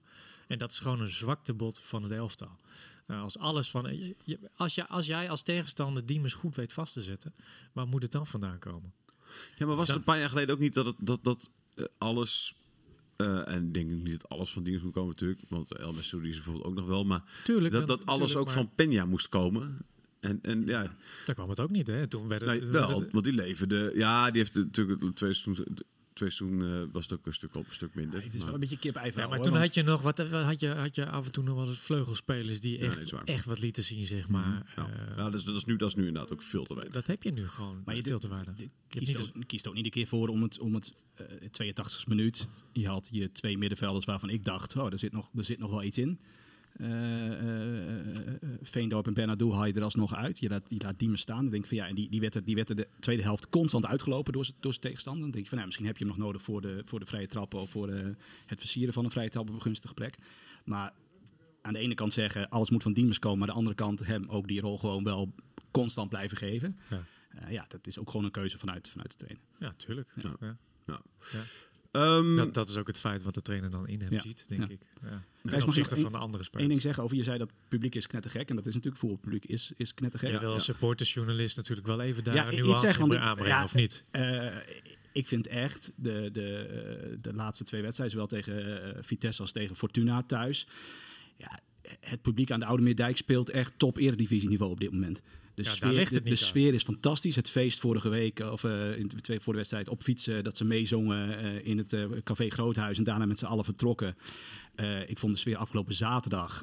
En 0.47 0.57
dat 0.57 0.71
is 0.71 0.79
gewoon 0.79 1.01
een 1.01 1.09
zwaktebod 1.09 1.79
van 1.83 2.03
het 2.03 2.11
elftal. 2.11 2.59
Eh, 3.05 3.21
als, 3.21 3.37
alles 3.37 3.69
van, 3.69 3.85
als, 4.55 4.75
je, 4.75 4.87
als 4.87 5.05
jij 5.05 5.29
als 5.29 5.43
tegenstander 5.43 6.05
Diemers 6.05 6.33
goed 6.33 6.55
weet 6.55 6.73
vast 6.73 6.93
te 6.93 7.01
zetten... 7.01 7.33
waar 7.73 7.87
moet 7.87 8.01
het 8.01 8.11
dan 8.11 8.27
vandaan 8.27 8.59
komen? 8.59 8.93
Ja, 9.55 9.65
maar 9.65 9.75
was 9.75 9.77
het 9.77 9.87
Dan- 9.87 9.97
een 9.97 10.03
paar 10.03 10.19
jaar 10.19 10.29
geleden 10.29 10.55
ook 10.55 10.61
niet 10.61 10.73
dat, 10.73 10.85
het, 10.85 10.95
dat, 10.99 11.23
dat 11.23 11.49
eh, 11.75 11.85
alles... 11.97 12.55
eh, 13.15 13.47
en 13.47 13.65
ik 13.67 13.73
denk 13.73 13.89
niet 13.89 14.21
dat 14.21 14.29
alles 14.29 14.51
van 14.51 14.63
dienst 14.63 14.83
moet 14.83 14.93
komen 14.93 15.09
natuurlijk. 15.09 15.41
Want 15.49 15.71
El 15.77 15.93
Messoudi 15.93 16.29
is 16.29 16.35
bijvoorbeeld 16.35 16.65
ook 16.65 16.75
nog 16.75 16.85
wel. 16.85 17.03
Maar 17.05 17.23
Tuurlijk. 17.43 17.73
dat, 17.73 17.87
dat 17.87 18.05
alles 18.05 18.35
ook 18.35 18.49
van 18.51 18.69
Peña 18.81 19.07
moest 19.07 19.29
komen. 19.29 19.77
En, 20.19 20.39
en 20.41 20.65
ja, 20.65 20.95
Daar 21.25 21.35
kwam 21.35 21.49
het 21.49 21.59
ook 21.59 21.69
niet, 21.69 21.87
hè? 21.87 22.07
Toen 22.07 22.27
werd 22.27 22.41
het, 22.41 22.49
nee, 22.49 22.59
werd 22.59 22.71
wel. 22.89 22.99
het- 22.99 23.11
want 23.11 23.23
die 23.23 23.33
leverde... 23.33 23.91
Ja, 23.95 24.31
die 24.31 24.41
heeft 24.41 24.55
natuurlijk 24.55 25.01
het 25.01 25.15
twee 25.15 25.33
seizoenen... 25.33 25.75
Twee 26.13 26.29
seizoenen 26.29 26.81
eh, 26.81 26.87
was 26.93 27.03
het 27.03 27.13
ook 27.19 27.25
een 27.25 27.33
stuk 27.33 27.55
op, 27.55 27.67
een 27.67 27.73
stuk 27.73 27.95
minder. 27.95 28.21
Het 28.23 28.33
is 28.33 28.37
Maar- 28.37 28.45
wel 28.45 28.53
een 28.53 28.59
beetje 28.59 28.77
kip 28.77 28.99
Ja, 29.15 29.27
maar 29.27 29.41
toen 29.41 29.55
had 29.55 29.73
je 29.73 29.83
nog 29.83 30.01
wat 30.01 30.17
had 30.17 30.59
je, 30.59 30.67
had 30.67 30.95
je 30.95 31.09
af 31.09 31.25
en 31.25 31.31
toe 31.31 31.43
nog 31.43 31.55
wel 31.55 31.67
eens 31.67 31.79
vleugelspelers 31.79 32.59
die 32.59 32.73
Ja, 32.79 32.87
nee, 32.87 32.97
echt, 32.97 33.13
echt 33.25 33.45
wat 33.45 33.59
lieten 33.59 33.83
zien, 33.83 34.05
zeg 34.05 34.29
maar. 34.29 34.71
Ja, 34.75 34.87
Eh, 34.89 35.17
ja, 35.17 35.23
dat, 35.23 35.33
is, 35.33 35.43
dat, 35.43 35.55
is 35.55 35.65
nu, 35.65 35.75
dat 35.75 35.89
is 35.89 35.95
nu 35.95 36.07
inderdaad 36.07 36.31
ook 36.31 36.41
veel 36.41 36.63
te 36.63 36.73
weinig. 36.73 36.93
dat 36.95 37.07
heb 37.07 37.23
je 37.23 37.31
nu 37.31 37.47
gewoon. 37.47 37.81
Maar 37.85 37.95
je 37.95 38.01
veel 38.03 38.19
te 38.19 38.27
weinig. 38.27 38.57
Je 38.57 38.69
kiest, 38.87 39.19
ook, 39.19 39.29
kiest 39.47 39.67
ook 39.67 39.73
niet 39.73 39.85
een 39.85 39.91
keer 39.91 40.07
voor 40.07 40.27
om 40.27 40.41
het, 40.43 40.59
om 40.59 40.73
het 40.73 40.93
eh 41.15 41.25
82e 41.51 42.07
minuut. 42.07 42.47
Je 42.71 42.87
had 42.87 43.09
je 43.11 43.31
twee 43.31 43.57
middenvelders 43.57 44.05
waarvan 44.05 44.29
ik 44.29 44.45
dacht, 44.45 44.75
oh, 44.75 44.91
er 44.91 44.99
zit 44.99 45.11
nog, 45.11 45.29
er 45.35 45.43
zit 45.43 45.59
nog 45.59 45.69
wel 45.69 45.83
iets 45.83 45.97
in. 45.97 46.19
Eh, 46.73 46.87
eh, 46.87 48.27
eh, 48.27 48.33
Veendorp 48.61 49.07
en 49.07 49.13
Bernardo 49.13 49.53
haal 49.53 49.65
je 49.65 49.73
er 49.73 49.83
alsnog 49.83 50.15
uit. 50.15 50.39
Je 50.39 50.49
laat, 50.49 50.69
je 50.69 50.81
laat 50.81 50.99
Diemen 50.99 51.19
staan. 51.19 51.41
Dan 51.41 51.49
denk 51.49 51.63
ik 51.63 51.69
van 51.69 51.77
ja, 51.77 51.87
en 51.87 51.95
die, 51.95 52.09
die, 52.09 52.21
werd 52.21 52.35
er, 52.35 52.43
die 52.43 52.55
werd 52.55 52.69
er 52.69 52.75
de 52.75 52.87
tweede 52.99 53.23
helft 53.23 53.49
constant 53.49 53.85
uitgelopen 53.85 54.33
door, 54.33 54.47
door 54.59 54.71
zijn 54.71 54.85
tegenstander. 54.85 55.21
Dan 55.21 55.31
denk 55.31 55.43
ik 55.43 55.49
van 55.49 55.57
nou, 55.57 55.69
misschien 55.69 55.87
heb 55.87 55.97
je 55.97 56.05
hem 56.05 56.13
nog 56.15 56.25
nodig 56.25 56.41
voor 56.41 56.61
de, 56.61 56.81
voor 56.85 56.99
de 56.99 57.05
vrije 57.05 57.27
trappen 57.27 57.59
of 57.59 57.69
voor 57.69 57.87
de, 57.87 58.15
het 58.45 58.59
versieren 58.59 58.93
van 58.93 59.05
een 59.05 59.11
vrije 59.11 59.29
trap 59.29 59.49
op 59.49 59.55
een 59.55 59.61
gunstige 59.61 59.93
plek. 59.93 60.17
Maar 60.65 60.93
aan 61.61 61.73
de 61.73 61.79
ene 61.79 61.93
kant 61.93 62.13
zeggen 62.13 62.49
alles 62.49 62.69
moet 62.69 62.83
van 62.83 62.93
Diemers 62.93 63.19
komen, 63.19 63.39
maar 63.39 63.47
aan 63.47 63.53
de 63.53 63.59
andere 63.59 63.75
kant 63.75 64.05
hem 64.05 64.29
ook 64.29 64.47
die 64.47 64.61
rol 64.61 64.77
gewoon 64.77 65.03
wel 65.03 65.33
constant 65.71 66.09
blijven 66.09 66.37
geven. 66.37 66.77
Ja. 66.89 67.05
Eh, 67.29 67.51
ja, 67.51 67.65
dat 67.67 67.87
is 67.87 67.99
ook 67.99 68.09
gewoon 68.09 68.25
een 68.25 68.31
keuze 68.31 68.57
vanuit, 68.57 68.89
vanuit 68.89 69.11
de 69.11 69.17
trainer. 69.17 69.43
Ja, 69.59 69.71
tuurlijk. 69.71 70.09
Ja. 70.39 70.57
Ja. 70.85 71.01
Ehm, 71.93 72.35
Dat, 72.35 72.53
dat 72.53 72.69
is 72.69 72.77
ook 72.77 72.87
het 72.87 72.97
feit 72.97 73.23
wat 73.23 73.33
de 73.33 73.41
trainer 73.41 73.69
dan 73.69 73.87
in 73.87 74.01
hem 74.01 74.13
Ja. 74.13 74.19
ziet, 74.21 74.45
denk 74.47 74.61
Ja. 74.61 74.69
ik. 74.69 74.79
Ja. 75.01 75.23
Ten 75.49 75.63
opzichte 75.63 75.95
van 75.95 76.11
de 76.11 76.17
andere 76.17 76.37
Eén 76.39 76.45
spelers. 76.45 76.67
ding 76.69 76.81
zeggen 76.81 77.03
over, 77.03 77.17
je 77.17 77.23
zei 77.23 77.37
dat 77.37 77.47
het 77.47 77.57
publiek 77.67 77.95
is 77.95 78.07
knettergek. 78.07 78.49
En 78.49 78.55
dat 78.55 78.65
is 78.65 78.73
natuurlijk 78.73 79.01
voetbalpubliek 79.01 79.45
is, 79.45 79.71
is 79.77 79.93
knettergek. 79.93 80.31
Je 80.31 80.39
wil 80.39 80.53
als 80.53 80.63
supportersjournalist 80.63 81.57
natuurlijk 81.57 81.87
wel 81.87 82.01
even 82.01 82.23
daar 82.23 82.47
een 82.53 82.55
nuance 82.55 82.87
ik- 82.87 83.15
aanbrengen, 83.17 83.63
of 83.63 83.73
niet? 83.73 84.03
Eh, 84.11 84.55
ik 85.13 85.27
vind 85.27 85.47
echt 85.47 85.91
de, 85.95 86.29
de, 86.31 87.17
de 87.21 87.33
laatste 87.33 87.63
twee 87.63 87.81
wedstrijden, 87.81 88.15
zowel 88.15 88.29
tegen 88.39 88.83
eh, 88.95 89.03
Vitesse 89.03 89.41
als 89.41 89.51
tegen 89.51 89.75
Fortuna 89.75 90.23
thuis. 90.23 90.67
Ja, 91.37 91.59
het 91.99 92.21
publiek 92.21 92.51
aan 92.51 92.59
de 92.59 92.65
Oude 92.65 92.83
Meerdijk 92.83 93.17
speelt 93.17 93.49
echt 93.49 93.73
top 93.77 93.97
eredivisieniveau 93.97 94.71
op 94.71 94.79
dit 94.79 94.91
moment. 94.91 95.21
De, 95.55 95.63
Ja, 95.63 95.71
sfeer, 95.71 96.09
de, 96.23 96.29
het 96.29 96.39
sfeer 96.39 96.73
is 96.73 96.83
fantastisch. 96.83 97.35
Het 97.35 97.49
feest 97.49 97.79
vorige 97.79 98.09
week, 98.09 98.39
of 98.39 98.63
eh, 98.63 98.97
in 98.97 99.07
twee 99.07 99.39
voor 99.39 99.53
de 99.53 99.57
wedstrijd 99.59 99.89
op 99.89 100.01
fietsen, 100.03 100.43
dat 100.43 100.57
ze 100.57 100.63
meezongen 100.65 101.37
eh, 101.39 101.65
in 101.67 101.77
het 101.77 101.93
eh, 101.93 102.03
Café 102.23 102.49
Groothuis 102.49 102.97
en 102.97 103.03
daarna 103.03 103.25
met 103.25 103.39
z'n 103.39 103.45
allen 103.45 103.63
vertrokken. 103.65 104.15
Ik 105.07 105.19
vond 105.19 105.33
de 105.33 105.39
sfeer 105.39 105.57
afgelopen 105.57 105.95
zaterdag, 105.95 106.61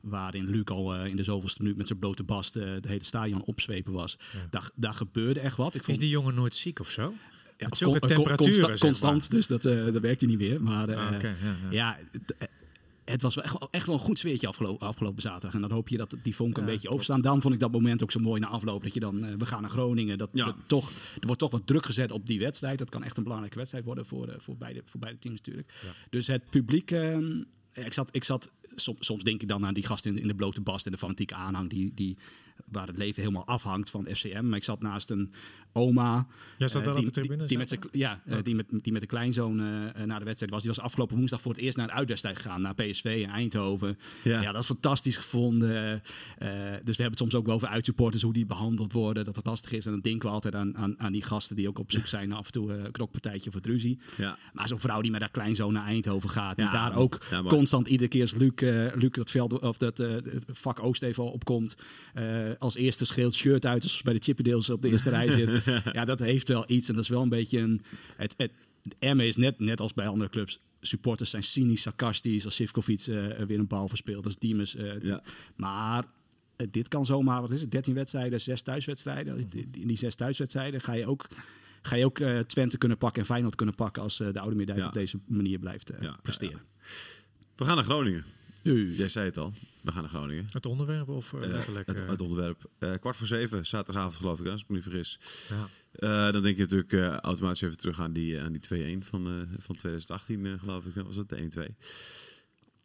waarin 0.00 0.48
Luc 0.50 0.64
al 0.64 1.04
in 1.04 1.16
de 1.16 1.22
zoveelste 1.24 1.62
minuut 1.62 1.76
met 1.76 1.86
zijn 1.86 1.98
blote 1.98 2.22
bast 2.22 2.52
de 2.54 2.80
hele 2.86 3.04
stadion 3.04 3.42
opzwepen 3.44 3.92
was. 3.92 4.16
Ja. 4.32 4.46
Daar, 4.50 4.70
daar 4.74 4.94
gebeurde 4.94 5.40
echt 5.40 5.56
wat. 5.56 5.74
Ik 5.74 5.80
Is 5.80 5.86
vond, 5.86 6.00
die 6.00 6.08
jongen 6.08 6.34
nooit 6.34 6.54
ziek 6.54 6.80
of 6.80 6.90
zo? 6.90 7.14
ja, 7.58 7.68
con- 7.68 7.98
temperaturen, 7.98 8.36
consta- 8.36 8.86
constant, 8.86 9.30
dus 9.30 9.46
dat, 9.46 9.62
dat 9.62 9.98
werkt 9.98 10.20
hij 10.20 10.30
niet 10.30 10.38
meer. 10.38 10.62
Maar 10.62 10.94
Ah, 10.96 11.20
ja. 11.70 11.98
Het, 13.12 13.22
was 13.22 13.34
wel 13.34 13.44
echt, 13.44 13.58
wel- 13.58 13.68
echt 13.70 13.86
wel 13.86 13.94
een 13.94 14.00
goed 14.00 14.18
sfeertje 14.18 14.46
afgelopen, 14.48 14.86
afgelopen 14.86 15.22
zaterdag. 15.22 15.54
En 15.54 15.60
dan 15.60 15.70
hoop 15.70 15.88
je 15.88 15.96
dat 15.96 16.14
die 16.22 16.34
vonk 16.34 16.56
een 16.56 16.64
Ja, 16.66 16.70
beetje 16.70 16.88
overstaan. 16.88 17.20
Daarom 17.20 17.40
vond 17.40 17.54
ik 17.54 17.60
dat 17.60 17.72
moment 17.72 18.02
ook 18.02 18.12
zo 18.12 18.20
mooi 18.20 18.40
na 18.40 18.46
afloop. 18.46 18.82
Dat 18.82 18.94
je 18.94 19.00
dan, 19.00 19.24
eh, 19.24 19.34
we 19.38 19.46
gaan 19.46 19.60
naar 19.60 19.70
Groningen. 19.70 20.18
Dat, 20.18 20.30
Ja. 20.32 20.44
dat 20.44 20.56
toch, 20.66 20.90
er 21.20 21.26
wordt 21.26 21.40
toch 21.40 21.50
wat 21.50 21.66
druk 21.66 21.86
gezet 21.86 22.10
op 22.10 22.26
die 22.26 22.38
wedstrijd. 22.38 22.78
Dat 22.78 22.88
kan 22.90 23.02
echt 23.04 23.16
een 23.16 23.22
belangrijke 23.22 23.56
wedstrijd 23.56 23.84
worden 23.84 24.06
voor, 24.06 24.28
eh, 24.28 24.34
voor, 24.40 24.56
beide, 24.56 24.82
voor 24.84 25.00
beide 25.00 25.18
teams 25.18 25.36
natuurlijk. 25.36 25.72
Ja. 25.82 25.88
Dus 26.10 26.26
het 26.26 26.50
publiek, 26.50 26.90
ehm, 26.90 27.42
ik 27.72 27.92
zat... 27.92 28.08
Ik 28.12 28.24
zat 28.24 28.50
Soms, 28.74 29.06
soms 29.06 29.22
denk 29.22 29.42
ik 29.42 29.48
dan 29.48 29.66
aan 29.66 29.74
die 29.74 29.86
gasten 29.86 30.10
in, 30.16 30.18
in 30.22 30.26
de 30.28 30.34
blote 30.34 30.60
bast 30.60 30.86
en 30.86 30.92
de 30.92 30.98
fanatieke 30.98 31.34
aanhang 31.34 31.70
die, 31.70 31.92
die 31.94 32.16
waar 32.70 32.86
het 32.86 32.96
leven 32.98 33.22
helemaal 33.22 33.46
afhangt 33.46 33.90
van 33.90 34.06
FCM. 34.12 34.48
Maar 34.48 34.56
ik 34.58 34.64
zat 34.64 34.82
naast 34.82 35.10
een 35.10 35.32
oma. 35.72 36.26
Jij 36.58 36.68
zat 36.68 36.80
eh, 36.80 36.86
wel 36.86 36.96
die, 36.96 37.06
op 37.06 37.14
de 37.14 37.20
tribune? 37.20 37.46
Die, 37.46 37.58
met 37.58 37.68
zijn, 37.68 37.80
ja, 37.90 38.20
eh, 38.26 38.36
Ja. 38.36 38.42
die, 38.42 38.54
met, 38.54 38.66
die 38.82 38.92
met 38.92 39.00
de 39.00 39.06
kleinzoon 39.06 39.60
eh, 39.60 40.04
naar 40.04 40.18
de 40.18 40.24
wedstrijd 40.24 40.52
was. 40.52 40.62
Die 40.62 40.70
was 40.70 40.80
afgelopen 40.80 41.16
woensdag 41.16 41.40
voor 41.40 41.52
het 41.52 41.60
eerst 41.60 41.76
naar 41.76 41.88
een 41.88 41.94
uitwedstrijd 41.94 42.36
gegaan. 42.36 42.60
Naar 42.62 42.74
PSV 42.74 43.04
in 43.04 43.30
Eindhoven. 43.30 43.98
Ja. 44.22 44.40
Ja, 44.40 44.52
dat 44.52 44.60
is 44.60 44.66
fantastisch 44.66 45.16
gevonden. 45.16 46.02
Dus 46.84 46.96
we 46.96 47.02
hebben 47.02 47.04
het 47.04 47.18
soms 47.18 47.34
ook 47.34 47.46
wel 47.46 47.54
over 47.54 47.68
uitsupporters, 47.68 48.22
hoe 48.22 48.32
die 48.32 48.46
behandeld 48.46 48.92
worden. 48.92 49.24
Dat 49.24 49.36
het 49.36 49.46
lastig 49.46 49.72
is. 49.72 49.86
En 49.86 49.92
dan 49.92 50.00
denken 50.00 50.28
we 50.28 50.34
altijd 50.34 50.54
aan, 50.54 50.76
aan, 50.76 50.94
aan 51.00 51.12
die 51.12 51.22
gasten 51.22 51.56
die 51.56 51.68
ook 51.68 51.78
op 51.78 51.90
zoek 51.90 52.06
zijn 52.06 52.32
af 52.32 52.46
en 52.46 52.52
toe 52.52 52.72
een 52.72 52.90
knokpartijtje 52.90 53.48
of 53.48 53.54
het 53.54 53.66
ruzie. 53.66 53.98
Ja. 54.16 54.38
Maar 54.52 54.68
zo'n 54.68 54.78
vrouw 54.78 55.00
die 55.00 55.10
met 55.10 55.20
haar 55.20 55.30
kleinzoon 55.30 55.72
naar 55.72 55.86
Eindhoven 55.86 56.30
gaat. 56.30 56.58
Ja, 56.58 56.70
daar 56.70 56.96
ook 56.96 57.18
constant 57.48 57.88
iedere 57.88 58.08
keer 58.08 58.22
als 58.22 58.34
Luc, 58.34 58.52
Luc 58.94 59.10
dat, 59.10 59.30
veld, 59.30 59.58
of 59.58 59.78
dat 59.78 60.02
vak 60.52 60.82
Oost 60.82 61.02
even 61.02 61.32
opkomt. 61.32 61.76
als 62.58 62.74
eerste 62.74 63.04
scheelt 63.04 63.34
shirt 63.34 63.66
uit 63.66 63.82
als 63.82 64.02
bij 64.02 64.12
de 64.12 64.20
Chippendales 64.22 64.70
op 64.70 64.82
de 64.82 64.88
eerste 64.88 65.10
rij 65.10 65.28
zit. 65.28 65.61
Ja, 65.92 66.04
dat 66.04 66.18
heeft 66.18 66.48
wel 66.48 66.64
iets. 66.66 66.88
En 66.88 66.94
dat 66.94 67.02
is 67.04 67.08
wel 67.10 67.22
een 67.22 67.28
beetje 67.28 67.58
een... 67.58 67.82
Het, 68.16 68.34
het, 68.36 68.50
Emmen 68.98 69.26
is 69.26 69.36
net, 69.36 69.58
net 69.58 69.80
als 69.80 69.94
bij 69.94 70.06
andere 70.06 70.30
clubs. 70.30 70.58
Supporters 70.80 71.30
zijn 71.30 71.42
cynisch, 71.42 71.82
sarcastisch. 71.82 72.44
Als 72.44 72.54
Sivkovic 72.54 73.00
eh, 73.00 73.26
weer 73.46 73.58
een 73.58 73.66
bal 73.66 73.88
verspeelt. 73.88 74.24
Als 74.24 74.38
Diemers. 74.38 74.74
eh, 74.76 75.00
Ja. 75.02 75.22
Maar 75.56 76.04
eh, 76.56 76.66
dit 76.70 76.88
kan 76.88 77.06
zomaar, 77.06 77.40
wat 77.40 77.50
is 77.50 77.60
het, 77.60 77.70
13 77.70 77.94
wedstrijden, 77.94 78.40
6 78.40 78.62
thuiswedstrijden. 78.62 79.48
In 79.72 79.86
die 79.86 79.96
zes 79.98 80.14
thuiswedstrijden 80.14 80.80
ga 80.80 80.92
je 80.92 81.06
ook, 81.06 81.26
ga 81.82 81.96
je 81.96 82.04
ook 82.04 82.18
eh, 82.18 82.38
Twente 82.38 82.78
kunnen 82.78 82.98
pakken 82.98 83.20
en 83.20 83.26
Feyenoord 83.28 83.54
kunnen 83.54 83.74
pakken 83.74 84.02
als 84.02 84.20
eh, 84.20 84.32
de 84.32 84.40
oude 84.40 84.56
Meerdijk 84.56 84.78
Ja. 84.78 84.86
op 84.86 84.92
deze 84.92 85.18
manier 85.26 85.58
blijft 85.58 85.90
eh, 85.90 86.02
ja, 86.02 86.16
presteren. 86.22 86.60
We 87.56 87.64
gaan 87.64 87.74
naar 87.74 87.84
Groningen. 87.84 88.24
Jij 88.62 89.08
zei 89.08 89.26
het 89.26 89.38
al. 89.38 89.52
We 89.80 89.92
gaan 89.92 90.00
naar 90.02 90.10
Groningen. 90.10 90.46
Het 90.52 90.66
onderwerp 90.66 91.08
of 91.08 91.32
eh, 91.32 91.42
Eh, 91.42 91.48
letterlijk? 91.50 91.86
het, 91.86 92.06
het 92.06 92.20
onderwerp. 92.20 92.70
Eh, 92.78 92.92
kwart 93.00 93.16
voor 93.16 93.26
zeven, 93.26 93.66
zaterdagavond 93.66 94.16
geloof 94.16 94.38
ik, 94.38 94.44
hè, 94.44 94.50
als 94.50 94.60
ik 94.62 94.68
me 94.68 94.74
niet 94.74 94.84
vergis. 94.84 95.18
ja. 95.48 95.68
Eh, 95.92 96.32
dan 96.32 96.42
denk 96.42 96.56
je 96.56 96.62
natuurlijk 96.62 96.92
eh, 96.92 97.16
automatisch 97.16 97.60
even 97.62 97.76
terug 97.76 98.00
aan 98.00 98.12
die, 98.12 98.40
aan 98.40 98.52
die 98.52 98.60
2-1 99.00 99.04
van, 99.04 99.26
eh, 99.26 99.54
van 99.58 99.76
2018, 99.76 100.46
eh, 100.46 100.52
geloof 100.58 100.84
ik. 100.84 100.94
Was 100.94 101.16
het 101.16 101.28
de 101.28 101.36
1-2? 101.36 101.74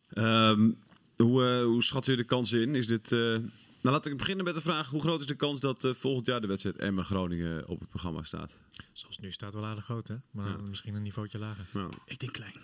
Ehm, 0.09 0.71
hoe, 1.15 1.61
hoe 1.63 1.83
schat 1.83 2.07
u 2.07 2.15
de 2.15 2.23
kans 2.23 2.51
in? 2.51 2.75
Is 2.75 2.87
dit... 2.87 3.11
eh, 3.11 3.19
nou, 3.19 3.95
laat 3.95 4.05
ik 4.05 4.17
beginnen 4.17 4.45
met 4.45 4.53
de 4.55 4.61
vraag. 4.61 4.89
Hoe 4.89 5.01
groot 5.01 5.19
is 5.19 5.25
de 5.27 5.35
kans 5.35 5.59
dat 5.59 5.83
eh, 5.83 5.93
volgend 5.93 6.25
jaar 6.25 6.41
de 6.41 6.47
wedstrijd 6.47 6.75
Emmen-Groningen 6.77 7.67
op 7.67 7.79
het 7.79 7.89
programma 7.89 8.23
staat? 8.23 8.51
Zoals 8.93 9.15
het 9.15 9.25
nu 9.25 9.31
staat 9.31 9.53
wel 9.53 9.65
aardig 9.65 9.83
groot, 9.83 10.07
hè? 10.07 10.15
Maar 10.31 10.47
Ja. 10.49 10.57
misschien 10.57 10.95
een 10.95 11.01
niveautje 11.01 11.37
lager. 11.39 11.65
Ik 12.05 12.19
denk 12.19 12.31
klein. 12.33 12.55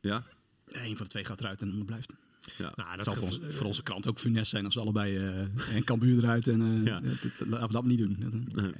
ja? 0.00 0.24
Eén 0.66 0.96
van 0.96 1.04
de 1.04 1.10
twee 1.10 1.24
gaat 1.24 1.40
eruit 1.40 1.60
en 1.60 1.66
de 1.66 1.72
ander 1.72 1.86
blijft. 1.88 2.12
Ja. 2.58 2.72
Nou, 2.76 2.88
Het 2.88 2.96
dat 2.96 3.04
zal 3.04 3.14
voor, 3.14 3.32
gevo- 3.32 3.44
ons- 3.46 3.54
voor 3.54 3.66
onze 3.66 3.82
krant 3.82 4.08
ook 4.08 4.18
funest 4.18 4.50
zijn 4.50 4.64
als 4.64 4.74
we 4.74 4.80
allebei 4.80 5.16
eh 5.16 5.40
en 5.76 5.84
Cambuur 5.84 6.18
eruit. 6.18 6.48
En, 6.48 6.60
eh, 6.62 6.84
Ja. 6.84 7.00
dat- 7.00 7.16
dat- 7.22 7.48
laten 7.48 7.66
we 7.66 7.72
dat 7.72 7.84
niet 7.84 7.98
doen. 7.98 8.16
Nee. 8.54 8.72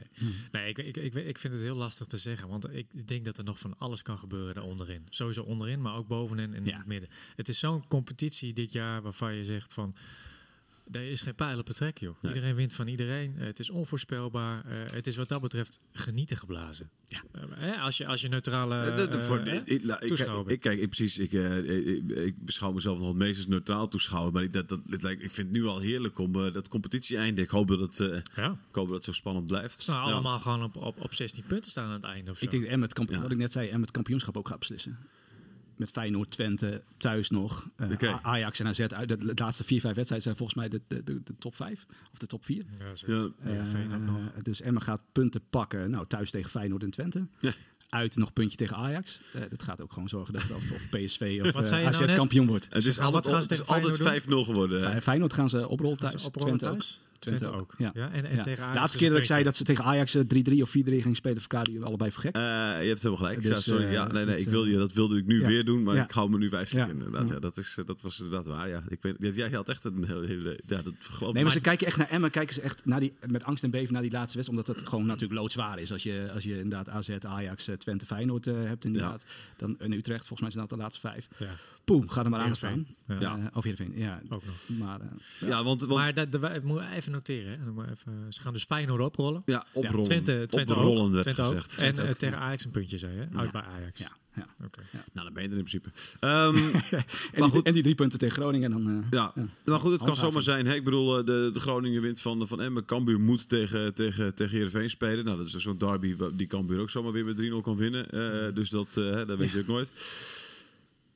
Nee, 0.53 0.69
ik, 0.69 0.79
ik, 0.79 0.97
ik, 0.97 1.15
ik 1.15 1.39
vind 1.39 1.53
het 1.53 1.63
heel 1.63 1.77
lastig 1.77 2.07
te 2.07 2.19
zeggen. 2.19 2.49
Want 2.49 2.75
ik 2.75 3.09
denk 3.09 3.25
dat 3.25 3.39
er 3.39 3.45
nog 3.45 3.59
van 3.59 3.79
alles 3.79 4.03
kan 4.03 4.19
gebeuren 4.19 4.55
daar 4.55 4.65
onderin. 4.65 5.03
Sowieso 5.11 5.43
onderin, 5.43 5.81
maar 5.81 5.95
ook 5.95 6.09
bovenin 6.09 6.55
en 6.55 6.61
in 6.61 6.67
Ja. 6.67 6.77
het 6.77 6.87
midden. 6.87 7.09
Het 7.37 7.49
is 7.49 7.59
zo'n 7.59 7.87
competitie 7.89 8.53
dit 8.53 8.73
jaar 8.73 9.03
waarvan 9.03 9.35
je 9.35 9.45
zegt 9.45 9.73
van... 9.75 9.95
Er 10.93 11.11
is 11.11 11.23
geen 11.23 11.35
pijl 11.35 11.59
op 11.59 11.67
het 11.67 11.77
trek, 11.77 11.99
joh. 11.99 12.23
Nee. 12.23 12.35
Iedereen 12.35 12.55
wint 12.57 12.75
van 12.75 12.87
iedereen. 12.89 13.35
Eh, 13.39 13.45
het 13.47 13.59
is 13.59 13.71
onvoorspelbaar. 13.71 14.65
Eh, 14.65 14.91
het 14.93 15.07
is 15.07 15.17
wat 15.17 15.29
dat 15.29 15.41
betreft 15.41 15.81
genieten 15.93 16.37
geblazen. 16.37 16.91
Ja. 17.05 17.23
Eh, 17.33 17.43
hè, 17.55 17.75
als, 17.77 17.97
je, 17.97 18.07
als 18.07 18.21
je 18.21 18.29
neutrale... 18.29 18.81
Eh, 18.81 18.97
de- 18.97 19.09
de- 19.09 19.23
voor- 19.23 19.39
hè, 19.41 19.61
ik, 19.65 19.85
nou, 19.85 20.01
ik, 20.03 20.09
toeschouwer 20.09 20.41
ik, 20.41 20.47
bent. 20.49 20.61
kijk, 20.61 20.81
ik, 20.81 20.87
precies, 20.89 21.19
ik, 21.19 21.33
eh, 21.33 21.87
ik, 21.87 22.11
ik 22.11 22.45
beschouw 22.45 22.73
mezelf 22.73 22.99
nog 22.99 23.09
het 23.09 23.17
meest 23.17 23.37
als 23.37 23.47
neutraal 23.47 23.89
toeschouwer. 23.89 24.33
Maar 24.33 24.43
ik, 24.43 24.53
dat, 24.53 24.69
dat, 24.69 24.81
het 24.91 25.03
lijkt- 25.03 25.23
ik 25.23 25.31
vind 25.31 25.49
het 25.49 25.57
nu 25.57 25.65
al 25.67 25.79
heerlijk 25.79 26.19
om 26.19 26.35
eh, 26.47 26.53
dat 26.53 26.69
competitie 26.69 27.17
eindigt. 27.17 27.49
Ik 27.49 27.55
hoop 27.55 27.69
dat 27.69 27.81
het, 27.81 28.01
eh, 28.01 28.19
Ja. 28.37 28.51
ik 28.69 28.75
hoop 28.75 28.87
dat 28.87 28.97
het 28.97 29.05
zo 29.05 29.13
spannend 29.13 29.47
blijft. 29.47 29.83
Ze 29.83 29.91
nou 29.91 30.07
Ja. 30.07 30.13
allemaal 30.13 30.39
gewoon 30.39 30.63
op, 30.63 30.77
op, 30.77 31.01
op 31.01 31.15
16 31.15 31.45
punten 31.47 31.71
staan 31.71 31.85
aan 31.87 31.93
het 31.93 32.05
einde 32.05 32.31
of 32.31 32.39
zo. 32.39 32.45
Ik 32.45 32.51
denk 32.51 32.63
dat 32.63 32.73
Emmet, 32.73 32.93
kamp- 32.93 33.11
Ja. 33.11 33.21
wat 33.21 33.31
ik 33.31 33.39
net 33.39 33.53
zei, 33.53 33.69
Emmet 33.69 33.91
kampioenschap 33.91 34.37
ook 34.37 34.49
gaat 34.49 34.59
beslissen. 34.59 34.99
Met 35.77 35.91
Feyenoord, 35.91 36.31
Twente, 36.31 36.83
thuis 36.97 37.31
nog. 37.31 37.69
eh, 37.77 38.17
Ajax 38.23 38.59
en 38.61 38.67
AZ 38.67 38.81
uit. 38.81 39.09
De, 39.09 39.17
de 39.17 39.33
laatste 39.35 39.65
vier, 39.65 39.81
vijf 39.81 39.95
wedstrijden 39.95 40.23
zijn 40.27 40.37
volgens 40.37 40.59
mij 40.59 40.69
de, 40.69 40.81
de, 40.89 41.05
de, 41.05 41.23
de 41.25 41.35
top 41.39 41.57
vijf. 41.57 41.87
Of 42.13 42.19
de 42.19 42.27
top 42.27 42.45
vier. 42.45 42.65
Ja. 43.07 43.07
Ja. 43.07 43.29
Eh, 43.45 44.43
dus 44.43 44.61
Emma 44.61 44.81
gaat 44.81 45.01
punten 45.13 45.41
pakken. 45.51 45.91
Nou, 45.91 46.07
thuis 46.07 46.31
tegen 46.31 46.51
Feyenoord 46.51 46.83
en 46.83 46.91
Twente. 46.91 47.27
Ja. 47.41 47.53
Uit 47.89 48.17
nog 48.17 48.33
puntje 48.33 48.57
tegen 48.57 48.77
Ajax. 48.77 49.21
Eh, 49.33 49.43
dat 49.51 49.63
gaat 49.63 49.81
ook 49.81 49.93
gewoon 49.93 50.09
zorgen 50.09 50.33
dat 50.35 50.43
of, 50.51 50.71
of 50.71 50.89
PSV 50.91 51.21
of 51.43 51.65
je 51.65 51.71
nou 51.71 51.87
AZ 51.87 52.13
kampioen 52.13 52.47
wordt. 52.47 52.67
Het 52.71 52.85
is 52.87 52.97
Wat 52.97 53.05
altijd, 53.05 53.25
gaan 53.27 53.35
ze 53.35 53.43
het 53.43 53.51
is 53.53 53.59
tegen 53.59 53.75
altijd 53.75 53.97
Feyenoord 53.97 54.45
5-0 54.45 54.49
geworden. 54.49 55.03
Feyenoord 55.03 55.33
gaan 55.33 55.49
ze 55.49 55.69
oprollen 55.69 55.99
Gaan 55.99 56.09
thuis. 56.11 56.23
ze 56.23 56.27
oprollen 56.29 56.57
Twente 56.59 56.75
ook. 56.75 56.81
thuis? 56.81 57.01
Twente, 57.27 57.45
Twente 57.45 57.61
ook. 57.61 57.75
Ja. 57.79 57.91
Ja, 57.95 58.11
en, 58.13 58.25
en 58.25 58.37
Ja. 58.37 58.43
tegen 58.43 58.63
Ajax 58.65 58.79
Laatste 58.79 58.99
keer 58.99 59.09
dat 59.11 59.19
ik 59.19 59.25
zei 59.25 59.43
dat 59.43 59.57
ze 59.57 59.65
tegen 59.65 59.85
Ajax 59.85 60.15
eh, 60.15 60.23
3-3 60.23 60.61
of 60.63 60.69
4-3 60.69 60.73
gingen 60.73 61.15
spelen, 61.15 61.39
verklaarden 61.41 61.73
jullie 61.73 61.89
allebei 61.89 62.11
voor 62.11 62.23
gek. 62.23 62.35
Eh, 62.35 62.43
je 62.43 62.47
hebt 62.89 63.03
helemaal 63.03 63.17
gelijk. 63.17 63.43
Dus, 63.43 63.49
ja, 63.51 63.61
sorry. 63.61 63.85
eh, 63.85 63.93
ja, 63.93 64.07
nee, 64.07 64.25
nee, 64.25 64.35
het, 64.35 64.45
ik 64.45 64.49
wilde, 64.49 64.71
je- 64.71 64.77
dat 64.79 64.93
wilde 64.93 65.17
ik 65.19 65.27
nu 65.27 65.41
weer 65.47 65.65
doen, 65.65 65.83
maar 65.83 65.97
ik 65.97 66.11
hou 66.11 66.31
me 66.31 66.39
nu 66.39 66.49
wijselijk 66.49 66.87
Ja. 66.87 66.93
inderdaad. 66.93 67.29
Ja. 67.29 67.35
Ja, 67.35 67.41
dat, 67.41 67.57
is, 67.57 67.77
eh, 67.79 67.87
dat 67.87 68.03
was 68.03 68.21
inderdaad 68.21 68.47
waar. 68.47 68.69
Ja. 68.69 68.83
Ik 68.89 68.99
weet, 69.03 69.37
jij 69.37 69.51
had 69.51 69.69
echt 69.69 69.85
een 69.85 70.05
hele... 70.07 70.27
hele 70.27 70.61
ja, 70.67 70.83
dat 70.83 70.95
geloof 71.01 71.33
Nee, 71.33 71.43
maar 71.43 71.53
ze 71.53 71.61
kijken 71.61 71.87
echt 71.87 71.97
naar 71.97 72.09
Emmen, 72.11 72.31
kijken 72.31 72.55
ze 72.55 72.61
echt 72.61 72.85
naar 72.85 73.01
die, 73.01 73.13
met 73.27 73.45
angst 73.45 73.65
en 73.65 73.71
beven 73.71 73.93
naar 73.93 74.03
die 74.03 74.11
laatste 74.11 74.37
wedstrijd. 74.37 74.49
Omdat 74.67 74.81
het 74.81 74.89
gewoon 74.89 75.07
natuurlijk 75.07 75.41
loodzwaar 75.41 75.79
is. 75.79 75.93
Als 75.93 76.03
je, 76.03 76.31
als 76.35 76.43
je 76.45 76.55
inderdaad 76.59 76.89
AZ, 76.89 77.11
Ajax, 77.23 77.69
eh, 77.69 77.75
Twente, 77.77 78.07
Feyenoord 78.07 78.47
eh, 78.47 78.55
hebt 78.65 78.85
inderdaad. 78.85 79.27
Dan, 79.57 79.77
en 79.79 79.93
Utrecht, 79.93 80.27
volgens 80.27 80.41
mij 80.41 80.51
zijn 80.51 80.67
dat 80.69 80.77
de 80.79 80.83
laatste 80.85 81.01
vijf. 81.01 81.29
Ja, 81.37 81.55
Poem, 81.87 82.09
ga 82.09 82.25
er 82.25 82.31
maar 82.31 82.41
aan 82.41 82.57
staan. 82.57 82.87
Ja. 83.09 83.17
Ja. 83.21 83.51
of 83.55 83.65
Heerenveen, 83.65 83.99
ja. 83.99 84.21
ook 84.29 84.43
nog. 84.45 84.79
Maar 84.79 85.01
eh, 85.01 85.49
Ja, 85.49 85.65
want, 85.65 85.81
want 85.81 85.93
Maar 85.93 86.15
dat, 86.15 86.29
we 86.41 86.89
even 86.95 87.13
noteren. 87.13 87.59
Hè. 87.61 87.71
Moet 87.73 87.85
even, 87.91 88.27
ze 88.33 88.41
gaan 88.41 88.53
dus 88.53 88.65
Feyenoord 88.65 89.01
oprollen. 89.03 89.43
ja, 89.47 89.67
oprollen. 89.73 90.05
Twente, 90.05 90.47
Twente 90.49 90.75
oprollen 90.75 91.13
werd 91.13 91.23
Twente 91.23 91.43
gezegd. 91.43 91.71
En 91.71 91.77
Twente 91.77 92.03
eh, 92.03 92.11
ook, 92.11 92.17
tegen 92.17 92.39
ja. 92.39 92.43
Ajax 92.45 92.65
een 92.65 92.71
puntje, 92.71 92.99
zei 92.99 93.15
je? 93.15 93.27
Uit 93.39 93.53
bij 93.53 93.63
Ajax. 93.63 94.01
ja, 94.01 94.11
ja. 94.35 94.47
Oké. 94.65 94.81
Nou, 95.13 95.25
dan 95.25 95.33
ben 95.33 95.43
je 95.43 95.49
er 95.49 95.57
in 95.57 95.65
principe. 95.65 95.89
Ehm, 96.21 96.57
En, 97.33 97.51
die, 97.51 97.63
en 97.63 97.73
die 97.73 97.83
drie 97.83 97.95
punten 97.95 98.19
tegen 98.19 98.37
Groningen. 98.37 98.73
En 98.73 98.85
dan, 98.85 99.05
eh, 99.05 99.11
Ja, 99.11 99.33
maar 99.65 99.81
goed, 99.81 99.93
het 99.93 100.03
kan 100.03 100.17
zomaar 100.17 100.43
zijn. 100.43 100.67
Hè? 100.67 100.75
Ik 100.75 100.85
bedoel, 100.85 101.19
eh, 101.19 101.25
de, 101.25 101.51
de 101.53 101.61
Groningen 101.61 102.03
wint 102.03 102.21
van, 102.21 102.47
van 102.47 102.61
Emmen. 102.61 102.85
Cambuur 102.85 103.21
moet 103.21 103.49
tegen, 103.49 103.95
tegen, 103.95 104.35
tegen 104.35 104.57
Heerenveen 104.57 104.91
spelen. 104.91 105.25
Nou, 105.25 105.37
dat 105.37 105.47
is 105.47 105.53
dus 105.53 105.63
zo'n 105.63 105.79
derby 105.79 106.17
die 106.33 106.47
Cambuur 106.47 106.81
ook 106.81 106.91
zomaar 106.91 107.13
weer 107.13 107.25
met 107.25 107.37
3-0 107.37 107.61
kan 107.63 107.77
winnen. 107.77 108.11
Eh, 108.11 108.55
dus 108.55 108.71
dat, 108.71 108.97
eh, 108.97 109.05
hè, 109.05 109.27
dat 109.27 109.39
weet 109.39 109.51
je 109.51 109.59
ook 109.59 109.67
nooit. 109.67 109.93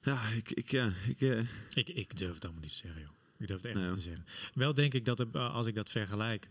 Ja, 0.02 0.28
ik... 0.28 0.50
ik, 0.50 0.70
ja, 0.70 0.92
ik 1.06 1.20
eh, 1.20 1.38
Ik, 1.74 1.88
ik 1.88 2.16
durf 2.18 2.34
het 2.34 2.44
allemaal 2.44 2.62
niet 2.62 2.70
te 2.70 2.76
zeggen, 2.76 3.00
joh. 3.00 3.10
Ik 3.38 3.46
durf 3.46 3.60
het 3.62 3.66
echt 3.70 3.74
Nee, 3.78 3.84
niet 3.86 3.94
te 3.94 4.00
zeggen. 4.00 4.24
Wel 4.54 4.74
denk 4.74 4.94
ik 4.94 5.04
dat 5.04 5.20
er, 5.20 5.28
eh, 5.32 5.54
als 5.54 5.66
ik 5.66 5.74
dat 5.74 5.90
vergelijk 5.90 6.48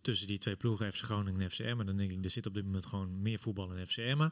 tussen 0.00 0.26
die 0.26 0.38
twee 0.38 0.56
ploegen, 0.56 0.92
FC 0.92 0.98
Groningen 1.04 1.40
en 1.40 1.50
FCM, 1.50 1.84
dan 1.84 1.96
denk 1.96 2.10
ik, 2.10 2.24
er 2.24 2.30
zit 2.30 2.46
op 2.46 2.54
dit 2.54 2.64
moment 2.64 2.86
gewoon 2.86 3.22
meer 3.22 3.38
voetbal 3.38 3.72
in 3.72 3.86
FCM. 3.86 4.28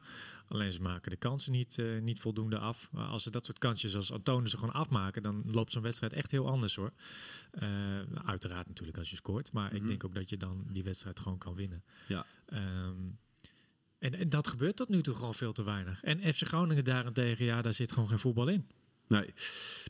Alleen 0.49 0.73
ze 0.73 0.81
maken 0.83 1.11
de 1.11 1.17
kansen 1.17 1.53
niet, 1.53 1.79
eh, 1.79 2.01
niet 2.01 2.21
voldoende 2.21 2.59
af. 2.59 2.89
Maar 2.93 3.07
als 3.07 3.23
ze 3.23 3.31
dat 3.31 3.45
soort 3.47 3.59
kansjes 3.59 3.97
als 3.97 4.13
Antonen 4.13 4.51
ze 4.51 4.59
gewoon 4.59 4.75
afmaken, 4.75 5.23
dan 5.23 5.43
loopt 5.47 5.73
zo'n 5.73 5.83
wedstrijd 5.83 6.13
echt 6.13 6.31
heel 6.31 6.49
anders 6.49 6.75
hoor. 6.75 6.93
Uiteraard 8.25 8.67
natuurlijk 8.67 8.99
als 8.99 9.11
je 9.11 9.17
scoort, 9.17 9.53
maar 9.53 9.73
ik 9.73 9.79
Mhm. 9.81 9.87
denk 9.89 10.05
ook 10.05 10.15
dat 10.15 10.29
je 10.29 10.37
dan 10.37 10.65
die 10.73 10.83
wedstrijd 10.83 11.21
gewoon 11.21 11.39
kan 11.39 11.55
winnen. 11.55 11.85
Ja. 12.09 12.27
Ehm, 12.47 12.95
en, 14.01 14.15
en 14.15 14.29
dat 14.29 14.49
gebeurt 14.49 14.77
tot 14.77 14.89
nu 14.89 15.03
toe 15.03 15.15
gewoon 15.15 15.35
veel 15.35 15.53
te 15.53 15.63
weinig. 15.63 16.03
En 16.03 16.35
FC 16.35 16.43
Groningen 16.47 16.85
daarentegen, 16.85 17.45
ja, 17.45 17.63
daar 17.63 17.75
zit 17.75 17.93
gewoon 17.93 18.09
geen 18.09 18.19
voetbal 18.19 18.49
in. 18.49 18.67
Nee. 19.11 19.25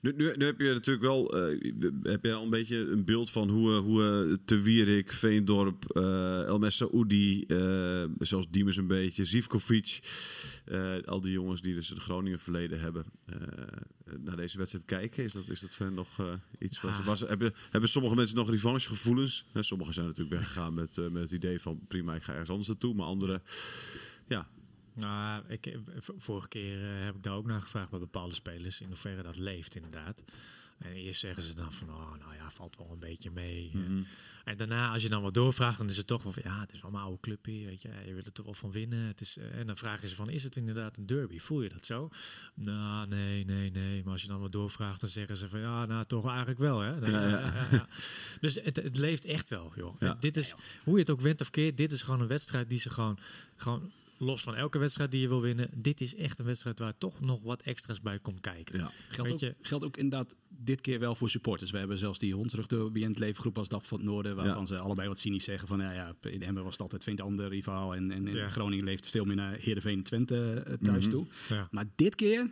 Nu, 0.03 0.13
nu, 0.17 0.37
nu 0.37 0.45
heb 0.45 0.61
je 0.61 0.73
natuurlijk 0.73 1.05
wel 1.05 1.37
eh, 1.37 1.73
heb 2.03 2.25
je 2.25 2.33
al 2.33 2.43
een 2.43 2.51
beetje 2.51 2.77
een 2.77 3.05
beeld 3.05 3.31
van 3.31 3.49
hoe, 3.49 3.71
eh, 3.71 3.79
hoe 3.79 4.29
eh, 4.31 4.37
Te 4.45 4.61
Wierik, 4.61 5.13
Veendorp, 5.13 5.85
eh 5.97 6.43
El 6.45 6.59
Messaoudi, 6.59 7.45
eh 7.47 8.05
zelfs 8.19 8.47
Diemers 8.51 8.77
een 8.77 8.87
beetje, 8.87 9.25
Zivkovic. 9.25 10.01
al 11.05 11.21
die 11.21 11.33
jongens 11.33 11.61
die 11.61 11.75
dus 11.75 11.89
het 11.89 11.99
Groningen 11.99 12.39
verleden 12.39 12.81
hebben. 12.81 13.05
naar 14.25 14.37
deze 14.37 14.59
wedstrijd 14.59 14.85
kijken. 14.85 15.25
Is 15.25 15.33
dat, 15.33 15.49
is 15.49 15.61
dat 15.61 15.79
hen 15.79 15.95
nog 15.95 16.39
iets? 16.59 16.81
Was, 16.81 16.99
Ah. 16.99 17.07
was, 17.07 17.21
hebben, 17.21 17.55
hebben 17.71 17.91
sommige 17.91 18.15
mensen 18.15 18.37
nog 18.37 18.51
revanchegevoelens? 18.51 19.45
Sommigen 19.55 19.95
zijn 19.95 20.07
natuurlijk 20.07 20.37
weggegaan 20.37 20.75
met, 20.75 20.97
met 21.11 21.23
het 21.23 21.31
idee 21.31 21.61
van 21.61 21.81
prima, 21.89 22.15
ik 22.15 22.23
ga 22.23 22.33
ergens 22.33 22.51
anders 22.51 22.69
naartoe. 22.69 22.95
Maar 22.95 23.07
anderen, 23.07 23.43
ja, 24.29 24.49
Nou, 25.01 25.43
ik, 25.49 25.67
eh, 25.67 25.79
vorige 26.17 26.49
keer 26.49 26.83
eh, 26.99 27.05
heb 27.05 27.15
ik 27.15 27.23
daar 27.23 27.35
ook 27.35 27.47
naar 27.47 27.63
gevraagd 27.63 27.91
bij 27.91 27.99
bepaalde 27.99 28.35
spelers 28.35 28.81
in 28.81 28.87
hoeverre 28.87 29.23
dat 29.23 29.37
leeft 29.37 29.75
inderdaad. 29.77 30.25
En 30.79 30.93
eerst 30.93 31.21
zeggen 31.21 31.43
ze 31.43 31.55
dan 31.55 31.73
van, 31.73 31.89
oh, 31.91 32.11
nou 32.19 32.35
ja, 32.35 32.51
valt 32.51 32.77
wel 32.77 32.91
een 32.93 32.99
beetje 32.99 33.31
mee. 33.31 33.71
eh. 33.75 33.81
Mhm. 33.81 34.03
En 34.45 34.57
daarna, 34.57 34.93
als 34.93 35.03
je 35.03 35.09
dan 35.09 35.23
wat 35.23 35.35
doorvraagt, 35.35 35.79
dan 35.79 35.89
is 35.89 35.97
het 35.97 36.07
toch 36.07 36.23
wel 36.23 36.33
van, 36.33 36.43
ja, 36.45 36.61
het 36.61 36.73
is 36.73 36.81
wel 36.81 36.91
een 36.91 36.97
oude 37.01 37.21
clubje, 37.21 37.67
weet 37.67 37.83
je. 37.83 37.89
Je 38.07 38.15
wil 38.15 38.23
er 38.25 38.33
toch 38.33 38.45
wel 38.45 38.55
van 38.55 38.71
winnen. 38.71 38.99
Het 39.07 39.21
is, 39.21 39.37
en 39.53 39.67
dan 39.67 39.77
vragen 39.77 40.09
ze 40.09 40.15
van, 40.15 40.29
is 40.31 40.43
het 40.45 40.57
inderdaad 40.57 40.97
een 40.97 41.07
derby? 41.07 41.39
Voel 41.39 41.63
je 41.63 41.69
dat 41.69 41.87
zo? 41.87 42.11
Nou, 42.55 43.09
nee, 43.09 43.45
nee, 43.45 43.71
nee. 43.71 44.03
Maar 44.05 44.13
als 44.13 44.23
je 44.23 44.29
dan 44.29 44.41
wat 44.41 44.53
doorvraagt, 44.53 45.01
dan 45.01 45.09
zeggen 45.11 45.37
ze 45.37 45.49
van, 45.49 45.61
ja, 45.61 45.87
nou, 45.87 46.05
toch 46.05 46.27
eigenlijk 46.29 46.59
wel, 46.59 46.79
hè. 46.81 47.01
Dan- 47.01 47.11
Ja, 47.11 47.29
ja. 47.29 47.39
ja, 47.39 47.67
ja. 47.77 47.87
Dus 48.41 48.55
het, 48.63 48.77
het 48.77 48.99
leeft 48.99 49.25
echt 49.25 49.51
wel, 49.51 49.73
joh. 49.77 50.01
Dit 50.21 50.37
is, 50.37 50.55
hoe 50.85 50.95
je 50.95 51.01
het 51.01 51.11
ook 51.11 51.21
went 51.21 51.41
of 51.41 51.51
keert, 51.51 51.77
dit 51.77 51.93
is 51.93 52.03
gewoon 52.03 52.21
een 52.21 52.27
wedstrijd 52.27 52.69
die 52.69 52.79
ze 52.79 52.91
gewoon, 52.91 53.19
gewoon 53.57 53.91
los 54.23 54.43
van 54.43 54.55
elke 54.57 54.79
wedstrijd 54.79 55.11
die 55.11 55.21
je 55.21 55.29
wil 55.29 55.41
winnen, 55.41 55.69
dit 55.77 56.01
is 56.01 56.15
echt 56.15 56.39
een 56.39 56.45
wedstrijd 56.45 56.79
waar 56.79 56.99
toch 56.99 57.21
nog 57.21 57.43
wat 57.43 57.63
extra's 57.63 58.01
bij 58.01 58.19
komt 58.19 58.41
kijken. 58.41 58.79
Ja. 58.79 58.91
Geldt 59.09 59.31
ook, 59.33 59.39
je- 59.39 59.55
geldt 59.63 59.85
ook 59.85 59.97
inderdaad 59.97 60.37
dit 60.49 60.81
keer 60.81 60.99
wel 60.99 61.15
voor 61.15 61.31
supporters. 61.31 61.71
We 61.71 61.79
hebben 61.79 61.99
zelfs 61.99 62.19
die 62.19 62.35
hondsrugderby 62.35 63.01
in 63.01 63.09
het 63.09 63.19
leefgroep 63.19 63.59
als 63.59 63.69
Dag 63.69 63.87
van 63.87 63.99
het 63.99 64.07
Noorden, 64.07 64.37
waarvan 64.37 64.61
Ja. 64.61 64.67
ze 64.67 64.79
allebei 64.79 65.09
wat 65.09 65.19
cynisch 65.19 65.45
zeggen 65.45 65.69
van, 65.69 65.81
ja, 65.81 65.93
ja 65.93 66.15
in 66.31 66.43
Emmen 66.43 66.63
was 66.63 66.73
het 66.73 66.81
altijd 66.81 67.05
vind 67.05 67.21
ander 67.21 67.49
rivaal 67.49 67.95
en, 67.95 68.11
en 68.11 68.29
in 68.29 68.35
Ja. 68.35 68.49
Groningen 68.49 68.85
leeft 68.85 69.07
veel 69.07 69.25
meer 69.25 69.37
naar 69.37 69.57
Heerenveen 69.61 69.97
en 69.97 70.03
Twente 70.05 70.63
eh, 70.67 70.75
thuis 70.83 71.09
toe. 71.09 71.27
Ja. 71.49 71.69
Maar 71.71 71.85
dit 71.97 72.15
keer, 72.15 72.51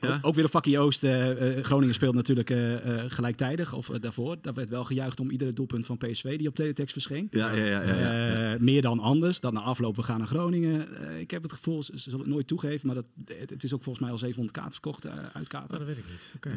Ja? 0.00 0.18
ook, 0.22 0.34
weer 0.34 0.44
een 0.44 0.50
vakkie 0.50 0.78
Oost. 0.78 1.04
eh, 1.04 1.58
eh, 1.58 1.64
Groningen 1.64 1.94
speelt 1.94 2.14
natuurlijk 2.14 2.50
eh, 2.50 2.74
eh, 3.04 3.10
gelijktijdig, 3.10 3.72
of 3.72 3.86
daarvoor. 3.86 4.36
Daar 4.42 4.54
werd 4.54 4.68
wel 4.70 4.84
gejuicht 4.84 5.20
om 5.20 5.30
iedere 5.30 5.52
doelpunt 5.52 5.86
van 5.86 5.96
PSV 5.98 6.38
die 6.38 6.48
op 6.48 6.54
teletext 6.54 6.92
verscheen. 6.92 7.26
Ja, 7.30 7.52
ja, 7.52 7.64
ja. 7.64 7.82
ja, 7.82 7.94
ja. 8.00 8.54
Eh, 8.54 8.60
meer 8.60 8.82
dan 8.82 8.98
anders. 8.98 9.40
Dat 9.40 9.52
na 9.52 9.60
afloop 9.60 9.96
we 9.96 10.02
gaan 10.02 10.18
naar 10.18 10.26
Groningen. 10.28 10.96
Eh, 11.08 11.20
ik 11.20 11.30
heb 11.30 11.42
het 11.42 11.52
gevoel, 11.52 11.82
ze, 11.82 11.92
ze 11.94 11.98
zullen 12.10 12.18
het 12.18 12.28
nooit 12.28 12.46
toegeven, 12.46 12.86
maar 12.86 12.94
dat, 12.94 13.04
het, 13.24 13.50
het 13.50 13.62
is 13.64 13.74
ook 13.74 13.82
volgens 13.82 14.04
mij 14.04 14.12
al 14.12 14.18
700 14.18 14.56
kaarten 14.56 14.72
verkocht 14.72 15.04
uh, 15.06 15.12
uit 15.32 15.48
kaarten. 15.48 15.78
dat 15.78 15.86
weet 15.86 15.98
ik 15.98 16.04
niet. 16.10 16.32
Oké. 16.36 16.48
Eh, 16.48 16.56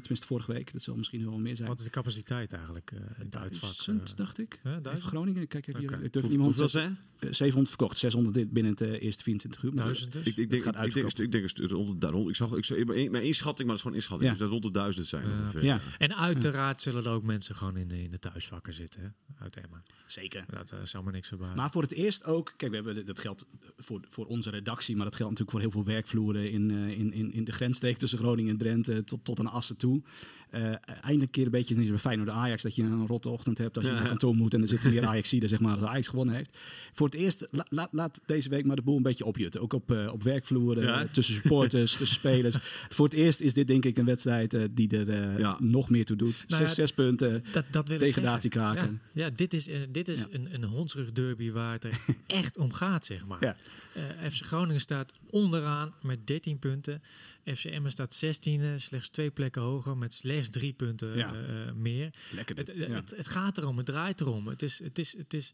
tenminste 0.00 0.26
vorige 0.26 0.52
week. 0.52 0.72
Dat 0.72 0.82
zal 0.82 0.96
misschien 0.96 1.24
wel 1.24 1.38
meer 1.38 1.56
zijn. 1.56 1.68
Wat 1.68 1.78
is 1.78 1.84
de 1.84 1.90
capaciteit 1.90 2.52
eigenlijk 2.52 2.90
eh, 2.94 3.00
het 3.14 3.36
uitvak? 3.36 3.60
Duizend, 3.86 4.16
dacht 4.16 4.38
ik. 4.38 4.60
Even? 4.64 5.02
Groningen. 5.02 5.48
Kijk 5.48 5.66
even 5.66 5.80
hier. 5.80 5.92
Oké. 5.92 6.04
Ik 6.04 6.12
durf 6.12 6.24
Hoe- 6.24 6.34
niet 6.36 6.42
meer 6.46 6.54
Hoeveel 6.56 6.80
100 6.80 6.98
zijn? 7.18 7.30
eh, 7.30 7.36
700 7.36 7.68
verkocht. 7.68 7.98
600 7.98 8.34
dit 8.34 8.50
binnen 8.52 8.72
het 8.72 8.80
eerste 8.80 9.22
24 9.22 9.62
uur. 9.62 9.72
Maar 9.74 9.84
Duizend 9.84 10.12
dus? 10.12 10.22
Ik, 10.22 10.36
ik, 10.36 10.50
denk, 10.50 10.62
gaat 10.62 10.74
ik, 10.74 10.80
denk, 10.80 11.06
ik 11.06 11.32
denk 11.32 11.54
de- 11.54 12.24
ik 12.28 12.36
zag, 12.36 12.52
ik 12.60 12.66
zag 12.66 12.84
mijn, 12.84 13.24
inschatting, 13.24 13.68
maar 13.68 13.76
dat 13.76 13.76
is 13.76 13.82
gewoon 13.82 13.96
inschatting. 13.96 14.30
Ja. 14.30 14.36
Dus 14.36 14.38
dat 14.38 14.50
rond 14.50 14.62
de 14.62 14.70
duizend 14.70 15.06
zijn. 15.06 15.24
Ongeveer. 15.24 15.64
Ja, 15.64 15.80
En 15.98 16.16
uiteraard 16.16 16.80
zullen 16.80 17.04
er 17.04 17.10
ook 17.10 17.22
mensen 17.22 17.54
gewoon 17.54 17.76
in 17.76 17.88
de, 17.88 18.02
in 18.02 18.10
de 18.10 18.18
thuisvakken 18.18 18.72
zitten, 18.72 19.00
hè? 19.00 19.08
uit 19.44 19.56
Emma. 19.56 19.82
zeker. 20.06 20.44
Dat 20.48 20.72
uh, 20.72 20.78
zal 20.82 21.02
me 21.02 21.10
niks 21.10 21.28
verbazen. 21.28 21.56
Maar 21.56 21.70
voor 21.70 21.82
het 21.82 21.92
eerst 21.92 22.24
ook, 22.24 22.54
kijk, 22.56 22.70
we 22.70 22.76
hebben, 22.76 23.06
dat 23.06 23.18
geldt 23.18 23.46
voor, 23.76 24.00
voor 24.08 24.26
onze 24.26 24.50
redactie, 24.50 24.96
maar 24.96 25.04
dat 25.04 25.16
geldt 25.16 25.30
natuurlijk 25.30 25.58
voor 25.64 25.70
heel 25.70 25.84
veel 25.84 25.92
werkvloeren 25.92 26.50
in, 26.50 26.70
eh, 26.70 26.98
in, 26.98 27.12
in, 27.12 27.32
in 27.32 27.44
de 27.44 27.52
grensstreek 27.52 27.96
tussen 27.96 28.18
Groningen 28.18 28.50
en 28.50 28.58
Drenthe 28.58 29.04
tot, 29.04 29.24
tot 29.24 29.38
aan 29.38 29.50
Assen 29.50 29.76
toe. 29.76 30.02
Eh, 30.50 30.62
eindelijk 30.62 31.20
een 31.22 31.30
keer 31.30 31.44
een 31.44 31.50
beetje, 31.50 31.76
niet 31.76 31.88
bij 31.88 31.98
Feyenoord 31.98 32.28
Ajax, 32.28 32.62
dat 32.62 32.74
je 32.76 32.82
een 32.82 33.06
rotte 33.06 33.28
ochtend 33.28 33.58
hebt 33.58 33.76
als 33.76 33.86
je 33.86 33.92
Ja. 33.92 33.98
naar 33.98 34.08
kantoor 34.08 34.34
moet 34.34 34.54
en 34.54 34.60
er 34.60 34.68
zitten 34.68 34.90
meer 34.90 35.06
Ajaxiden, 35.06 35.48
zeg 35.48 35.60
maar, 35.60 35.72
als 35.76 35.82
Ajax 35.82 36.08
gewonnen 36.08 36.34
heeft. 36.34 36.58
Voor 36.92 37.06
het 37.06 37.14
eerst, 37.14 37.46
la- 37.50 37.66
laat, 37.68 37.88
laat 37.92 38.20
deze 38.26 38.48
week 38.48 38.64
maar 38.64 38.76
de 38.76 38.82
boel 38.82 38.96
een 38.96 39.02
beetje 39.02 39.24
opjutten. 39.24 39.60
Ook 39.60 39.72
op, 39.72 39.90
eh, 39.90 40.12
op 40.12 40.22
werkvloeren, 40.22 40.82
Ja. 40.84 41.06
tussen 41.12 41.34
supporters, 41.34 41.92
tussen 41.96 42.16
spelers. 42.16 42.56
Voor 42.88 43.04
het 43.04 43.14
eerst 43.14 43.40
is 43.40 43.54
dit 43.54 43.66
denk 43.66 43.84
ik 43.84 43.98
een 43.98 44.04
wedstrijd 44.04 44.54
eh, 44.54 44.62
die 44.70 44.96
er 44.98 45.08
eh, 45.08 45.38
Ja. 45.38 45.56
nog 45.60 45.90
meer 45.90 46.04
toe 46.04 46.16
doet. 46.16 46.44
Nou 46.48 46.62
zes, 46.66 46.74
zes 46.74 46.92
punten. 46.92 47.44
dat, 47.52 47.64
dat 47.70 47.88
wil 47.88 47.98
Degradatie 47.98 48.50
kraken. 48.50 49.00
Ja, 49.12 49.30
dit 49.30 49.52
is, 49.54 49.68
eh, 49.68 49.80
dit 49.90 50.08
is 50.08 50.26
een, 50.30 50.48
een 50.54 50.64
hondsrug 50.64 51.12
derby 51.12 51.50
waar 51.50 51.72
het 51.72 51.84
er 51.84 51.98
echt 52.26 52.56
om 52.58 52.72
gaat, 52.72 53.04
zeg 53.04 53.26
maar. 53.26 53.42
Eh, 53.42 54.02
FC 54.30 54.44
Groningen 54.44 54.80
staat 54.80 55.12
onderaan 55.30 55.94
met 56.02 56.26
13 56.26 56.58
punten. 56.58 57.02
FC 57.44 57.64
Emmen 57.64 57.90
staat 57.92 58.22
16e, 58.24 58.74
slechts 58.76 59.08
twee 59.08 59.30
plekken 59.30 59.62
hoger 59.62 59.96
met 59.96 60.12
slechts 60.12 60.50
drie 60.50 60.72
punten 60.72 61.16
Ja. 61.16 61.32
eh, 61.34 61.68
eh, 61.68 61.74
meer. 61.74 62.10
Lekker 62.32 62.56
Het, 62.56 62.66
dit. 62.66 62.76
het, 62.76 62.88
Ja. 62.88 62.94
het, 62.94 63.10
het 63.16 63.28
gaat 63.28 63.58
erom, 63.58 63.76
het 63.76 63.86
draait 63.86 64.20
erom. 64.20 64.46
Het 64.46 64.62
is, 64.62 64.78
het 64.78 64.98
is, 64.98 65.16
het 65.16 65.34
is, 65.34 65.52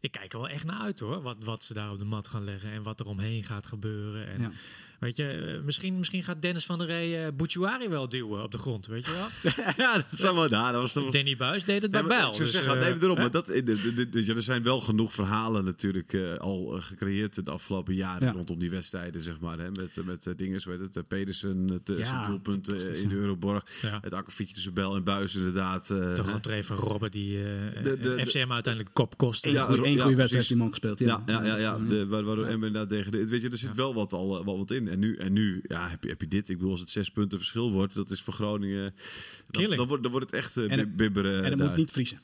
ik 0.00 0.10
kijk 0.10 0.32
er 0.32 0.38
wel 0.38 0.48
echt 0.48 0.64
naar 0.64 0.80
uit 0.80 1.00
hoor, 1.00 1.22
wat, 1.22 1.38
wat 1.44 1.64
ze 1.64 1.74
daar 1.74 1.90
op 1.92 1.98
de 1.98 2.04
mat 2.04 2.28
gaan 2.28 2.44
leggen 2.44 2.70
en 2.70 2.82
wat 2.82 3.00
er 3.00 3.06
omheen 3.06 3.44
gaat 3.44 3.66
gebeuren. 3.66 4.26
En, 4.28 4.40
Ja. 4.40 4.50
Weet 4.98 5.16
je, 5.16 5.28
eh, 5.28 5.64
misschien, 5.64 5.98
misschien 5.98 6.22
gaat 6.22 6.42
Dennis 6.42 6.64
van 6.66 6.78
der 6.78 6.86
Rey 6.86 7.26
uh, 7.26 7.32
Bouchouari 7.36 7.88
wel 7.88 8.08
duwen 8.08 8.42
op 8.42 8.52
de 8.52 8.58
grond, 8.58 8.86
weet 8.86 9.04
je 9.06 9.12
wel? 9.12 9.52
ja, 9.86 9.94
dat 9.94 10.18
zou 10.20 10.34
wel 10.36 10.48
daar. 10.48 10.72
Dat 10.72 10.80
was 10.80 10.92
toch 10.92 11.10
Danny 11.10 11.36
Buis 11.36 11.64
deed 11.64 11.82
het 11.82 11.90
bij 11.90 12.00
Ja, 12.00 12.06
maar 12.06 12.16
Bijl. 12.16 12.28
Ik 12.28 12.34
zou 12.34 12.48
dus, 12.48 12.56
zeggen, 12.58 12.74
eh, 12.74 12.80
nee, 12.90 12.98
daarom. 12.98 13.16
hè? 13.16 13.22
Maar 13.22 13.30
dat, 13.30 13.46
de, 13.46 13.62
de, 13.62 13.94
de- 13.94 14.08
de- 14.08 14.26
ja, 14.26 14.34
er 14.34 14.42
zijn 14.42 14.62
wel 14.62 14.80
genoeg 14.80 15.12
verhalen 15.12 15.64
natuurlijk 15.64 16.12
eh, 16.12 16.34
al 16.34 16.76
eh, 16.76 16.82
gecreëerd 16.82 17.44
de 17.44 17.50
afgelopen 17.50 17.94
jaren 17.94 18.26
Ja. 18.26 18.32
rondom 18.32 18.58
die 18.58 18.70
wedstrijden, 18.70 19.20
zeg 19.22 19.40
maar. 19.40 19.58
Hè, 19.58 19.70
met 19.70 20.06
met 20.06 20.26
eh, 20.26 20.34
dingen, 20.36 20.60
zo 20.60 20.70
heet 20.70 20.80
het, 20.80 20.96
eh, 20.96 21.02
Pedersen, 21.08 21.68
het 21.68 21.90
eh, 21.90 21.98
Ja, 21.98 22.04
zijn 22.04 22.24
doelpunt 22.26 22.72
eh, 22.72 23.00
in 23.02 23.08
de. 23.08 23.14
Euroborg. 23.14 23.64
Ja. 23.82 23.98
Het 24.02 24.12
akkefietje 24.14 24.54
tussen 24.54 24.74
Bel 24.74 24.96
en 24.96 25.04
Buis 25.04 25.34
inderdaad. 25.34 25.90
eh, 25.90 25.96
De 26.14 26.22
rentree 26.22 26.64
van 26.64 26.76
Robben 26.76 27.10
die 27.10 27.38
eh, 27.38 27.44
De- 27.82 27.98
de- 28.00 28.14
de- 28.16 28.26
FCM 28.26 28.52
uiteindelijk 28.52 28.94
kop 28.94 29.16
kostte. 29.16 29.48
Eén 29.48 29.54
Ja, 29.54 29.68
één 29.68 29.94
ja, 29.96 30.02
goede 30.02 30.16
wedstrijd 30.16 30.48
die 30.48 30.56
man 30.56 30.70
gespeeld. 30.70 30.98
Ja, 30.98 31.22
ja, 31.26 31.44
ja, 31.44 31.56
ja. 31.56 31.78
eh, 31.90 32.02
waardoor 32.02 32.44
Emmen 32.46 32.66
inderdaad 32.66 32.88
tegen 32.88 33.12
de, 33.12 33.26
weet 33.28 33.42
je, 33.42 33.48
er 33.50 33.56
zit 33.58 33.74
wel 33.74 33.94
wat 33.94 34.12
al 34.12 34.38
eh, 34.38 34.44
wel 34.44 34.58
wat 34.58 34.70
in. 34.70 34.87
En 34.90 34.98
nu, 34.98 35.16
en 35.16 35.32
nu 35.32 35.62
ja, 35.66 35.88
heb, 35.88 36.02
je, 36.02 36.08
heb 36.08 36.20
je 36.20 36.28
dit. 36.28 36.48
Ik 36.48 36.56
bedoel, 36.56 36.70
als 36.70 36.80
het 36.80 36.90
zes 36.90 37.10
punten 37.10 37.38
verschil 37.38 37.72
wordt, 37.72 37.94
dat 37.94 38.10
is 38.10 38.22
voor 38.22 38.34
Groningen. 38.34 38.94
Dan, 39.50 39.70
dan, 39.70 39.86
wordt, 39.86 40.02
dan 40.02 40.12
wordt 40.12 40.30
het 40.30 40.34
echt 40.40 40.56
eh, 40.56 40.72
En 40.72 40.96
bibberen. 40.96 41.44
En 41.44 41.50
het 41.50 41.68
moet 41.68 41.76
niet 41.76 41.90
vriezen. 41.90 42.20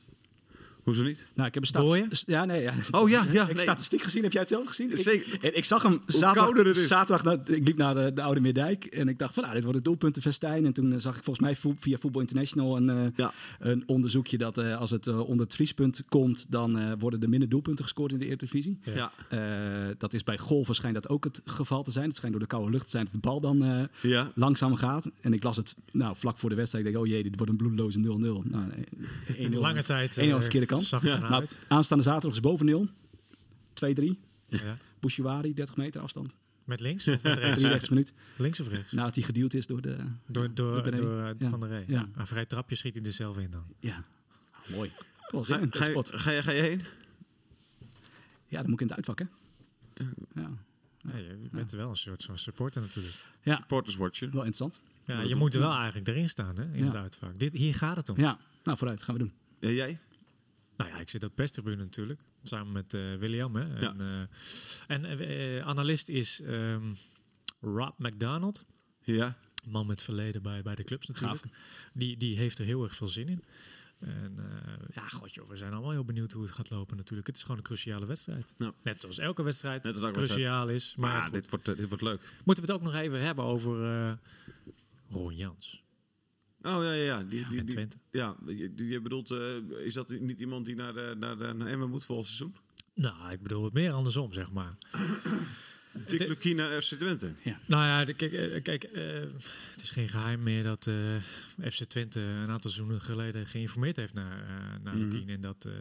Hoezo 0.85 1.03
niet? 1.03 1.27
Nou, 1.35 1.49
ik 1.49 1.55
heb 1.55 1.63
een 1.63 1.69
stats- 1.69 1.91
Dooien? 1.91 2.07
s- 2.17 2.25
Ja, 2.27 2.45
nee, 2.45 2.63
ja. 2.63 2.73
Oh 2.91 3.09
ja, 3.09 3.23
ja. 3.33 3.41
ik 3.43 3.47
heb 3.47 3.57
nee. 3.57 3.59
statistiek 3.65 4.03
gezien. 4.03 4.23
Heb 4.23 4.33
jij 4.33 4.41
het 4.41 4.51
zelf 4.51 4.67
gezien? 4.67 4.91
Ik- 4.91 4.97
Zeker. 4.99 5.39
en 5.45 5.57
ik 5.57 5.65
zag 5.65 5.83
hem 5.83 6.01
zaterdag. 6.07 6.67
het 6.67 6.77
is. 6.77 6.87
zaterdag 6.87 7.37
ik 7.47 7.67
liep 7.67 7.77
naar 7.77 7.95
de, 7.95 8.13
de 8.13 8.23
Oude 8.23 8.41
Meerdijk. 8.41 8.85
En 8.85 9.09
ik 9.09 9.19
dacht 9.19 9.35
van, 9.35 9.43
nou, 9.43 9.55
dit 9.55 9.63
wordt 9.63 9.79
het 9.79 9.87
doelpuntenfestijn. 9.87 10.65
En 10.67 10.73
toen 10.73 10.93
eh, 10.93 10.99
zag 10.99 11.17
ik 11.17 11.23
volgens 11.23 11.47
mij 11.47 11.57
vo- 11.57 11.75
via 11.79 11.99
Football 11.99 12.21
International 12.21 12.77
een, 12.77 12.89
eh, 12.89 13.07
Ja. 13.17 13.33
een 13.59 13.83
onderzoekje 13.87 14.39
dat 14.39 14.59
eh, 14.59 14.79
als 14.79 14.91
het 14.91 15.09
onder 15.09 15.45
het 15.47 15.55
vriespunt 15.55 16.03
komt, 16.09 16.47
dan 16.49 16.79
eh, 16.79 16.93
worden 16.99 17.23
er 17.23 17.29
minder 17.29 17.49
doelpunten 17.49 17.85
gescoord 17.85 18.13
in 18.13 18.19
de 18.19 18.27
Eredivisie. 18.27 18.79
Ja. 18.83 19.13
Eh, 19.29 19.39
dat 19.99 20.15
is 20.15 20.25
bij 20.25 20.39
golven 20.39 20.75
schijnt 20.75 20.95
dat 20.95 21.09
ook 21.09 21.25
het 21.25 21.41
geval 21.45 21.83
te 21.83 21.91
zijn. 21.91 22.07
Het 22.07 22.15
schijnt 22.17 22.35
door 22.35 22.43
de 22.45 22.51
koude 22.51 22.71
lucht 22.71 22.85
te 22.85 22.91
zijn 22.91 23.05
dat 23.05 23.13
de 23.13 23.21
bal 23.21 23.41
dan 23.41 23.65
eh, 23.65 23.83
Ja. 24.11 24.31
langzaam 24.35 24.75
gaat. 24.77 25.11
En 25.21 25.33
ik 25.33 25.43
las 25.43 25.57
het 25.57 25.77
nou, 25.93 26.17
vlak 26.17 26.39
voor 26.39 26.51
de 26.51 26.57
wedstrijd. 26.57 26.87
Ik 26.87 26.93
denk, 26.93 27.05
oh 27.05 27.11
jee, 27.11 27.23
dit 27.23 27.37
wordt 27.37 27.51
een 27.53 27.59
bloedeloze 27.59 27.99
0-0. 27.99 28.03
Nou, 28.51 28.65
1-0. 29.37 29.59
Lange 29.59 29.83
tijd 29.83 30.17
1-0 30.19 30.21
eh, 30.21 30.41
verkeerde 30.41 30.67
kant. 30.77 30.87
zag 30.89 31.03
naar 31.03 31.21
Maar 31.21 31.31
uit. 31.33 31.59
aanstaande 31.69 32.05
zaterdag 32.05 32.33
is 32.33 32.41
boven 32.41 32.67
0. 32.67 32.87
2-3. 32.87 34.19
Ja. 34.49 34.77
Bouchouari, 35.01 35.55
30 35.55 35.77
meter 35.77 36.01
afstand. 36.01 36.37
Met 36.65 36.81
links 36.81 37.07
of 37.09 37.23
met 37.23 37.39
rechts? 37.39 37.55
33 37.61 37.91
minuut. 37.91 38.13
links 38.37 38.61
of 38.61 38.69
rechts? 38.69 38.93
Nadat 38.93 39.15
hij 39.15 39.25
geduwd 39.25 39.55
is 39.55 39.67
door 39.67 39.81
de... 39.81 39.97
Door, 40.27 40.55
door, 40.55 40.83
de 40.83 40.91
door 40.91 41.19
eh, 41.23 41.31
Ja. 41.39 41.49
Van 41.49 41.61
der 41.61 41.69
Rey. 41.69 41.85
Ja. 41.87 42.09
Een 42.15 42.27
vrij 42.27 42.47
trapje 42.47 42.77
schiet 42.77 42.95
hij 42.95 43.05
er 43.05 43.13
zelf 43.13 43.39
in 43.39 43.51
dan. 43.51 43.65
Ja, 43.81 44.05
Ah, 44.53 44.71
mooi. 44.71 44.91
Wel 45.31 45.45
Ga, 45.45 45.57
ga, 45.71 45.85
je, 45.85 45.91
spot. 45.91 46.11
ga, 46.21 46.31
je, 46.31 46.43
ga 46.43 46.51
je 46.51 46.61
heen? 46.63 46.83
Ja, 48.49 48.61
dan 48.61 48.71
moet 48.71 48.81
ik 48.81 48.89
in 48.91 48.95
het 48.95 48.97
uitvak, 48.97 49.19
hè? 49.19 49.25
Ja, 50.41 50.51
Ja, 51.03 51.17
je 51.17 51.49
bent 51.53 51.73
wel 51.73 51.89
een 51.91 51.97
soort 51.97 52.23
van 52.25 52.39
supporter 52.39 52.81
natuurlijk. 52.83 53.15
ja 53.43 53.65
Porters 53.69 53.97
Watcher. 53.97 54.27
wel 54.31 54.45
interessant. 54.45 54.81
Ja, 55.05 55.21
je 55.21 55.35
moet 55.35 55.55
er 55.55 55.61
wel 55.61 55.73
eigenlijk 55.75 56.09
erin 56.09 56.29
staan 56.29 56.57
hè, 56.57 56.65
in 56.65 56.79
Ja. 56.79 56.85
het 56.85 56.95
uitvak. 56.95 57.39
Dit, 57.39 57.53
hier 57.53 57.75
gaat 57.75 57.97
het 57.97 58.09
om. 58.09 58.17
Ja, 58.19 58.39
nou 58.63 58.79
vooruit, 58.79 59.03
gaan 59.03 59.15
we 59.15 59.21
doen. 59.21 59.33
En 59.61 59.75
jij? 59.75 59.99
Nou 60.77 60.91
ja, 60.91 60.99
ik 60.99 61.09
zit 61.09 61.25
op 61.25 61.35
perstribune 61.35 61.77
natuurlijk. 61.77 62.21
Samen 62.43 62.73
met 62.73 62.95
eh, 62.95 63.15
William. 63.15 63.57
Hè. 63.57 63.89
En, 63.89 64.01
eh, 64.01 64.97
en 64.97 65.05
eh, 65.05 65.67
analist 65.67 66.09
is 66.09 66.41
ehm, 66.41 66.93
Rob 67.61 67.99
McDonald. 67.99 68.65
Ja. 69.01 69.37
Man 69.65 69.87
met 69.87 70.03
verleden 70.03 70.43
bij, 70.43 70.63
bij 70.63 70.75
de 70.75 70.85
clubs 70.85 71.07
natuurlijk. 71.07 71.45
Die, 71.93 72.17
die 72.17 72.37
heeft 72.37 72.59
er 72.59 72.65
heel 72.65 72.83
erg 72.83 72.95
veel 72.97 73.09
zin 73.09 73.29
in. 73.29 73.45
En 73.99 74.37
ja, 74.95 75.09
god 75.09 75.35
joh, 75.35 75.49
we 75.49 75.57
zijn 75.57 75.73
allemaal 75.73 75.91
heel 75.91 76.05
benieuwd 76.05 76.33
hoe 76.33 76.43
het 76.43 76.53
gaat 76.53 76.71
lopen 76.71 76.97
natuurlijk. 76.97 77.27
Het 77.27 77.37
is 77.37 77.43
gewoon 77.43 77.57
een 77.57 77.63
cruciale 77.63 78.07
wedstrijd. 78.07 78.55
Net 78.83 79.01
zoals 79.01 79.19
elke 79.19 79.43
wedstrijd 79.43 79.83
Net 79.83 79.93
als 79.93 80.03
elke 80.03 80.19
cruciaal 80.19 80.69
is. 80.69 80.95
Maar, 80.97 81.31
dit, 81.31 81.51
wordt, 81.51 81.65
dit 81.65 81.89
wordt 81.89 82.03
leuk. 82.03 82.33
moeten 82.45 82.65
we 82.65 82.73
het 82.73 82.81
ook 82.81 82.87
nog 82.87 82.95
even 82.95 83.21
hebben 83.21 83.45
over 83.45 84.19
Ron 85.11 85.37
Jans 85.37 85.84
Oh 86.67 86.83
ja, 86.83 86.93
ja, 86.93 87.03
ja. 87.05 87.23
Die, 87.23 87.47
die, 87.49 87.59
en 87.59 87.65
die, 87.67 87.75
Twente. 87.75 87.97
ja 88.11 88.37
je, 88.47 88.75
die- 88.75 88.89
je 88.89 89.01
bedoelt, 89.01 89.31
eh, 89.31 89.57
is 89.85 89.95
dat 89.95 90.09
niet 90.21 90.41
iemand 90.41 90.65
die 90.65 90.75
naar, 90.75 90.93
de, 90.95 91.15
naar, 91.19 91.39
de, 91.39 91.53
naar 91.53 91.67
Emmen 91.69 91.91
moet 91.91 92.05
volgend 92.05 92.27
seizoen? 92.27 92.55
Nou, 92.95 93.33
ik 93.33 93.43
bedoel 93.43 93.65
het 93.65 93.73
meer 93.73 93.93
andersom, 93.93 94.33
zeg 94.33 94.53
maar. 94.53 94.77
Dick 96.09 96.19
Lukien 96.29 96.57
naar 96.57 96.83
FC 96.83 96.95
Twente. 96.95 97.33
Nou 97.67 97.85
ja, 97.85 98.05
de- 98.05 98.15
kijk, 98.15 98.33
eh, 98.33 98.63
kijk 98.63 98.85
eh, 98.85 99.21
het 99.71 99.83
is 99.83 99.91
geen 99.91 100.09
geheim 100.09 100.43
meer 100.43 100.63
dat 100.63 100.87
eh, 100.87 100.95
FC 101.71 101.85
Twente 101.85 102.21
een 102.21 102.51
aantal 102.51 102.71
seizoenen 102.71 103.01
geleden 103.01 103.47
geïnformeerd 103.47 103.97
heeft 103.97 104.15
naar, 104.15 104.41
eh 104.43 104.83
naar 104.83 104.97
Mhm. 104.97 105.09
Lukien. 105.09 105.29
En 105.29 105.41
dat, 105.41 105.65
eh, 105.65 105.73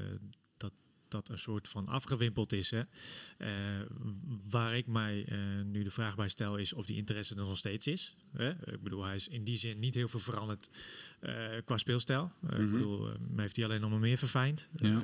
dat 1.14 1.30
een 1.30 1.38
soort 1.40 1.68
van 1.68 1.88
afgewimpeld 1.88 2.54
is. 2.54 2.72
Hè. 2.72 2.82
Eh, 3.38 3.50
waar 4.50 4.76
ik 4.78 4.88
mij 4.88 5.26
eh, 5.28 5.38
nu 5.66 5.84
de 5.84 5.92
vraag 5.92 6.16
bij 6.16 6.30
stel 6.30 6.58
is 6.58 6.74
of 6.74 6.86
die 6.86 6.96
interesse 6.98 7.36
er 7.36 7.46
nog 7.46 7.58
steeds 7.58 7.88
is. 7.88 8.16
Hè. 8.32 8.50
Ik 8.72 8.82
bedoel, 8.84 9.04
hij 9.04 9.16
is 9.16 9.28
in 9.28 9.44
die 9.44 9.58
zin 9.58 9.80
niet 9.80 9.94
heel 9.94 10.08
veel 10.08 10.20
veranderd 10.20 10.70
eh, 11.20 11.34
qua 11.66 11.78
speelstijl. 11.78 12.32
Ik 12.42 12.58
Mhm. 12.58 12.72
bedoel, 12.72 13.10
heeft 13.36 13.56
hij 13.56 13.66
alleen 13.66 13.82
nog 13.82 13.90
maar 13.90 14.00
meer 14.00 14.18
verfijnd. 14.18 14.70
Ja. 14.76 15.04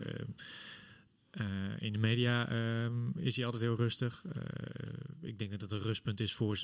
In 1.79 1.93
de 1.93 1.99
media 1.99 2.49
ehm, 2.49 3.09
is 3.17 3.35
hij 3.35 3.45
altijd 3.45 3.63
heel 3.63 3.75
rustig. 3.75 4.23
Ik 5.21 5.39
denk 5.39 5.51
dat 5.51 5.61
het 5.61 5.71
een 5.71 5.79
rustpunt 5.81 6.19
is 6.19 6.33
voor. 6.33 6.59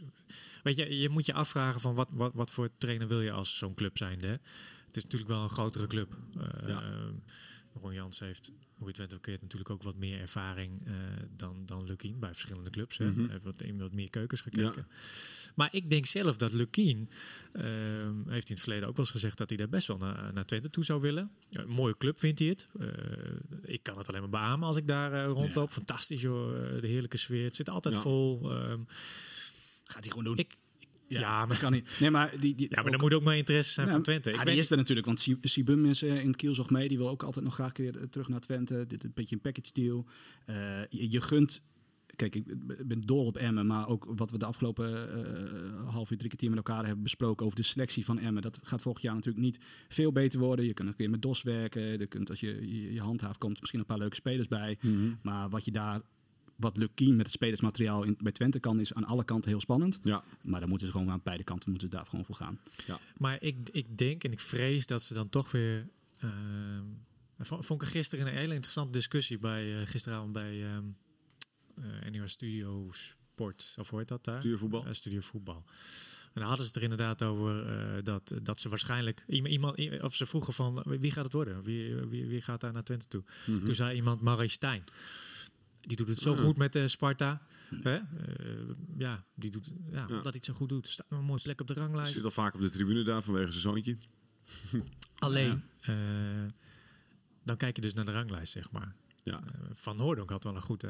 Weet 0.63 0.75
je, 0.75 0.97
je 0.99 1.09
moet 1.09 1.25
je 1.25 1.33
afvragen 1.33 1.81
van 1.81 1.95
wat, 1.95 2.07
wat, 2.11 2.33
wat 2.33 2.51
voor 2.51 2.69
trainer 2.77 3.07
wil 3.07 3.21
je 3.21 3.31
als 3.31 3.57
zo'n 3.57 3.73
club 3.73 3.97
zijnde. 3.97 4.27
Hè? 4.27 4.35
Het 4.85 4.95
is 4.97 5.03
natuurlijk 5.03 5.31
wel 5.31 5.43
een 5.43 5.49
grotere 5.49 5.87
club. 5.87 6.17
Ja. 6.67 6.83
Ron 7.81 7.93
Jans 7.93 8.19
heeft, 8.19 8.47
hoe 8.47 8.57
je 8.79 8.87
het 8.87 8.97
went 8.97 9.13
ook 9.13 9.21
keert, 9.21 9.41
natuurlijk 9.41 9.69
ook 9.69 9.83
wat 9.83 9.95
meer 9.95 10.19
ervaring 10.19 10.87
eh, 10.87 10.93
dan, 11.35 11.65
dan 11.65 11.85
Lukien 11.85 12.19
bij 12.19 12.29
verschillende 12.33 12.69
clubs. 12.69 12.97
Hè. 12.97 13.05
Mhm. 13.05 13.19
Hij 13.19 13.29
heeft 13.31 13.43
wat, 13.43 13.61
in 13.61 13.77
wat 13.79 13.93
meer 13.93 14.09
keukens 14.09 14.41
gekeken. 14.41 14.87
Maar 15.55 15.69
ik 15.71 15.89
denk 15.89 16.05
zelf 16.05 16.35
dat 16.37 16.51
Lukien, 16.51 17.09
ehm, 17.53 18.29
heeft 18.29 18.49
in 18.49 18.53
het 18.55 18.63
verleden 18.63 18.87
ook 18.87 18.95
wel 18.95 19.05
eens 19.05 19.13
gezegd 19.13 19.37
dat 19.37 19.49
hij 19.49 19.57
daar 19.57 19.69
best 19.69 19.87
wel 19.87 19.97
naar, 19.97 20.33
naar 20.33 20.45
Twente 20.45 20.69
toe 20.69 20.83
zou 20.83 21.01
willen. 21.01 21.31
Ja, 21.49 21.61
een 21.61 21.69
mooie 21.69 21.97
club 21.97 22.19
vindt 22.19 22.39
hij 22.39 22.47
het. 22.47 22.67
Eh, 22.79 22.87
ik 23.61 23.83
kan 23.83 23.97
het 23.97 24.07
alleen 24.07 24.21
maar 24.21 24.29
beamen 24.29 24.67
als 24.67 24.77
ik 24.77 24.87
daar 24.87 25.13
eh, 25.13 25.25
rondloop. 25.25 25.71
Fantastisch 25.71 26.21
joh, 26.21 26.51
de 26.81 26.87
heerlijke 26.87 27.17
sfeer. 27.17 27.43
Het 27.45 27.55
zit 27.55 27.69
altijd 27.69 27.95
Ja. 27.95 28.01
vol. 28.01 28.51
ehm, 28.51 28.79
Gaat 29.83 29.99
hij 30.03 30.09
gewoon 30.09 30.23
doen. 30.23 30.37
ik, 30.37 30.55
ja, 31.07 31.45
maar, 31.45 31.59
kan 31.59 31.71
niet. 31.71 31.97
Nee, 31.99 32.09
maar 32.11 32.31
die, 32.39 32.55
die, 32.55 32.67
ja, 32.69 32.75
maar 32.75 32.85
ook- 32.85 32.91
dan 32.91 32.99
moet 33.01 33.13
ook 33.13 33.23
maar 33.23 33.37
interesse 33.37 33.73
zijn 33.73 33.87
van 33.89 34.01
Twente. 34.01 34.29
Ik 34.29 34.35
ja, 34.35 34.43
die 34.43 34.55
is 34.55 34.71
er 34.71 34.77
natuurlijk, 34.77 35.05
want 35.07 35.19
Si- 35.19 35.37
Sibum 35.41 35.85
is 35.85 36.01
eh, 36.01 36.19
in 36.19 36.27
het 36.27 36.35
kielzog 36.35 36.69
mee. 36.69 36.87
Die 36.87 36.97
wil 36.97 37.09
ook 37.09 37.23
altijd 37.23 37.45
nog 37.45 37.53
graag 37.53 37.77
weer 37.77 37.97
eh, 37.97 38.03
terug 38.03 38.27
naar 38.27 38.39
Twente. 38.39 38.85
Dit 38.87 38.99
is 39.03 39.05
een 39.09 39.11
beetje 39.15 39.35
een 39.35 39.41
package 39.41 39.73
deal. 39.73 40.05
Eh, 40.45 40.55
je, 40.89 41.11
je 41.11 41.21
gunt... 41.21 41.63
Kijk, 42.15 42.35
ik 42.35 42.43
ben 42.87 43.01
dol 43.01 43.25
op 43.25 43.37
Emmen, 43.37 43.67
maar 43.67 43.87
ook 43.87 44.05
wat 44.15 44.31
we 44.31 44.37
de 44.37 44.45
afgelopen 44.45 45.09
half 45.85 46.11
uur, 46.11 46.17
drie 46.17 46.29
kwartier 46.29 46.49
met 46.49 46.57
elkaar 46.57 46.85
hebben 46.85 47.03
besproken 47.03 47.45
over 47.45 47.57
de 47.57 47.63
selectie 47.65 48.05
van 48.05 48.19
Emmen. 48.19 48.41
Dat 48.41 48.59
gaat 48.63 48.81
volgend 48.81 49.03
jaar 49.03 49.15
natuurlijk 49.15 49.45
niet 49.45 49.59
veel 49.87 50.11
beter 50.11 50.39
worden. 50.39 50.65
Je 50.65 50.73
kunt 50.73 50.89
ook 50.89 50.97
weer 50.97 51.09
met 51.09 51.21
DOS 51.21 51.41
werken. 51.43 51.81
Je 51.99 52.07
kunt, 52.07 52.29
als 52.29 52.39
je, 52.39 52.47
je 52.83 52.93
je 52.93 53.01
handhaaf 53.01 53.37
komt, 53.37 53.59
misschien 53.59 53.79
een 53.79 53.85
paar 53.85 53.97
leuke 53.97 54.15
spelers 54.15 54.47
bij. 54.47 54.77
Mhm. 54.81 55.11
Maar 55.21 55.49
wat 55.49 55.65
je 55.65 55.71
daar, 55.71 56.01
wat 56.55 56.77
Lukien 56.77 57.15
met 57.15 57.25
het 57.25 57.35
spelersmateriaal 57.35 58.03
in, 58.03 58.17
bij 58.19 58.31
Twente 58.31 58.59
kan, 58.59 58.79
is 58.79 58.93
aan 58.93 59.05
alle 59.05 59.23
kanten 59.23 59.49
heel 59.49 59.59
spannend. 59.59 59.99
Ja. 60.03 60.23
Maar 60.41 60.59
dan 60.59 60.69
moeten 60.69 60.87
ze 60.87 60.93
gewoon 60.93 61.09
aan 61.09 61.21
beide 61.23 61.43
kanten 61.43 61.69
moeten 61.69 61.89
daar 61.89 62.05
gewoon 62.05 62.25
voor 62.25 62.35
gaan. 62.35 62.59
Maar 63.17 63.41
ik, 63.41 63.69
ik 63.71 63.97
denk 63.97 64.23
en 64.23 64.31
ik 64.31 64.39
vrees 64.39 64.85
dat 64.85 65.03
ze 65.03 65.13
dan 65.13 65.29
toch 65.29 65.51
weer. 65.51 65.87
ehm 66.19 66.83
vond, 67.37 67.69
ik 67.69 67.81
er 67.81 67.87
gisteren 67.87 68.27
een 68.27 68.33
hele 68.33 68.53
interessante 68.53 68.91
discussie 68.91 69.37
bij 69.37 69.79
eh, 69.79 69.87
gisteravond 69.87 70.33
bij 70.33 70.63
ehm 70.63 70.83
eh 71.75 72.11
NOS 72.11 72.31
Studio 72.31 72.89
Sport. 72.91 73.75
Of 73.79 73.89
hoe 73.89 73.99
heet 73.99 74.07
dat 74.07 74.23
daar? 74.23 74.35
Studiovoetbal. 74.35 74.85
Eh, 74.85 74.93
Studio 74.93 75.19
Voetbal. 75.19 75.63
En 76.33 76.41
dan 76.41 76.49
hadden 76.49 76.65
ze 76.65 76.71
het 76.71 76.75
er 76.75 76.83
inderdaad 76.83 77.23
over 77.23 77.67
eh, 77.67 78.03
dat, 78.03 78.33
dat 78.43 78.59
ze 78.59 78.69
waarschijnlijk 78.69 79.23
iemand, 79.27 80.01
of 80.01 80.15
ze 80.15 80.25
vroegen 80.25 80.53
van 80.53 80.83
wie 80.85 81.11
gaat 81.11 81.23
het 81.23 81.33
worden? 81.33 81.63
Wie, 81.63 81.95
wie, 81.95 82.25
wie 82.25 82.41
gaat 82.41 82.61
daar 82.61 82.73
naar 82.73 82.83
Twente 82.83 83.07
toe? 83.07 83.23
Mhm. 83.45 83.65
Toen 83.65 83.75
zei 83.75 83.95
iemand 83.95 84.21
Marie 84.21 84.49
Stijn. 84.49 84.83
Die 85.87 85.97
doet 85.97 86.07
het 86.07 86.19
zo 86.19 86.35
goed 86.35 86.57
met 86.57 86.75
eh, 86.75 86.87
Sparta. 86.87 87.41
Hè? 87.81 87.95
Eh, 87.95 88.03
ja, 88.97 89.25
die 89.35 89.51
doet, 89.51 89.73
ja, 89.91 90.01
omdat 90.01 90.23
hij 90.23 90.31
het 90.33 90.45
zo 90.45 90.53
goed 90.53 90.69
doet. 90.69 90.87
Staat 90.87 91.05
een 91.09 91.23
mooie 91.23 91.41
plek 91.41 91.61
op 91.61 91.67
de 91.67 91.73
ranglijst. 91.73 92.13
Zit 92.13 92.23
al 92.23 92.31
vaak 92.31 92.55
op 92.55 92.61
de 92.61 92.69
tribune 92.69 93.03
daar 93.03 93.21
vanwege 93.21 93.51
zijn 93.51 93.61
zoontje. 93.61 93.97
Alleen, 95.15 95.63
eh, 95.81 95.95
dan 97.43 97.57
kijk 97.57 97.75
je 97.75 97.81
dus 97.81 97.93
naar 97.93 98.05
de 98.05 98.11
ranglijst, 98.11 98.51
zeg 98.51 98.71
maar. 98.71 98.95
Ja. 99.23 99.43
Van 99.71 99.99
Hoordonk 99.99 100.29
had 100.29 100.43
wel 100.43 100.55
een 100.55 100.61
goed, 100.61 100.85